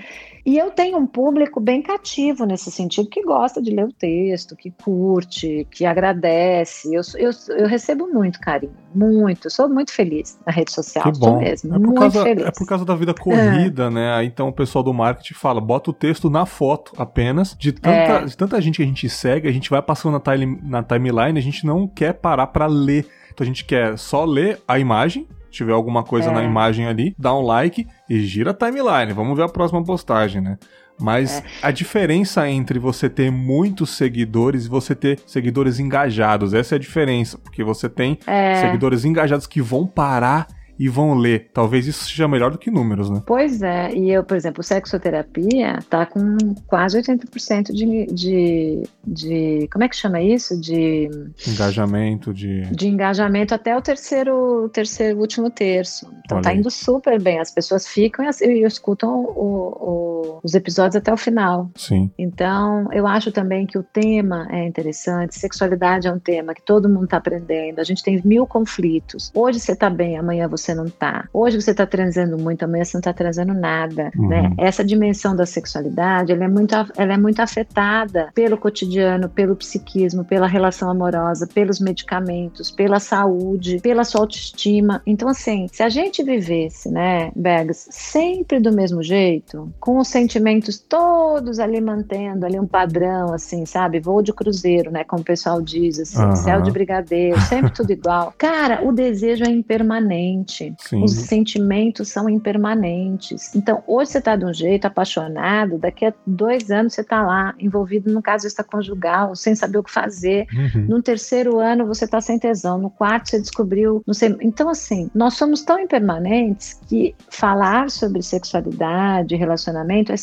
E 0.46 0.58
eu 0.58 0.72
tenho 0.72 0.98
um 0.98 1.06
público 1.06 1.60
bem 1.60 1.82
cativo 1.82 2.46
nesse 2.46 2.72
sentido, 2.72 3.10
que 3.10 3.24
gosta 3.24 3.62
de 3.62 3.72
ler 3.72 3.86
o 3.86 3.92
texto, 3.92 4.56
que 4.56 4.72
curte, 4.72 5.68
que 5.70 5.86
agradece. 5.86 6.94
Eu, 6.94 7.02
eu, 7.16 7.32
eu 7.58 7.68
recebo 7.68 8.08
muito 8.08 8.40
carinho, 8.40 8.76
muito. 8.94 9.50
Sou 9.50 9.70
muito 9.70 9.92
feliz 9.92 10.40
na 10.46 10.52
rede 10.52 10.72
social, 10.72 11.12
que 11.12 11.20
bom. 11.20 11.40
mesmo. 11.40 11.76
É 11.76 11.78
por, 11.78 11.88
muito 11.88 12.00
causa, 12.00 12.24
feliz. 12.24 12.46
é 12.46 12.52
por 12.52 12.68
causa 12.68 12.86
da 12.86 12.96
vida 12.96 13.14
corrida, 13.14 13.86
é. 13.86 13.90
né? 13.90 14.24
Então 14.24 14.48
o 14.48 14.54
pessoal 14.54 14.84
do 14.84 14.94
marketing 14.94 15.34
fala, 15.34 15.60
bota 15.62 15.90
o 15.90 15.94
texto 15.94 16.30
na 16.30 16.46
foto 16.46 16.94
apenas. 16.98 17.56
De 17.58 17.72
tanta, 17.72 17.96
é. 17.96 18.26
de 18.26 18.38
tanta 18.38 18.62
gente 18.62 18.78
que 18.78 18.84
a 18.84 18.88
gente 18.88 19.10
segue, 19.10 19.48
a 19.48 19.52
gente 19.52 19.70
vai 19.70 19.82
passando 19.82 20.14
na, 20.14 20.20
time, 20.20 20.60
na 20.64 20.84
timeline, 20.84 21.38
a 21.38 21.44
gente 21.44 21.66
não 21.66 21.88
quer 21.88 22.14
parar 22.14 22.48
para 22.48 22.66
ler. 22.66 23.08
Então 23.34 23.44
a 23.44 23.48
gente 23.48 23.66
quer 23.66 23.98
só 23.98 24.26
ler 24.26 24.60
a 24.68 24.80
imagem, 24.80 25.28
tiver 25.50 25.74
alguma 25.74 26.04
coisa 26.04 26.30
é. 26.30 26.34
na 26.34 26.44
imagem 26.44 26.86
ali, 26.86 27.16
dá 27.18 27.34
um 27.36 27.42
like 27.42 27.88
e 28.10 28.20
gira 28.22 28.52
a 28.52 28.54
timeline. 28.54 29.14
Vamos 29.14 29.36
ver 29.36 29.44
a 29.44 29.50
próxima 29.50 29.84
postagem, 29.84 30.42
né? 30.42 30.58
Mas 31.00 31.40
é. 31.40 31.44
a 31.62 31.72
diferença 31.72 32.50
entre 32.50 32.78
você 32.78 33.10
ter 33.10 33.32
muitos 33.32 33.92
seguidores 33.92 34.66
e 34.66 34.70
você 34.70 34.94
ter 34.94 35.20
seguidores 35.26 35.80
engajados, 35.80 36.54
essa 36.54 36.76
é 36.76 36.78
a 36.78 36.80
diferença. 36.80 37.38
Porque 37.38 37.64
você 37.64 37.88
tem 37.88 38.20
é. 38.28 38.56
seguidores 38.56 39.06
engajados 39.06 39.48
que 39.48 39.62
vão 39.62 39.88
parar 39.88 40.48
e 40.80 40.88
vão 40.88 41.14
ler. 41.14 41.50
Talvez 41.54 41.86
isso 41.86 42.06
seja 42.06 42.26
melhor 42.26 42.52
do 42.52 42.58
que 42.58 42.72
números, 42.72 43.10
né? 43.10 43.22
Pois 43.26 43.62
é, 43.62 43.94
e 43.94 44.10
eu, 44.10 44.24
por 44.24 44.38
exemplo, 44.38 44.64
sexoterapia 44.64 45.80
tá 45.90 46.06
com 46.06 46.38
quase 46.66 46.98
80% 47.02 47.74
de, 47.74 48.06
de, 48.06 48.84
de. 49.06 49.68
Como 49.72 49.84
é 49.84 49.90
que 49.90 49.96
chama 49.98 50.22
isso? 50.22 50.60
De. 50.60 51.10
Engajamento, 51.46 52.34
de. 52.34 52.62
De 52.72 52.88
engajamento 52.88 53.54
até 53.54 53.76
o 53.76 53.82
terceiro, 53.82 54.70
terceiro 54.70 55.20
último 55.20 55.50
terço. 55.50 56.08
Então 56.24 56.38
Olha 56.38 56.44
tá 56.44 56.54
indo 56.54 56.72
super 56.72 57.22
bem. 57.22 57.40
As 57.40 57.52
pessoas 57.52 57.86
ficam 57.86 58.24
e, 58.24 58.46
e 58.46 58.66
escutam 58.66 59.20
o, 59.20 60.38
o, 60.38 60.40
os 60.44 60.54
episódios 60.54 60.96
até 60.96 61.12
o 61.12 61.18
final. 61.18 61.70
Sim. 61.76 62.10
Então, 62.18 62.88
eu 62.94 63.06
acho 63.06 63.32
também 63.32 63.66
que 63.66 63.78
o 63.78 63.84
tema 63.84 64.48
é 64.50 64.66
interessante. 64.66 65.38
Sexualidade 65.38 66.08
é 66.08 66.12
um 66.12 66.20
tema 66.20 66.54
que 66.54 66.62
todo 66.62 66.88
mundo 66.88 67.08
tá 67.08 67.18
aprendendo. 67.18 67.80
A 67.80 67.84
gente 67.84 68.02
tem 68.02 68.22
mil 68.24 68.48
conflitos. 68.48 69.30
Hoje 69.34 69.60
você 69.60 69.76
tá 69.76 69.90
bem, 69.90 70.18
amanhã 70.18 70.48
você 70.48 70.69
você 70.70 70.76
não 70.76 70.86
tá. 70.86 71.28
Hoje 71.34 71.60
você 71.60 71.74
tá 71.74 71.86
transando 71.86 72.38
muito, 72.38 72.64
amanhã 72.64 72.84
você 72.84 72.98
não 72.98 73.02
tá 73.02 73.14
transando 73.14 73.54
nada, 73.54 74.12
uhum. 74.16 74.28
né? 74.28 74.54
Essa 74.58 74.84
dimensão 74.84 75.36
da 75.36 75.46
sexualidade, 75.46 76.32
ela 76.32 76.44
é 76.44 76.48
muito, 76.48 76.74
ela 76.74 77.14
é 77.14 77.18
muito 77.18 77.42
afetada 77.42 78.30
pelo 78.34 78.58
cotidiano, 78.58 79.30
pelo 79.30 79.56
psiquismo, 79.56 80.24
pela 80.24 80.48
relação 80.48 80.90
amorosa, 80.90 81.48
pelos 81.48 81.80
medicamentos, 81.80 82.70
pela 82.70 83.00
saúde, 83.00 83.80
pela 83.82 84.04
sua 84.04 84.22
autoestima. 84.22 85.02
Então, 85.06 85.28
assim, 85.28 85.68
se 85.72 85.82
a 85.82 85.90
gente 85.90 86.24
vivesse, 86.24 86.90
né, 86.90 87.32
Bergs, 87.36 87.88
sempre 87.90 88.60
do 88.60 88.72
mesmo 88.72 89.02
jeito, 89.02 89.72
com 89.80 89.98
os 89.98 90.08
sentimentos 90.08 90.78
todos 90.78 91.60
ali 91.60 91.82
mantendo 91.82 92.46
ali 92.46 92.60
um 92.60 92.68
padrão, 92.68 93.34
assim, 93.34 93.66
sabe? 93.66 94.00
Voo 94.00 94.22
de 94.22 94.34
cruzeiro, 94.34 94.92
né? 94.92 95.04
Como 95.04 95.22
o 95.22 95.26
pessoal 95.26 95.62
diz, 95.62 96.00
assim, 96.00 96.22
uhum. 96.22 96.36
céu 96.36 96.62
de 96.62 96.72
brigadeiro, 96.72 97.40
sempre 97.42 97.72
tudo 97.74 97.92
igual. 97.92 98.34
Cara, 98.38 98.86
o 98.86 98.92
desejo 98.92 99.44
é 99.44 99.50
impermanente. 99.50 100.59
Sim. 100.80 101.04
Os 101.04 101.14
sentimentos 101.14 102.10
são 102.10 102.30
impermanentes. 102.30 103.56
Então, 103.56 103.84
hoje 103.88 104.12
você 104.12 104.18
está 104.20 104.36
de 104.36 104.46
um 104.46 104.54
jeito 104.54 104.86
apaixonado, 104.86 105.78
daqui 105.78 106.06
a 106.06 106.14
dois 106.26 106.70
anos 106.72 106.94
você 106.94 107.02
está 107.02 107.22
lá, 107.22 107.54
envolvido 107.60 108.12
no 108.12 108.22
caso 108.22 108.48
extraconjugal, 108.48 109.36
sem 109.36 109.56
saber 109.56 109.78
o 109.78 109.84
que 109.84 109.92
fazer. 109.92 110.46
Uhum. 110.54 110.86
No 110.88 111.02
terceiro 111.02 111.60
ano 111.60 111.86
você 111.86 112.06
está 112.06 112.20
sem 112.22 112.38
tesão. 112.38 112.78
No 112.78 112.90
quarto 112.90 113.30
você 113.30 113.40
descobriu. 113.40 114.04
Não 114.06 114.14
sei. 114.14 114.36
Então, 114.42 114.70
assim, 114.70 115.10
nós 115.14 115.36
somos 115.36 115.62
tão 115.64 115.80
impermanentes 115.80 116.80
que 116.88 117.16
falar 117.30 117.90
sobre 117.90 118.22
sexualidade, 118.22 119.36
relacionamento 119.36 120.12
é 120.12 120.18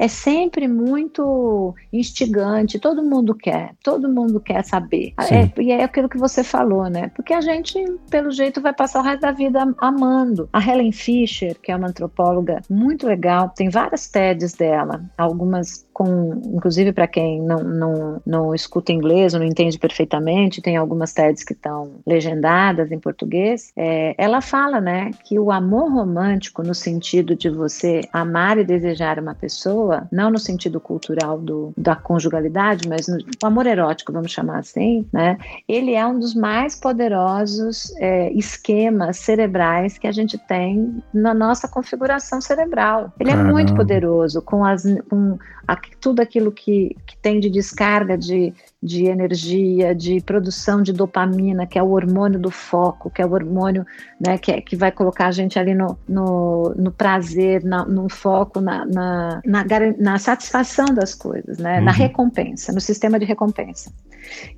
é 0.00 0.08
sempre 0.08 0.66
muito 0.66 1.74
instigante, 1.92 2.78
todo 2.78 3.02
mundo 3.02 3.34
quer, 3.34 3.74
todo 3.82 4.08
mundo 4.08 4.40
quer 4.40 4.64
saber. 4.64 5.12
É, 5.18 5.60
e 5.60 5.70
é 5.70 5.84
aquilo 5.84 6.08
que 6.08 6.16
você 6.16 6.42
falou, 6.42 6.88
né? 6.88 7.10
Porque 7.14 7.34
a 7.34 7.40
gente, 7.42 7.78
pelo 8.08 8.30
jeito, 8.30 8.62
vai 8.62 8.72
passar 8.72 9.00
o 9.00 9.02
resto 9.02 9.20
da 9.20 9.32
vida 9.32 9.49
amando. 9.78 10.48
A 10.52 10.60
Helen 10.60 10.92
Fisher, 10.92 11.56
que 11.60 11.72
é 11.72 11.76
uma 11.76 11.88
antropóloga 11.88 12.60
muito 12.68 13.06
legal, 13.06 13.50
tem 13.50 13.68
várias 13.68 14.08
TEDs 14.08 14.54
dela, 14.54 15.02
algumas 15.16 15.86
com, 16.00 16.40
inclusive 16.54 16.94
para 16.94 17.06
quem 17.06 17.42
não, 17.42 17.58
não, 17.62 18.22
não 18.24 18.54
escuta 18.54 18.90
inglês 18.90 19.34
ou 19.34 19.40
não 19.40 19.46
entende 19.46 19.78
perfeitamente, 19.78 20.62
tem 20.62 20.78
algumas 20.78 21.12
TEDs 21.12 21.44
que 21.44 21.52
estão 21.52 21.96
legendadas 22.06 22.90
em 22.90 22.98
português, 22.98 23.70
é, 23.76 24.14
ela 24.16 24.40
fala, 24.40 24.80
né, 24.80 25.10
que 25.22 25.38
o 25.38 25.52
amor 25.52 25.92
romântico 25.92 26.62
no 26.62 26.74
sentido 26.74 27.36
de 27.36 27.50
você 27.50 28.00
amar 28.14 28.56
e 28.56 28.64
desejar 28.64 29.18
uma 29.18 29.34
pessoa, 29.34 30.08
não 30.10 30.30
no 30.30 30.38
sentido 30.38 30.80
cultural 30.80 31.38
do, 31.38 31.74
da 31.76 31.94
conjugalidade, 31.94 32.88
mas 32.88 33.06
no 33.06 33.18
o 33.42 33.46
amor 33.46 33.66
erótico, 33.66 34.10
vamos 34.10 34.32
chamar 34.32 34.60
assim, 34.60 35.06
né, 35.12 35.36
ele 35.68 35.92
é 35.92 36.06
um 36.06 36.18
dos 36.18 36.34
mais 36.34 36.74
poderosos 36.74 37.94
é, 37.98 38.32
esquemas 38.32 39.18
cerebrais 39.18 39.98
que 39.98 40.06
a 40.06 40.12
gente 40.12 40.38
tem 40.38 41.02
na 41.12 41.34
nossa 41.34 41.68
configuração 41.68 42.40
cerebral. 42.40 43.12
Ele 43.20 43.30
é 43.30 43.36
muito 43.36 43.74
poderoso 43.74 44.40
com 44.40 44.64
as 44.64 44.82
com 45.10 45.36
a, 45.70 45.76
tudo 45.96 46.20
aquilo 46.20 46.50
que, 46.50 46.96
que 47.06 47.16
tem 47.16 47.40
de 47.40 47.50
descarga 47.50 48.16
de, 48.16 48.52
de 48.82 49.06
energia, 49.06 49.94
de 49.94 50.20
produção 50.20 50.82
de 50.82 50.92
dopamina, 50.92 51.66
que 51.66 51.78
é 51.78 51.82
o 51.82 51.90
hormônio 51.90 52.38
do 52.38 52.50
foco, 52.50 53.10
que 53.10 53.20
é 53.20 53.26
o 53.26 53.32
hormônio 53.32 53.86
né, 54.18 54.38
que, 54.38 54.50
é, 54.50 54.60
que 54.60 54.76
vai 54.76 54.90
colocar 54.90 55.26
a 55.26 55.32
gente 55.32 55.58
ali 55.58 55.74
no, 55.74 55.98
no, 56.08 56.74
no 56.76 56.90
prazer, 56.90 57.62
na, 57.64 57.84
no 57.84 58.08
foco, 58.08 58.60
na, 58.60 58.84
na, 58.86 59.42
na, 59.44 59.64
na, 59.98 60.18
satisfação 60.18 60.86
das 60.86 61.14
coisas, 61.14 61.58
né, 61.58 61.78
uhum. 61.78 61.84
na 61.84 61.92
recompensa, 61.92 62.72
no 62.72 62.80
sistema 62.80 63.18
de 63.18 63.24
recompensa. 63.24 63.92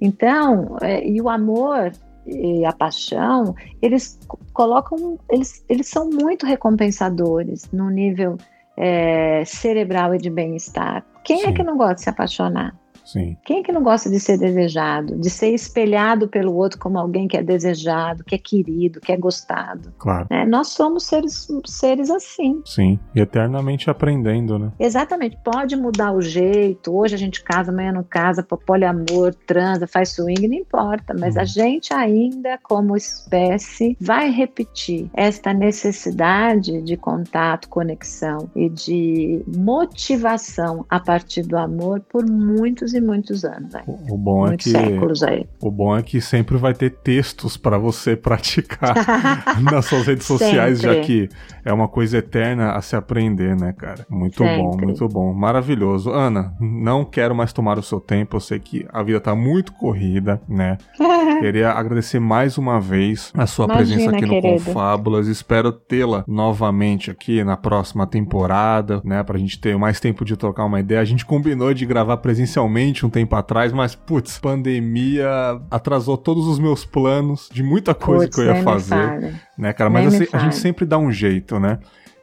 Então, 0.01 0.77
é, 0.81 1.07
e 1.07 1.21
o 1.21 1.29
amor 1.29 1.93
e 2.27 2.65
a 2.65 2.73
paixão, 2.73 3.55
eles 3.81 4.19
colocam, 4.53 5.19
eles, 5.29 5.65
eles 5.69 5.89
são 5.89 6.09
muito 6.09 6.47
recompensadores 6.47 7.69
no 7.73 7.91
nível 7.91 8.39
é, 8.77 9.45
cerebral 9.45 10.15
e 10.15 10.19
de 10.19 10.31
bem-estar. 10.31 11.05
Quem 11.25 11.41
Sim. 11.41 11.47
é 11.49 11.53
que 11.53 11.63
não 11.63 11.77
gosta 11.77 11.95
de 11.95 12.01
se 12.03 12.11
apaixonar? 12.11 12.75
Sim. 13.05 13.37
Quem 13.45 13.61
é 13.61 13.63
que 13.63 13.73
não 13.73 13.83
gosta 13.83 14.09
de 14.11 14.19
ser 14.21 14.39
desejado, 14.39 15.19
de 15.19 15.31
ser 15.31 15.53
espelhado 15.53 16.29
pelo 16.29 16.55
outro 16.55 16.79
como 16.79 16.99
alguém 16.99 17.29
que 17.29 17.37
é 17.37 17.43
desejado, 17.43 18.25
que 18.25 18.35
é 18.35 18.39
querido, 18.39 19.01
que 19.01 19.13
é 19.13 19.17
gostado? 19.17 19.93
Claro. 19.99 20.27
É, 20.31 20.47
nós 20.47 20.69
somos 20.69 21.05
seres, 21.05 21.49
seres 21.67 22.11
assim. 22.11 22.63
Sim, 22.65 22.99
e 23.15 23.21
eternamente 23.21 23.91
aprendendo, 23.91 24.59
né? 24.59 24.73
Exatamente. 24.79 25.39
Pode 25.45 25.77
mudar 25.77 26.13
o 26.13 26.21
jeito. 26.21 26.95
Hoje 26.95 27.15
a 27.15 27.19
gente 27.19 27.43
casa, 27.43 27.73
amanhã 27.73 27.93
não 27.93 28.03
casa, 28.03 28.43
poliamor, 28.43 29.35
transa, 29.47 29.87
faz 29.87 30.11
swing, 30.11 30.49
não 30.49 30.57
importa. 30.57 31.15
Mas 31.19 31.37
a 31.37 31.41
uhum. 31.41 31.47
gente 31.47 31.93
ainda, 31.93 32.59
como 32.63 32.97
espécie, 32.97 33.97
vai 34.01 34.31
repetir 34.31 35.11
esta 35.15 35.53
necessidade 35.53 36.83
de 36.83 36.97
contato, 36.97 37.69
conexão 37.69 38.51
e 38.55 38.69
de 38.69 39.43
motivação 39.47 40.85
a 40.89 41.01
partir 41.01 41.43
do 41.43 41.57
amor 41.57 42.01
por 42.01 42.25
muitos 42.29 42.92
e 42.95 43.01
muitos 43.01 43.45
anos. 43.45 43.73
Né? 43.73 43.83
O, 43.87 44.15
o, 44.15 44.19
bom 44.19 44.47
Muitos 44.47 44.75
é 44.75 44.79
que 44.79 44.87
séculos 44.87 45.23
aí. 45.23 45.47
o 45.61 45.71
bom 45.71 45.97
é 45.97 46.03
que 46.03 46.21
sempre 46.21 46.57
vai 46.57 46.75
ter 46.75 46.91
textos 46.91 47.57
para 47.57 47.79
você 47.79 48.17
praticar 48.17 48.95
nas 49.61 49.87
suas 49.87 50.07
redes 50.07 50.27
sociais, 50.27 50.81
já 50.81 51.01
que 51.01 51.29
é 51.65 51.73
uma 51.73 51.89
coisa 51.89 52.19
eterna 52.19 52.73
a 52.73 52.83
se 52.83 52.97
aprender, 52.97 53.57
né, 53.57 53.73
cara? 53.73 54.07
Muito 54.09 54.39
sempre. 54.39 54.57
bom, 54.57 54.77
muito 54.77 55.09
bom, 55.09 55.33
maravilhoso. 55.33 56.11
Ana, 56.11 56.55
não 56.61 57.05
quero 57.05 57.35
mais 57.35 57.53
tomar 57.53 57.79
o 57.79 57.83
seu 57.83 58.01
tempo. 58.01 58.37
Eu 58.37 58.41
sei 58.41 58.59
que 58.59 58.87
a 58.93 59.03
vida 59.03 59.21
tá 59.21 59.35
muito 59.35 59.73
corrida, 59.73 60.41
né? 60.49 60.79
Queria 61.41 61.71
agradecer 61.71 62.19
mais 62.19 62.59
uma 62.59 62.81
vez 62.81 63.33
a 63.35 63.47
sua 63.47 63.67
Imagina, 63.67 63.87
presença 63.87 64.17
aqui 64.17 64.27
no 64.27 64.41
querido. 64.41 64.65
Confábulas. 64.65 65.29
Espero 65.29 65.73
tê-la 65.73 66.25
novamente 66.27 67.11
aqui 67.11 67.45
na 67.45 67.57
próxima 67.57 68.07
temporada, 68.07 69.01
né? 69.05 69.23
Pra 69.23 69.39
gente 69.39 69.61
ter 69.61 69.77
mais 69.77 70.01
tempo 70.01 70.25
de 70.25 70.37
trocar 70.37 70.65
uma 70.65 70.81
ideia. 70.81 71.01
A 71.01 71.05
gente 71.05 71.25
combinou 71.25 71.73
de 71.73 71.87
gravar 71.87 72.17
presencialmente 72.19 72.82
um 73.05 73.11
tempo 73.11 73.35
atrás, 73.37 73.73
mas 73.73 73.95
putz, 73.95 74.39
pandemia 74.39 75.29
atrasou 75.71 76.17
todos 76.17 76.47
os 76.47 76.59
meus 76.59 76.85
planos 76.85 77.49
de 77.53 77.63
muita 77.63 77.95
coisa 77.95 78.29
que 78.29 78.41
eu 78.41 78.45
ia 78.47 78.63
fazer, 78.63 79.41
né, 79.57 79.73
cara? 79.73 79.89
Mas 79.89 80.15
assim, 80.15 80.27
a 80.33 80.39
gente 80.39 80.57
sempre 80.57 80.85
dá 80.85 80.99
um 80.99 81.13
jeito, 81.13 81.61
né? 81.61 81.79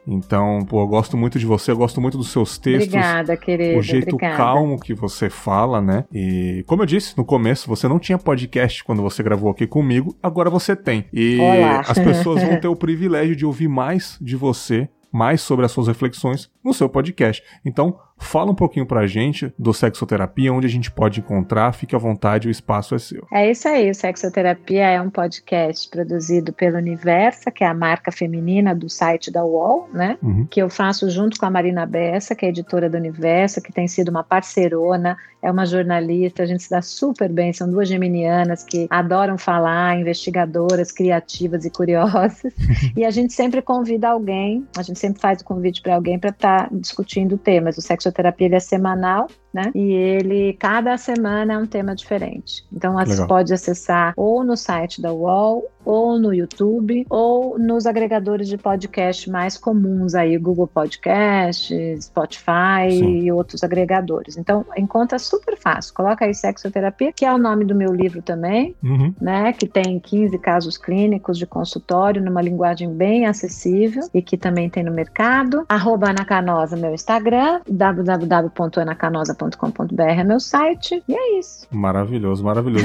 Então, 0.06 0.64
pô, 0.68 0.82
eu 0.82 0.86
gosto 0.86 1.16
muito 1.16 1.38
de 1.38 1.46
você, 1.46 1.70
eu 1.70 1.76
gosto 1.76 2.00
muito 2.00 2.16
dos 2.16 2.30
seus 2.30 2.58
textos. 2.58 2.94
Obrigada, 2.94 3.36
querida. 3.36 3.78
O 3.78 3.82
jeito 3.82 4.14
obrigada. 4.14 4.36
calmo 4.36 4.80
que 4.80 4.94
você 4.94 5.28
fala, 5.28 5.80
né? 5.80 6.04
E 6.12 6.64
como 6.66 6.82
eu 6.82 6.86
disse 6.86 7.16
no 7.16 7.24
começo, 7.24 7.68
você 7.68 7.86
não 7.86 7.98
tinha 7.98 8.18
podcast 8.18 8.82
quando 8.82 9.02
você 9.02 9.22
gravou 9.22 9.50
aqui 9.50 9.66
comigo, 9.66 10.16
agora 10.22 10.50
você 10.50 10.74
tem. 10.74 11.04
E 11.12 11.38
Olá. 11.38 11.80
as 11.86 11.98
pessoas 11.98 12.42
vão 12.42 12.58
ter 12.60 12.68
o 12.68 12.76
privilégio 12.76 13.36
de 13.36 13.44
ouvir 13.44 13.68
mais 13.68 14.18
de 14.20 14.36
você, 14.36 14.88
mais 15.12 15.42
sobre 15.42 15.66
as 15.66 15.72
suas 15.72 15.86
reflexões 15.86 16.50
no 16.64 16.72
seu 16.72 16.88
podcast. 16.88 17.42
Então, 17.64 17.98
Fala 18.20 18.52
um 18.52 18.54
pouquinho 18.54 18.86
pra 18.86 19.06
gente 19.06 19.52
do 19.58 19.72
Sexoterapia, 19.72 20.52
onde 20.52 20.66
a 20.66 20.70
gente 20.70 20.90
pode 20.90 21.20
encontrar, 21.20 21.72
fique 21.72 21.96
à 21.96 21.98
vontade, 21.98 22.46
o 22.46 22.50
espaço 22.50 22.94
é 22.94 22.98
seu. 22.98 23.26
É 23.32 23.50
isso 23.50 23.66
aí, 23.66 23.90
o 23.90 23.94
Sexoterapia 23.94 24.86
é 24.86 25.00
um 25.00 25.10
podcast 25.10 25.88
produzido 25.88 26.52
pelo 26.52 26.76
Universa, 26.76 27.50
que 27.50 27.64
é 27.64 27.66
a 27.66 27.74
marca 27.74 28.12
feminina 28.12 28.74
do 28.74 28.88
site 28.88 29.32
da 29.32 29.44
UOL, 29.44 29.88
né? 29.92 30.18
Uhum. 30.22 30.46
Que 30.48 30.62
eu 30.62 30.68
faço 30.68 31.10
junto 31.10 31.40
com 31.40 31.46
a 31.46 31.50
Marina 31.50 31.86
Bessa, 31.86 32.34
que 32.34 32.44
é 32.44 32.50
editora 32.50 32.88
do 32.88 32.96
Universa, 32.96 33.60
que 33.60 33.72
tem 33.72 33.88
sido 33.88 34.10
uma 34.10 34.22
parceirona 34.22 35.16
é 35.42 35.50
uma 35.50 35.64
jornalista, 35.64 36.42
a 36.42 36.46
gente 36.46 36.62
se 36.62 36.70
dá 36.70 36.82
super 36.82 37.30
bem, 37.30 37.52
são 37.52 37.70
duas 37.70 37.88
geminianas 37.88 38.62
que 38.62 38.86
adoram 38.90 39.38
falar, 39.38 39.98
investigadoras, 39.98 40.92
criativas 40.92 41.64
e 41.64 41.70
curiosas. 41.70 42.42
e 42.96 43.04
a 43.04 43.10
gente 43.10 43.32
sempre 43.32 43.62
convida 43.62 44.08
alguém, 44.10 44.66
a 44.76 44.82
gente 44.82 44.98
sempre 44.98 45.20
faz 45.20 45.40
o 45.40 45.44
convite 45.44 45.80
para 45.80 45.94
alguém 45.94 46.18
para 46.18 46.30
estar 46.30 46.68
tá 46.68 46.70
discutindo 46.72 47.38
temas. 47.38 47.78
O 47.78 47.82
sexoterapia 47.82 48.09
ele 48.44 48.56
é 48.56 48.60
semanal, 48.60 49.28
né? 49.52 49.70
E 49.74 49.92
ele, 49.92 50.52
cada 50.54 50.96
semana 50.96 51.54
é 51.54 51.58
um 51.58 51.66
tema 51.66 51.94
diferente. 51.94 52.64
Então, 52.72 52.94
você 52.94 53.26
pode 53.26 53.52
acessar 53.52 54.12
ou 54.16 54.44
no 54.44 54.56
site 54.56 55.02
da 55.02 55.12
UOL, 55.12 55.68
ou 55.84 56.18
no 56.18 56.32
YouTube, 56.32 57.06
ou 57.08 57.58
nos 57.58 57.86
agregadores 57.86 58.48
de 58.48 58.58
podcast 58.58 59.30
mais 59.30 59.56
comuns 59.56 60.14
aí, 60.14 60.36
Google 60.36 60.66
Podcast, 60.66 61.74
Spotify 62.00 62.90
Sim. 62.90 63.22
e 63.22 63.32
outros 63.32 63.64
agregadores. 63.64 64.36
Então, 64.36 64.64
encontra 64.76 65.18
super 65.18 65.56
fácil. 65.58 65.94
Coloca 65.94 66.26
aí 66.26 66.34
sexoterapia, 66.34 67.12
que 67.12 67.24
é 67.24 67.32
o 67.32 67.38
nome 67.38 67.64
do 67.64 67.74
meu 67.74 67.92
livro 67.92 68.20
também, 68.20 68.76
uhum. 68.82 69.14
né? 69.20 69.54
Que 69.54 69.66
tem 69.66 69.98
15 69.98 70.38
casos 70.38 70.76
clínicos 70.76 71.38
de 71.38 71.46
consultório 71.46 72.22
numa 72.22 72.42
linguagem 72.42 72.92
bem 72.92 73.26
acessível 73.26 74.02
e 74.12 74.20
que 74.20 74.36
também 74.36 74.68
tem 74.68 74.84
no 74.84 74.92
mercado. 74.92 75.64
Arroba 75.68 76.10
Ana 76.10 76.24
Canosa, 76.24 76.76
meu 76.76 76.92
Instagram, 76.92 77.62
www.anacanosa.com 77.68 79.39
www.cultura.com.br 79.40 80.02
é 80.02 80.24
meu 80.24 80.40
site. 80.40 81.02
E 81.08 81.14
é 81.14 81.38
isso. 81.38 81.66
Maravilhoso, 81.70 82.44
maravilhoso. 82.44 82.84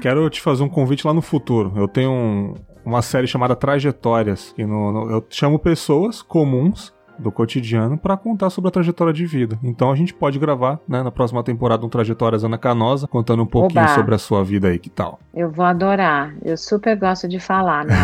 Quero 0.00 0.28
te 0.30 0.40
fazer 0.40 0.62
um 0.62 0.68
convite 0.68 1.06
lá 1.06 1.12
no 1.12 1.22
futuro. 1.22 1.72
Eu 1.76 1.88
tenho 1.88 2.10
um, 2.10 2.54
uma 2.84 3.02
série 3.02 3.26
chamada 3.26 3.56
Trajetórias, 3.56 4.52
que 4.52 4.64
no, 4.64 4.92
no, 4.92 5.10
eu 5.10 5.26
chamo 5.28 5.58
pessoas 5.58 6.22
comuns 6.22 6.92
do 7.18 7.32
cotidiano 7.32 7.98
para 7.98 8.16
contar 8.16 8.50
sobre 8.50 8.68
a 8.68 8.70
trajetória 8.70 9.12
de 9.12 9.26
vida. 9.26 9.58
Então 9.62 9.90
a 9.90 9.96
gente 9.96 10.14
pode 10.14 10.38
gravar, 10.38 10.78
né, 10.88 11.02
na 11.02 11.10
próxima 11.10 11.42
temporada 11.42 11.84
um 11.84 11.88
Trajetórias 11.88 12.44
Ana 12.44 12.58
Canosa, 12.58 13.06
contando 13.06 13.42
um 13.42 13.46
pouquinho 13.46 13.82
Oba. 13.82 13.94
sobre 13.94 14.14
a 14.14 14.18
sua 14.18 14.44
vida 14.44 14.68
aí, 14.68 14.78
que 14.78 14.90
tal? 14.90 15.18
Eu 15.34 15.50
vou 15.50 15.64
adorar. 15.64 16.34
Eu 16.44 16.56
super 16.56 16.96
gosto 16.96 17.28
de 17.28 17.40
falar, 17.40 17.84
né, 17.84 17.94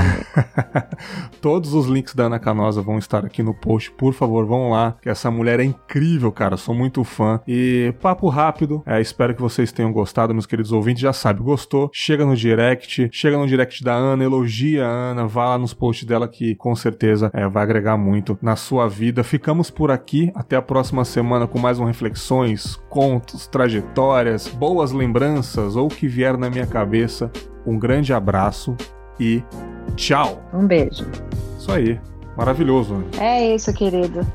Todos 1.41 1.75
os 1.75 1.87
links 1.87 2.15
da 2.15 2.25
Ana 2.25 2.39
Canosa 2.39 2.83
vão 2.83 2.99
estar 2.99 3.25
aqui 3.25 3.43
no 3.43 3.55
post, 3.55 3.91
por 3.93 4.13
favor, 4.13 4.47
vão 4.47 4.71
lá, 4.71 4.97
que 5.01 5.09
essa 5.09 5.31
mulher 5.31 5.61
é 5.61 5.65
incrível, 5.65 6.33
cara, 6.33 6.57
sou 6.57 6.75
muito 6.75 7.05
fã. 7.05 7.41
E 7.47 7.95
papo 8.01 8.29
rápido, 8.29 8.83
é, 8.87 9.01
espero 9.01 9.35
que 9.35 9.43
vocês 9.43 9.73
tenham 9.73 9.93
gostado, 9.93 10.33
meus 10.35 10.47
queridos 10.47 10.73
ouvintes, 10.73 11.03
já 11.03 11.13
sabe, 11.13 11.41
gostou? 11.41 11.91
Chega 11.93 12.25
no 12.25 12.37
direct, 12.37 13.09
chega 13.13 13.37
no 13.37 13.47
direct 13.47 13.83
da 13.83 13.95
Ana, 13.95 14.25
elogia 14.25 14.87
a 14.87 14.89
Ana, 14.89 15.27
vá 15.27 15.51
lá 15.51 15.59
nos 15.59 15.75
posts 15.75 16.07
dela 16.07 16.29
que 16.29 16.55
com 16.55 16.75
certeza 16.75 17.31
é, 17.33 17.47
vai 17.49 17.63
agregar 17.63 17.97
muito 17.97 18.39
na 18.41 18.57
sua 18.57 18.89
vida 18.89 19.04
vida. 19.05 19.23
Ficamos 19.23 19.71
por 19.71 19.91
aqui. 19.91 20.33
Até 20.35 20.57
a 20.57 20.63
próxima 20.63 21.05
semana 21.05 21.47
com 21.47 21.59
mais 21.59 21.79
um 21.79 21.85
Reflexões, 21.85 22.77
contos, 22.89 23.47
trajetórias, 23.47 24.49
boas 24.49 24.93
lembranças 24.93 25.77
ou 25.77 25.87
o 25.87 25.91
que 25.91 26.09
vier 26.09 26.39
na 26.39 26.49
minha 26.49 26.67
cabeça. 26.67 27.31
Um 27.67 27.79
grande 27.79 28.15
abraço 28.15 28.75
e 29.21 29.43
tchau. 29.95 30.43
Um 30.55 30.67
beijo. 30.67 31.07
Isso 31.59 31.71
aí. 31.71 32.01
Maravilhoso. 32.35 33.05
É 33.21 33.55
isso, 33.55 33.73
querido. 33.75 34.27